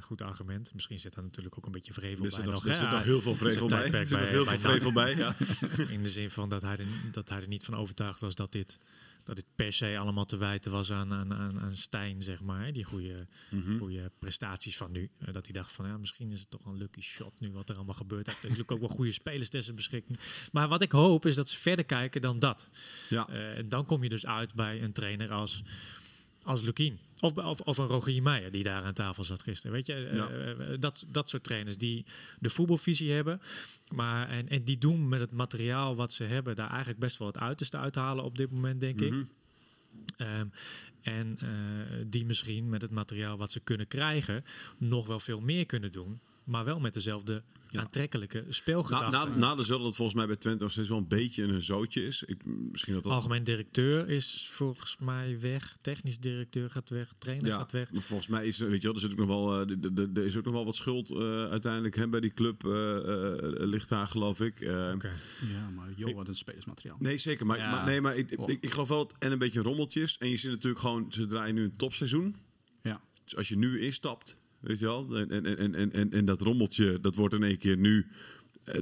goed 0.00 0.22
argument. 0.22 0.74
Misschien 0.74 1.00
zit 1.00 1.14
daar 1.14 1.24
natuurlijk 1.24 1.58
ook 1.58 1.66
een 1.66 1.72
beetje 1.72 1.92
vrevel 1.92 2.28
bij 2.28 2.44
nog, 2.44 2.52
nog. 2.52 2.64
er 2.64 2.70
hè? 2.70 2.76
zit 2.76 2.90
nog 2.90 3.02
heel 3.02 3.20
veel 3.20 3.34
vrevel 3.34 3.66
bij. 3.66 3.92
Er 3.92 4.06
zit 4.06 4.10
nog 4.10 4.20
bij- 4.20 4.28
heel 4.28 4.44
bij 4.44 4.58
veel 4.58 4.70
vrevel 4.70 4.92
bij. 4.92 5.16
Ja. 5.16 5.36
In 5.94 6.02
de 6.02 6.08
zin 6.08 6.30
van 6.30 6.48
dat 6.48 6.62
hij, 6.62 6.76
er, 6.76 6.86
dat 7.12 7.28
hij 7.28 7.40
er 7.40 7.48
niet 7.48 7.64
van 7.64 7.74
overtuigd 7.74 8.20
was 8.20 8.34
dat 8.34 8.52
dit, 8.52 8.78
dat 9.24 9.36
dit 9.36 9.44
per 9.54 9.72
se 9.72 9.98
allemaal 9.98 10.24
te 10.26 10.36
wijten 10.36 10.72
was 10.72 10.92
aan, 10.92 11.12
aan, 11.12 11.34
aan, 11.34 11.60
aan 11.60 11.76
Stijn, 11.76 12.22
zeg 12.22 12.40
maar. 12.42 12.72
Die 12.72 12.84
goede, 12.84 13.26
Mhm. 13.50 13.78
goede 13.78 14.10
prestaties 14.18 14.76
van 14.76 14.90
nu. 14.92 15.10
Eh, 15.18 15.32
dat 15.32 15.44
hij 15.44 15.54
dacht 15.54 15.72
van, 15.72 15.86
ja, 15.86 15.96
misschien 15.98 16.30
is 16.30 16.40
het 16.40 16.50
toch 16.50 16.64
een 16.64 16.76
lucky 16.76 17.00
shot 17.00 17.40
nu 17.40 17.52
wat 17.52 17.68
er 17.68 17.74
allemaal 17.76 17.94
gebeurt. 17.94 18.26
Hij 18.26 18.34
heeft 18.34 18.46
natuurlijk 18.48 18.72
ook 18.72 18.88
wel 18.88 18.96
goede 18.96 19.12
spelers 19.12 19.48
ter 19.48 19.62
zijn 19.62 19.76
beschikking. 19.76 20.18
Maar 20.52 20.68
wat 20.68 20.82
ik 20.82 20.92
hoop 20.92 21.26
is 21.26 21.34
dat 21.34 21.48
ze 21.48 21.58
verder 21.58 21.84
kijken 21.84 22.20
dan 22.20 22.38
dat. 22.38 22.68
Ja. 23.08 23.28
Eh, 23.28 23.56
en 23.58 23.68
dan 23.68 23.86
kom 23.86 24.02
je 24.02 24.08
dus 24.08 24.26
uit 24.26 24.54
bij 24.54 24.82
een 24.82 24.92
trainer 24.92 25.30
als, 25.32 25.62
als 26.50 26.62
Lukien. 26.62 26.98
Of, 27.20 27.36
of, 27.36 27.60
of 27.60 27.78
een 27.78 27.86
Rogier 27.86 28.22
Meijer 28.22 28.50
die 28.50 28.62
daar 28.62 28.82
aan 28.82 28.92
tafel 28.92 29.24
zat 29.24 29.42
gisteren. 29.42 29.72
Weet 29.76 29.86
je, 29.86 29.94
Eh, 29.94 30.14
Ja. 30.14 30.28
eh, 30.28 30.76
dat, 30.80 31.04
dat 31.08 31.28
soort 31.28 31.42
trainers 31.44 31.78
die 31.78 32.04
de 32.38 32.50
voetbalvisie 32.50 33.12
hebben. 33.12 33.40
Maar, 33.94 34.28
en, 34.28 34.48
en 34.48 34.64
die 34.64 34.78
doen 34.78 35.08
met 35.08 35.20
het 35.20 35.30
materiaal 35.32 35.96
wat 35.96 36.12
ze 36.12 36.24
hebben 36.24 36.56
daar 36.56 36.68
eigenlijk 36.70 36.98
best 36.98 37.18
wel 37.18 37.26
het 37.26 37.38
uiterste 37.38 37.76
uithalen 37.78 38.24
op 38.24 38.36
dit 38.36 38.50
moment, 38.50 38.80
denk 38.80 39.00
ik. 39.00 39.10
Mhm. 39.12 39.22
Ehm, 40.16 40.46
en 41.02 41.36
eh, 41.40 41.48
die 42.06 42.24
misschien 42.26 42.68
met 42.68 42.82
het 42.82 42.90
materiaal 42.90 43.36
wat 43.36 43.52
ze 43.52 43.60
kunnen 43.60 43.86
krijgen 43.88 44.44
nog 44.78 45.06
wel 45.06 45.20
veel 45.20 45.40
meer 45.40 45.66
kunnen 45.66 45.92
doen. 45.92 46.20
Maar 46.50 46.64
wel 46.64 46.80
met 46.80 46.94
dezelfde 46.94 47.42
Ja. 47.70 47.80
aantrekkelijke 47.80 48.42
Na, 48.46 48.52
speelgedachte. 48.52 49.10
na, 49.28 49.36
nadeel 49.36 49.62
is 49.62 49.68
wel 49.68 49.76
dat 49.78 49.86
het 49.86 49.96
volgens 49.96 50.16
mij 50.16 50.26
bij 50.26 50.36
Twente 50.36 50.62
nog 50.62 50.72
steeds 50.72 50.88
wel 50.88 50.98
een 50.98 51.08
beetje 51.08 51.42
een 51.42 51.62
zootje 51.62 52.06
is. 52.06 52.22
Ik, 52.22 52.44
misschien 52.44 52.94
dat 52.94 53.02
dat... 53.02 53.12
Algemeen 53.12 53.44
directeur 53.44 54.08
is 54.08 54.48
volgens 54.52 54.96
mij 54.98 55.40
weg. 55.40 55.78
Technisch 55.80 56.18
directeur 56.18 56.70
gaat 56.70 56.90
weg. 56.90 57.12
Trainer 57.18 57.46
Ja, 57.46 57.56
gaat 57.56 57.72
weg. 57.72 57.92
maar 57.92 58.02
volgens 58.02 58.28
mij 58.28 58.46
is, 58.46 58.58
weet 58.58 58.80
je 58.80 58.86
wel, 58.86 58.94
er, 58.94 59.00
zit 59.00 59.10
ook 59.10 59.16
nog 59.18 59.26
wel, 59.26 59.60
eh, 59.60 59.66
de- 59.66 59.80
de- 59.80 59.92
de- 59.92 60.20
er 60.20 60.26
is 60.26 60.36
ook 60.36 60.44
nog 60.44 60.52
wel 60.54 60.64
wat 60.64 60.76
schuld 60.76 61.10
eh, 61.10 61.44
uiteindelijk 61.50 61.96
hè, 61.96 62.08
bij 62.08 62.20
die 62.20 62.32
club. 62.34 62.64
eh, 62.64 62.96
eh, 62.96 63.36
ligt 63.68 63.88
daar, 63.88 64.06
geloof 64.06 64.40
ik. 64.40 64.60
Eh, 64.60 64.90
Oké. 64.94 65.10
Ja, 65.52 65.70
maar 65.74 65.88
joh, 65.96 66.14
wat 66.14 66.28
een 66.28 66.34
spelersmateriaal. 66.36 66.96
Nee, 67.00 67.18
zeker. 67.18 67.46
Maar, 67.46 67.58
Ja. 67.58 67.70
maar, 67.70 67.84
nee, 67.86 68.00
maar 68.00 68.16
ik, 68.16 68.32
Oh. 68.36 68.48
ik, 68.48 68.58
ik 68.62 68.70
geloof 68.70 68.88
wel 68.88 68.98
dat 68.98 69.14
en 69.18 69.32
een 69.32 69.38
beetje 69.38 69.58
een 69.58 69.64
rommeltje 69.64 70.02
is. 70.02 70.16
En 70.18 70.28
je 70.28 70.36
zit 70.36 70.50
natuurlijk 70.50 70.80
gewoon, 70.80 71.12
ze 71.12 71.26
draaien 71.26 71.54
nu 71.54 71.64
een 71.64 71.76
topseizoen. 71.76 72.36
Ja. 72.82 73.00
Dus 73.24 73.36
als 73.36 73.48
je 73.48 73.56
nu 73.56 73.80
instapt, 73.80 74.36
weet 74.60 74.78
je 74.78 74.84
wel, 74.84 75.16
en, 75.16 75.30
en, 75.30 75.56
en, 75.58 75.74
en, 75.74 75.92
en, 75.92 76.10
en 76.10 76.24
dat 76.24 76.40
rommeltje, 76.40 77.00
dat 77.00 77.14
wordt 77.14 77.34
in 77.34 77.42
één 77.42 77.58
keer 77.58 77.76
nu 77.76 78.06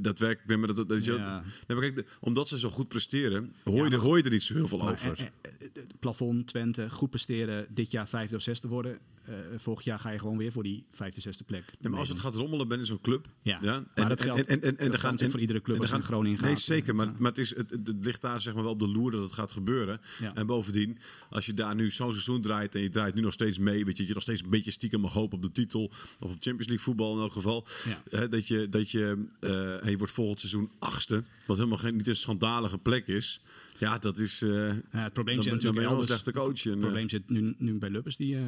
daadwerkelijk. 0.00 0.58
Maar 0.58 0.66
dat, 0.66 0.76
dat, 0.76 0.86
weet 0.88 1.04
je 1.04 1.12
Ja. 1.12 1.42
nee, 1.66 1.78
maar 1.78 1.90
kijk, 1.92 2.08
omdat 2.20 2.48
ze 2.48 2.58
zo 2.58 2.68
goed 2.70 2.88
presteren, 2.88 3.52
hoor, 3.64 3.76
Ja, 3.76 3.84
je, 3.84 3.90
er, 3.90 3.98
hoor 3.98 4.16
je 4.16 4.22
er 4.22 4.30
niet 4.30 4.42
zo 4.42 4.54
heel 4.54 4.68
veel 4.68 4.78
Maar, 4.78 4.92
over. 4.92 5.12
eh, 5.18 5.26
eh, 5.42 5.52
eh, 5.74 5.82
plafond, 6.00 6.46
Twente, 6.46 6.90
goed 6.90 7.10
presteren. 7.10 7.66
Dit 7.70 7.90
jaar 7.90 8.08
vijfde 8.08 8.36
of 8.36 8.42
zesde 8.42 8.68
worden. 8.68 8.98
Eh, 9.24 9.34
volgend 9.56 9.84
jaar 9.86 9.98
ga 9.98 10.10
je 10.10 10.18
gewoon 10.18 10.36
weer 10.38 10.52
voor 10.52 10.62
die 10.62 10.84
vijfde, 10.92 11.20
zesde 11.20 11.44
plek. 11.44 11.64
Nee, 11.80 11.90
maar 11.90 12.00
als 12.00 12.08
het 12.08 12.20
gaat 12.20 12.34
rommelen 12.36 12.68
ben 12.68 12.78
in 12.78 12.86
zo'n 12.86 13.00
club. 13.00 13.26
Ja, 13.42 13.58
Ja, 13.62 13.84
maar 13.94 14.08
dat 14.08 14.22
geldt, 14.22 14.46
en, 14.46 14.46
en, 14.46 14.60
en, 14.62 14.68
en 14.68 14.72
dat 14.72 14.78
geldt 14.78 14.94
gaan 14.94 15.02
natuurlijk 15.10 15.30
voor 15.30 15.40
iedere 15.40 15.60
club 15.62 15.76
en 15.76 15.82
als 15.82 15.90
je 15.90 15.96
in 15.96 16.02
Groningen 16.02 16.40
Nee, 16.42 16.50
gaat. 16.50 16.60
zeker. 16.60 16.94
Maar, 16.94 17.06
Dat, 17.06 17.18
maar 17.18 17.30
het, 17.30 17.38
is, 17.40 17.56
het, 17.56 17.94
ligt 18.00 18.20
daar 18.20 18.40
zeg 18.40 18.54
maar 18.54 18.62
wel 18.62 18.72
op 18.72 18.78
de 18.78 18.88
loer 18.88 19.10
dat 19.10 19.22
het 19.22 19.32
gaat 19.32 19.52
gebeuren. 19.52 20.00
Ja. 20.20 20.34
En 20.34 20.46
bovendien, 20.46 20.98
als 21.30 21.46
je 21.46 21.54
daar 21.54 21.74
nu 21.74 21.90
zo'n 21.90 22.10
seizoen 22.12 22.42
draait 22.42 22.74
en 22.74 22.80
je 22.80 22.88
draait 22.88 23.14
nu 23.14 23.20
nog 23.20 23.32
steeds 23.32 23.58
mee, 23.58 23.84
weet 23.84 23.92
je, 23.96 23.98
dat 23.98 24.06
je 24.08 24.14
nog 24.14 24.22
steeds 24.22 24.42
een 24.42 24.50
beetje 24.50 24.70
stiekem 24.70 25.00
mag 25.00 25.12
hopen 25.12 25.36
op 25.36 25.42
de 25.42 25.52
titel 25.52 25.84
of 26.18 26.30
op 26.30 26.30
Champions 26.30 26.66
League 26.66 26.84
voetbal 26.84 27.14
in 27.14 27.20
elk 27.20 27.32
geval. 27.32 27.66
Ja. 27.84 28.18
Hè, 28.18 28.28
dat 28.28 28.48
je, 28.48 28.68
dat 28.68 28.90
je, 28.90 29.26
eh, 29.40 29.67
en 29.76 29.90
je 29.90 29.96
wordt 29.98 30.12
volgend 30.12 30.38
seizoen 30.40 30.70
achtste, 30.78 31.24
wat 31.46 31.56
helemaal 31.56 31.78
geen, 31.78 31.96
niet 31.96 32.06
een 32.06 32.16
schandalige 32.16 32.78
plek 32.78 33.06
is. 33.06 33.40
Ja, 33.78 33.98
dat 33.98 34.18
is. 34.18 34.42
eh 34.42 34.50
Ja, 34.50 34.74
het 34.92 35.12
probleem 35.12 35.34
dan, 35.34 35.44
zit 35.44 35.52
natuurlijk 35.52 35.82
een 35.82 35.88
elders. 35.88 36.06
slechte 36.06 36.32
coach. 36.32 36.64
En, 36.64 36.70
Het 36.70 36.78
eh, 36.78 36.84
probleem 36.84 37.08
zit 37.08 37.30
nu, 37.30 37.54
nu 37.58 37.78
bij 37.78 37.90
Lubbers. 37.90 38.16
Die, 38.16 38.36
eh, 38.36 38.42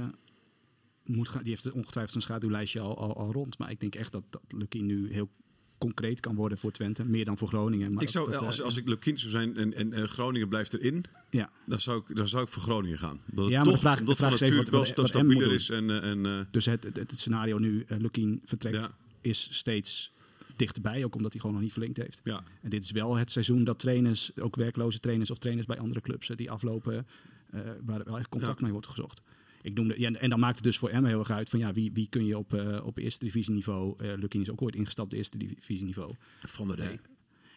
moet 1.05 1.29
gaan, 1.29 1.43
die 1.43 1.51
heeft 1.53 1.73
ongetwijfeld 1.73 2.15
een 2.17 2.23
schaduwlijstje 2.23 2.81
al, 2.81 2.99
al, 2.99 3.17
al 3.17 3.33
rond. 3.33 3.59
Maar 3.59 3.71
ik 3.71 3.81
denk 3.81 3.95
echt 3.95 4.13
dat, 4.13 4.23
dat 4.31 4.43
Lucky 4.49 4.79
nu 4.81 5.13
heel 5.13 5.31
concreet 5.79 6.21
kan 6.21 6.35
worden 6.35 6.59
voor 6.59 6.71
Twente. 6.73 7.05
Meer 7.05 7.25
dan 7.25 7.39
voor 7.39 7.49
Groningen. 7.49 7.93
Maar 7.95 8.03
ik 8.03 8.09
zou, 8.09 8.31
dat, 8.31 8.41
als, 8.41 8.59
eh, 8.59 8.65
als 8.65 8.77
ik 8.77 8.89
Lukien 8.89 9.19
zou 9.19 9.31
zijn 9.31 9.57
en, 9.57 9.75
en, 9.75 9.93
en 9.93 10.09
Groningen 10.09 10.49
blijft 10.49 10.75
erin, 10.75 11.05
ja. 11.31 11.51
dan 11.67 11.81
zou 11.81 12.03
ik, 12.09 12.17
dan 12.17 12.29
zou 12.29 12.43
ik 12.45 12.49
voor 12.49 12.63
Groningen 12.63 12.99
gaan. 12.99 13.21
Dat 13.27 13.49
Ja, 13.49 13.55
maar 13.55 13.65
toch, 13.65 13.75
de 13.75 13.81
vraag- 13.81 14.03
de 14.03 14.15
vraag 14.17 14.33
is 14.33 14.41
even 14.41 14.57
wat- 14.57 14.69
wel 14.69 14.81
wat- 14.81 14.95
wat 14.97 15.09
stabieler 15.09 15.53
is. 15.53 15.71
En, 15.71 15.91
eh, 15.91 16.11
en, 16.11 16.27
eh, 16.27 16.41
Dus 16.51 16.65
het, 16.65 16.85
het, 16.85 16.97
het 16.97 17.13
scenario 17.19 17.59
nu, 17.59 17.85
uh, 17.89 17.99
Lukien 17.99 18.41
vertrekt, 18.45 18.77
Ja. 18.83 18.97
is 19.21 19.49
steeds 19.51 20.13
dichterbij. 20.61 21.05
Ook 21.05 21.15
omdat 21.15 21.31
hij 21.33 21.41
gewoon 21.41 21.55
nog 21.57 21.65
niet 21.65 21.73
verlengd 21.73 21.97
heeft. 21.97 22.21
ja. 22.25 22.43
En 22.63 22.71
dit 22.71 22.83
is 22.83 22.91
wel 22.91 23.17
het 23.17 23.31
seizoen 23.31 23.65
dat 23.65 23.79
trainers, 23.79 24.37
ook 24.41 24.57
werkloze 24.57 25.01
trainers 25.01 25.31
of 25.31 25.39
trainers 25.39 25.67
bij 25.67 25.79
andere 25.79 26.01
clubs, 26.01 26.31
eh, 26.31 26.37
die 26.37 26.51
aflopen, 26.51 27.07
eh, 27.51 27.61
waar 27.85 28.05
wel 28.05 28.19
echt 28.19 28.29
contact 28.29 28.57
Ja. 28.59 28.63
mee 28.63 28.73
wordt 28.73 28.87
gezocht. 28.87 29.23
Ik 29.63 29.75
noemde, 29.75 30.01
ja, 30.01 30.11
en 30.13 30.31
dan 30.31 30.41
maakt 30.41 30.55
het 30.55 30.65
dus 30.65 30.79
voor 30.79 30.89
Emma 30.89 31.09
heel 31.09 31.19
erg 31.19 31.31
uit 31.31 31.49
van 31.49 31.59
ja, 31.59 31.73
wie, 31.73 31.91
wie 31.93 32.07
kun 32.09 32.25
je 32.27 32.39
op, 32.39 32.55
eh, 32.55 32.87
op 32.87 32.99
eerste 32.99 33.25
divisieniveau. 33.25 33.95
Uh, 34.05 34.13
Lukien 34.17 34.41
is 34.41 34.51
ook 34.51 34.63
ooit 34.63 34.77
ingestapt 34.77 35.13
op 35.13 35.19
eerste 35.19 35.39
divisieniveau. 35.39 36.15
Van 36.43 36.67
der 36.69 36.77
Rey. 36.77 37.01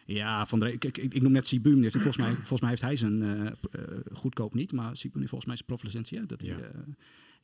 Ja, 0.06 0.46
van 0.46 0.58
de, 0.58 0.72
ik, 0.72 0.84
ik, 0.84 0.96
ik 0.96 1.22
noem 1.22 1.32
net 1.32 1.46
Sibum. 1.46 1.82
Heeft, 1.82 1.92
volgens, 1.92 2.16
mij, 2.16 2.32
volgens 2.34 2.60
mij 2.60 2.70
heeft 2.70 2.82
hij 2.82 2.96
zijn 2.96 3.56
goedkoop 4.12 4.54
niet, 4.54 4.72
maar 4.72 4.96
Sibum 4.96 5.18
heeft 5.18 5.28
volgens 5.30 5.44
mij 5.46 5.54
zijn 5.56 5.66
proflicentie. 5.68 6.26
Dat 6.26 6.40
hij, 6.40 6.50
Ja. 6.50 6.70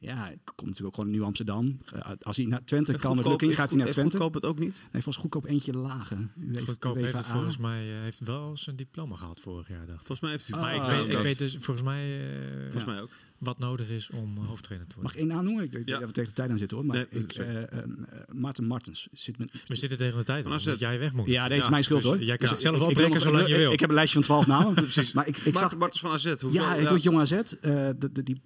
Ja, 0.01 0.16
hij 0.16 0.38
komt 0.44 0.61
natuurlijk 0.68 0.86
ook 0.86 0.94
gewoon 0.94 1.11
nu 1.11 1.22
Amsterdam. 1.22 1.78
Eh, 1.94 2.11
als 2.22 2.36
hij 2.36 2.46
naar 2.46 2.64
Twente 2.64 2.92
kan 2.92 3.14
Goedkoop- 3.14 3.40
Lukien, 3.40 3.57
gaat 3.57 3.68
hij 3.70 3.78
naar 3.78 3.88
Twente. 3.88 4.11
Goedkoop 4.11 4.34
het 4.34 4.44
ook 4.44 4.59
niet? 4.59 4.82
Nee, 4.92 5.03
volgens 5.03 5.16
goedkoop 5.16 5.44
eentje 5.44 5.72
lager. 5.72 6.18
Goedkoop 6.66 6.96
heeft 6.96 7.12
het 7.12 7.26
volgens 7.26 7.57
mij 7.57 7.92
eh, 7.94 8.01
heeft 8.01 8.20
wel 8.20 8.57
zijn 8.57 8.76
diploma 8.76 9.16
gehad 9.16 9.40
vorig 9.40 9.68
jaar, 9.68 9.86
dacht 9.86 10.01
ik. 10.01 10.07
Volgens 10.07 10.20
mij 10.20 10.30
heeft 10.30 10.46
hij... 10.46 10.57
Ah, 10.57 10.62
Maar 10.62 10.74
ik, 10.74 10.80
Ah, 10.80 10.88
weet, 10.88 11.05
oké. 11.05 11.16
ik 11.16 11.22
weet 11.22 11.38
dus 11.38 11.57
volgens 11.61 11.82
mij 11.86 12.20
eh, 12.20 12.61
Volgens 12.62 12.84
mij 12.84 13.01
ook. 13.01 13.09
wat 13.38 13.59
nodig 13.59 13.88
is 13.88 14.11
om 14.11 14.36
hoofdtrainer 14.36 14.88
te 14.88 14.94
Mag 14.96 15.03
worden. 15.05 15.22
ik 15.22 15.28
één 15.28 15.36
naam 15.36 15.44
noemen? 15.44 15.64
Ik 15.64 15.72
weet 15.72 15.88
Ja. 15.88 15.98
we 16.01 16.07
tegen 16.12 16.28
de 16.28 16.34
tijd 16.36 16.51
aan 16.51 16.59
zitten 16.59 16.76
hoor. 16.76 16.86
Maar 16.86 16.96
Nee, 17.11 17.22
ik, 17.22 17.32
eh, 17.32 17.62
eh, 17.62 17.84
Maarten 18.32 18.64
Martens 18.64 19.09
zit 19.12 19.38
met... 19.38 19.64
We 19.66 19.74
zitten 19.74 19.98
tegen 19.98 20.18
de 20.18 20.24
tijd 20.24 20.46
aan, 20.46 20.53
omdat 20.59 20.78
jij 20.78 20.98
weg 20.98 21.12
moet. 21.12 21.26
Ja, 21.26 21.42
het 21.42 21.53
is 21.53 21.59
Ja, 21.64 21.68
mijn 21.70 21.84
schuld 21.84 22.03
dus 22.03 22.11
hoor. 22.11 22.20
jij 22.22 22.36
kan 22.36 22.38
Dus 22.38 22.51
het 22.51 22.61
zelf 22.61 22.76
ik- 22.90 22.98
ik 22.98 23.09
wil- 23.09 23.20
zolang 23.20 23.42
ik- 23.42 23.48
je 23.48 23.57
wil. 23.57 23.72
Ik 23.72 23.80
heb 23.80 23.88
een 23.88 23.94
lijstje 23.94 24.14
van 24.18 24.24
12 24.26 24.46
namen. 24.46 24.74
Precies. 24.84 25.12
Maar 25.12 25.26
ik, 25.28 25.36
ik 25.36 25.44
Maarten 25.44 25.61
zag... 25.61 25.78
Bartels 25.78 26.01
van 26.01 26.11
AZ. 26.11 26.24
Hoeveel, 26.24 26.53
Ja, 26.53 26.68
hij 26.74 26.86
doet 26.86 27.03
Jong 27.03 27.18
AZ. 27.18 27.32
Eh, 27.32 27.88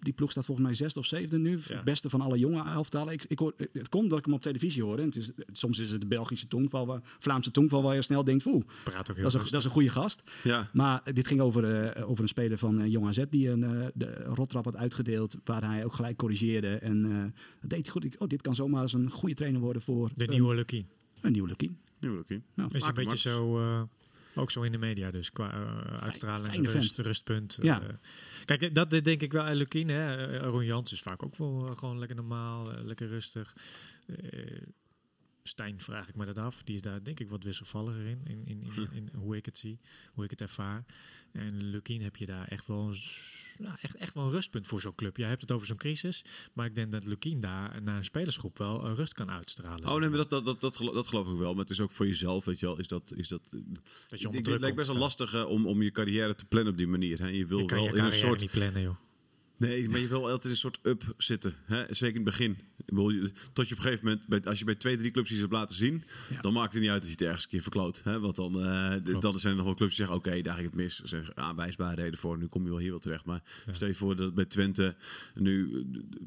die 0.01 0.13
ploeg 0.15 0.31
staat 0.31 0.45
volgens 0.45 0.67
mij 0.67 0.77
zesde 0.77 1.01
of 1.01 1.07
zevende 1.07 1.39
nu. 1.45 1.59
Ja. 1.67 1.75
Het 1.75 1.85
beste 1.85 2.11
van 2.11 2.21
alle 2.21 2.39
jonge 2.39 2.65
elftallen. 2.65 3.13
Ik, 3.13 3.25
ik 3.29 3.39
hoor, 3.39 3.53
het 3.73 3.89
komt 3.89 4.11
dat 4.11 4.19
ik 4.19 4.25
hem 4.25 4.35
op 4.35 4.43
televisie 4.43 4.83
hoor. 4.83 4.99
En 4.99 5.05
het 5.05 5.17
is, 5.17 5.33
soms 5.53 5.79
is 5.79 5.91
het 5.91 6.01
de 6.01 6.07
Belgische 6.07 6.47
tongval, 6.47 6.87
waar, 6.87 7.01
Vlaamse 7.19 7.51
tongval, 7.51 7.83
waar 7.83 7.95
je 7.95 8.03
snel 8.03 8.25
denkt, 8.25 8.47
oeh, 8.47 8.65
Praat 8.85 9.11
ook 9.11 9.17
heel 9.17 9.25
dat 9.25 9.35
is, 9.35 9.41
een, 9.41 9.51
dat 9.51 9.61
is 9.61 9.65
een 9.65 9.71
goede 9.71 9.89
gast. 9.89 10.23
Ja. 10.43 10.69
Maar 10.73 11.01
dit 11.13 11.27
ging 11.27 11.41
over, 11.41 11.65
eh, 11.95 12.09
over 12.11 12.23
een 12.23 12.29
speler 12.29 12.59
van 12.59 12.81
eh, 12.81 12.91
Jong 12.91 13.07
AZ 13.07 13.23
die 13.31 13.51
een 13.51 13.65
eh, 13.65 13.87
de 13.95 14.13
rotrap 14.25 14.65
had 14.65 14.77
uitgedeeld. 14.77 15.37
Waar 15.45 15.65
hij 15.65 15.85
ook 15.85 15.93
gelijk 15.93 16.17
corrigeerde. 16.17 16.75
En 16.77 17.05
eh, 17.05 17.11
dat 17.61 17.71
deed 17.71 17.83
hij 17.83 17.91
goed. 17.91 18.05
Ik, 18.05 18.15
oh, 18.19 18.29
dit 18.29 18.43
kan 18.43 18.55
zomaar 18.55 18.83
eens 18.83 18.93
een 18.93 19.11
goede 19.11 19.35
trainer 19.35 19.61
worden 19.61 19.83
voor 19.83 20.11
De 20.15 20.25
een, 20.25 20.31
nieuwe 20.31 20.55
Lucky. 20.55 20.85
een 21.21 21.33
nieuwe 21.33 21.49
Lukien. 21.49 21.79
Nu 22.01 22.19
oké. 22.19 22.41
Nou, 22.55 22.71
Is 22.73 22.83
een 22.83 22.95
beetje 22.95 23.05
Max. 23.11 23.23
zo, 23.23 23.59
eh, 23.59 23.83
ook 24.35 24.51
zo 24.51 24.63
in 24.63 24.73
de 24.73 24.79
media 24.79 25.11
dus, 25.11 25.33
qua 25.33 25.53
eh, 25.53 26.03
uitstraling, 26.03 26.47
fijne 26.47 26.71
rust, 26.71 26.95
vent. 26.95 27.07
rustpunt. 27.07 27.59
Ja. 27.63 27.83
eh. 27.83 27.89
kijk, 28.45 28.75
dat 28.75 28.91
denk 28.91 29.23
ik 29.23 29.33
wel 29.33 29.55
Lukien. 29.55 29.89
Hè. 29.89 30.27
Eh, 30.27 30.49
Ron 30.49 30.65
Jans 30.65 30.93
is 30.93 31.03
vaak 31.03 31.23
ook 31.23 31.37
wel 31.37 31.67
eh, 31.69 31.77
gewoon 31.77 31.99
lekker 31.99 32.17
normaal, 32.17 32.73
eh, 32.73 32.85
lekker 32.85 33.09
rustig. 33.09 33.55
Stijn 35.49 35.81
vraag 35.81 36.09
ik 36.09 36.17
me 36.17 36.25
dat 36.25 36.39
af. 36.39 36.63
Die 36.63 36.75
is 36.75 36.81
daar 36.81 37.03
denk 37.03 37.21
ik 37.21 37.29
wat 37.29 37.45
wisselvalliger 37.45 38.05
in, 38.07 38.21
in, 38.25 38.43
in, 38.47 38.63
in, 38.77 38.89
in 38.93 39.09
hoe 39.15 39.37
ik 39.37 39.45
het 39.45 39.59
zie, 39.59 39.79
hoe 40.13 40.25
ik 40.25 40.31
het 40.31 40.41
ervaar. 40.41 40.85
En 41.33 41.63
Lukien 41.71 42.03
heb 42.03 42.17
je 42.17 42.27
daar 42.27 42.49
echt 42.49 42.67
wel, 42.67 42.95
nou, 43.59 43.77
echt, 43.81 43.95
echt 43.97 44.15
wel 44.15 44.25
een 44.25 44.31
rustpunt 44.31 44.67
voor 44.67 44.81
zo'n 44.81 44.95
club. 44.95 45.17
Jij 45.17 45.29
hebt 45.29 45.41
het 45.41 45.53
over 45.53 45.67
zo'n 45.67 45.77
crisis, 45.77 46.25
maar 46.53 46.67
ik 46.67 46.75
denk 46.75 46.93
dat 46.93 47.05
Lukien 47.05 47.41
daar 47.41 47.83
naar 47.83 47.97
een 47.97 48.05
spelersgroep 48.05 48.59
wel 48.59 48.85
een 48.85 48.95
rust 48.95 49.13
kan 49.13 49.31
uitstralen. 49.31 49.89
Oh 49.89 50.01
nee, 50.01 50.09
maar 50.09 50.19
dat, 50.19 50.31
dat, 50.31 50.45
dat, 50.45 50.61
dat, 50.61 50.77
gelo- 50.77 50.93
dat 50.93 51.09
geloof 51.09 51.29
ik 51.33 51.39
wel. 51.39 51.53
Maar 51.53 51.63
het 51.63 51.73
is 51.73 51.81
ook 51.81 51.91
voor 51.91 52.07
jezelf, 52.07 52.45
weet 52.45 52.59
je 52.61 52.67
wel. 52.67 52.79
Is 52.79 52.89
dat, 52.89 53.13
is 53.17 53.29
dat, 53.29 53.43
Dat 54.07 54.21
je 54.21 54.27
onder 54.27 54.39
ik, 54.39 54.45
druk 54.45 54.47
het 54.47 54.61
lijkt 54.61 54.77
best 54.77 54.89
wel 54.89 54.99
lastig 54.99 55.45
om, 55.47 55.67
om 55.67 55.83
je 55.83 55.91
carrière 55.91 56.35
te 56.35 56.45
plannen 56.45 56.73
op 56.73 56.79
die 56.79 56.87
manier. 56.89 57.19
Hè. 57.19 57.29
Je 57.29 57.47
wil 57.47 57.59
Je 57.59 57.67
wel 57.67 57.85
je 57.85 57.91
in 57.97 58.05
een 58.05 58.13
soort 58.13 58.41
niet 58.41 58.51
plannen, 58.51 58.83
joh. 58.83 58.97
Nee, 59.67 59.89
maar 59.89 60.01
je 60.01 60.09
wil 60.09 60.31
altijd 60.31 60.45
een 60.53 60.57
soort 60.57 60.79
up 60.83 61.15
zitten. 61.17 61.55
Hè? 61.65 61.85
Zeker 61.95 62.07
in 62.09 62.15
het 62.15 62.25
begin. 62.25 62.57
Ik 62.87 62.95
tot 63.53 63.69
je 63.69 63.75
op 63.75 63.81
een 63.81 63.87
gegeven 63.87 64.19
moment, 64.27 64.47
als 64.47 64.59
je 64.59 64.65
bij 64.65 64.75
twee, 64.75 64.97
drie 64.97 65.11
clubs 65.11 65.31
iets 65.31 65.41
hebt 65.41 65.53
laten 65.53 65.77
zien, 65.77 66.05
Ja. 66.31 66.41
dan 66.41 66.53
maakt 66.53 66.73
het 66.73 66.83
niet 66.83 66.91
uit 66.91 67.01
dat 67.03 67.11
je 67.11 67.17
het 67.17 67.27
ergens 67.27 67.45
een 67.45 67.51
keer 67.51 67.63
verkloot. 67.63 68.01
Hè? 68.05 68.21
Want 68.21 68.37
dan, 68.37 68.61
eh, 68.61 69.21
dan 69.21 69.39
zijn 69.39 69.53
er 69.53 69.57
nog 69.57 69.65
wel 69.67 69.75
clubs 69.75 69.97
die 69.97 70.07
zeggen, 70.07 70.17
oké, 70.17 70.43
daar 70.43 70.55
ging 70.55 70.67
het 70.67 70.75
mis. 70.77 71.01
Er 71.03 71.09
zijn 71.09 71.37
aanwijsbare 71.37 72.03
reden 72.03 72.19
voor, 72.19 72.39
nu 72.39 72.47
kom 72.47 72.63
je 72.65 72.69
wel 72.71 72.79
hier 72.79 72.91
wel 72.91 72.99
terecht. 72.99 73.25
Maar 73.25 73.43
stel 73.73 73.89
je 73.89 73.95
voor 73.95 74.17
dat 74.17 74.35
bij 74.35 74.45
Twente 74.45 74.97
nu 75.35 75.85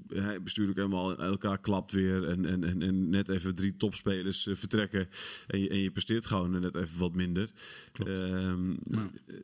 eh, 0.10 0.24
hè, 0.24 0.42
bestuurlijk 0.42 0.78
helemaal 0.78 1.18
elkaar 1.18 1.60
klapt 1.60 1.92
weer 1.92 2.28
en, 2.28 2.46
en, 2.46 2.64
en, 2.64 2.82
en 2.82 3.10
net 3.10 3.30
even 3.30 3.56
drie 3.56 3.76
topspelers 3.78 4.48
eh, 4.48 4.56
vertrekken 4.56 5.08
en 5.48 5.60
je, 5.60 5.70
en 5.70 5.78
je 5.78 5.92
presteert 5.92 6.26
gewoon 6.26 6.60
net 6.62 6.76
even 6.76 6.98
wat 7.00 7.16
minder. 7.16 7.50
Ehm, 8.06 8.76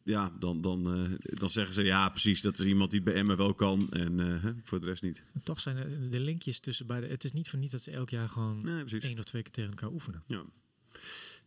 Ja, 0.03 0.31
dan, 0.39 0.61
dan, 0.61 0.93
eh, 0.93 1.37
dan 1.37 1.49
zeggen 1.49 1.73
ze, 1.73 1.83
ja 1.83 2.09
precies, 2.09 2.41
dat 2.41 2.59
is 2.59 2.65
iemand 2.65 2.91
die 2.91 3.01
bij 3.01 3.13
Emmen 3.13 3.37
wel 3.37 3.53
kan 3.53 3.82
en 3.91 4.19
eh, 4.19 4.43
hè, 4.43 4.51
voor 4.63 4.79
de 4.79 4.85
rest 4.85 5.01
niet. 5.01 5.23
Toch 5.43 5.59
zijn 5.59 5.77
er 5.77 6.09
de 6.09 6.19
linkjes 6.19 6.59
tussen 6.59 6.87
beide. 6.87 7.07
Het 7.07 7.23
is 7.23 7.31
niet 7.33 7.49
voor 7.49 7.59
niet 7.59 7.71
dat 7.71 7.81
ze 7.81 7.91
elk 7.91 8.09
jaar 8.09 8.29
gewoon 8.29 8.57
Nee, 8.63 9.01
één 9.01 9.17
of 9.17 9.23
twee 9.23 9.41
keer 9.41 9.51
tegen 9.51 9.69
elkaar 9.69 9.91
oefenen. 9.91 10.23
Ja. 10.27 10.43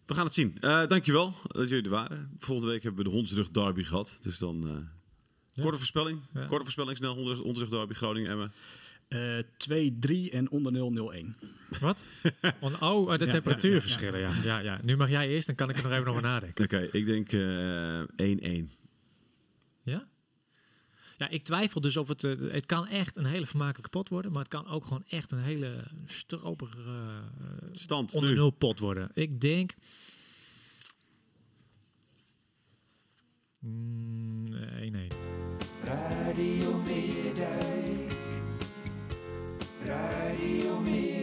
We 0.07 0.15
gaan 0.15 0.25
het 0.25 0.35
zien. 0.35 0.57
Eh, 0.61 0.87
dankjewel 0.87 1.35
dat 1.47 1.69
jullie 1.69 1.85
er 1.85 1.91
waren. 1.91 2.31
Volgende 2.39 2.71
week 2.73 2.83
hebben 2.83 3.05
we 3.05 3.11
de 3.11 3.17
Hondsrug 3.17 3.51
Derby 3.51 3.83
gehad. 3.83 4.19
Dus 4.21 4.39
dan 4.39 4.67
eh, 4.69 4.77
Ja. 5.53 5.63
korte 5.63 5.77
voorspelling. 5.79 6.21
Ja. 6.35 6.47
Korte 6.47 6.63
voorspelling 6.63 6.97
snel. 6.97 7.15
Hondsrug 7.15 7.39
Hondsrug 7.39 7.69
Derby, 7.69 7.95
Groningen, 7.95 8.31
Emmen. 8.31 8.53
Eh 9.09 9.39
2-3 10.29 10.31
en 10.33 10.51
onder 10.51 10.73
0-0-1. 10.73 11.37
Wat? 11.81 12.05
On, 12.61 12.81
oh, 12.83 13.19
de 13.19 13.25
Ja, 13.25 13.31
temperatuurverschillen, 13.31 14.21
ja, 14.21 14.35
ja. 14.45 14.59
Ja, 14.59 14.81
Nu 14.83 14.97
mag 14.97 15.09
jij 15.11 15.29
eerst, 15.29 15.47
dan 15.47 15.57
kan 15.57 15.71
ik 15.71 15.77
er 15.77 15.83
nog 15.83 15.93
even 15.93 16.07
over 16.07 16.23
nadenken. 16.23 16.65
Oké, 16.65 16.89
ik 16.93 17.07
denk 17.07 17.33
eh, 17.33 18.63
1-1. 18.65 18.71
Ja, 21.17 21.29
ik 21.29 21.43
twijfel 21.43 21.81
dus 21.81 21.97
of 21.97 22.09
het. 22.09 22.25
Eh, 22.25 22.33
het 22.51 22.67
kan 22.67 22.87
echt 22.87 23.17
een 23.17 23.25
hele 23.25 23.47
vermakelijke 23.47 23.91
pot 23.91 24.09
worden. 24.09 24.33
Maar 24.33 24.43
het 24.43 24.51
kan 24.51 24.67
ook 24.69 24.85
gewoon 24.85 25.05
echt 25.09 25.31
een 25.31 25.43
hele 25.43 25.85
stroperige. 26.05 26.81
Eh, 26.81 27.69
Stand. 27.73 28.15
Onder 28.15 28.35
nul 28.35 28.51
pot 28.51 28.79
worden. 28.79 29.11
Ik 29.15 29.41
denk. 29.41 29.75
Mm, 33.59 34.49
nee. 34.91 35.09
Radio 35.85 36.83
Radio 39.85 41.16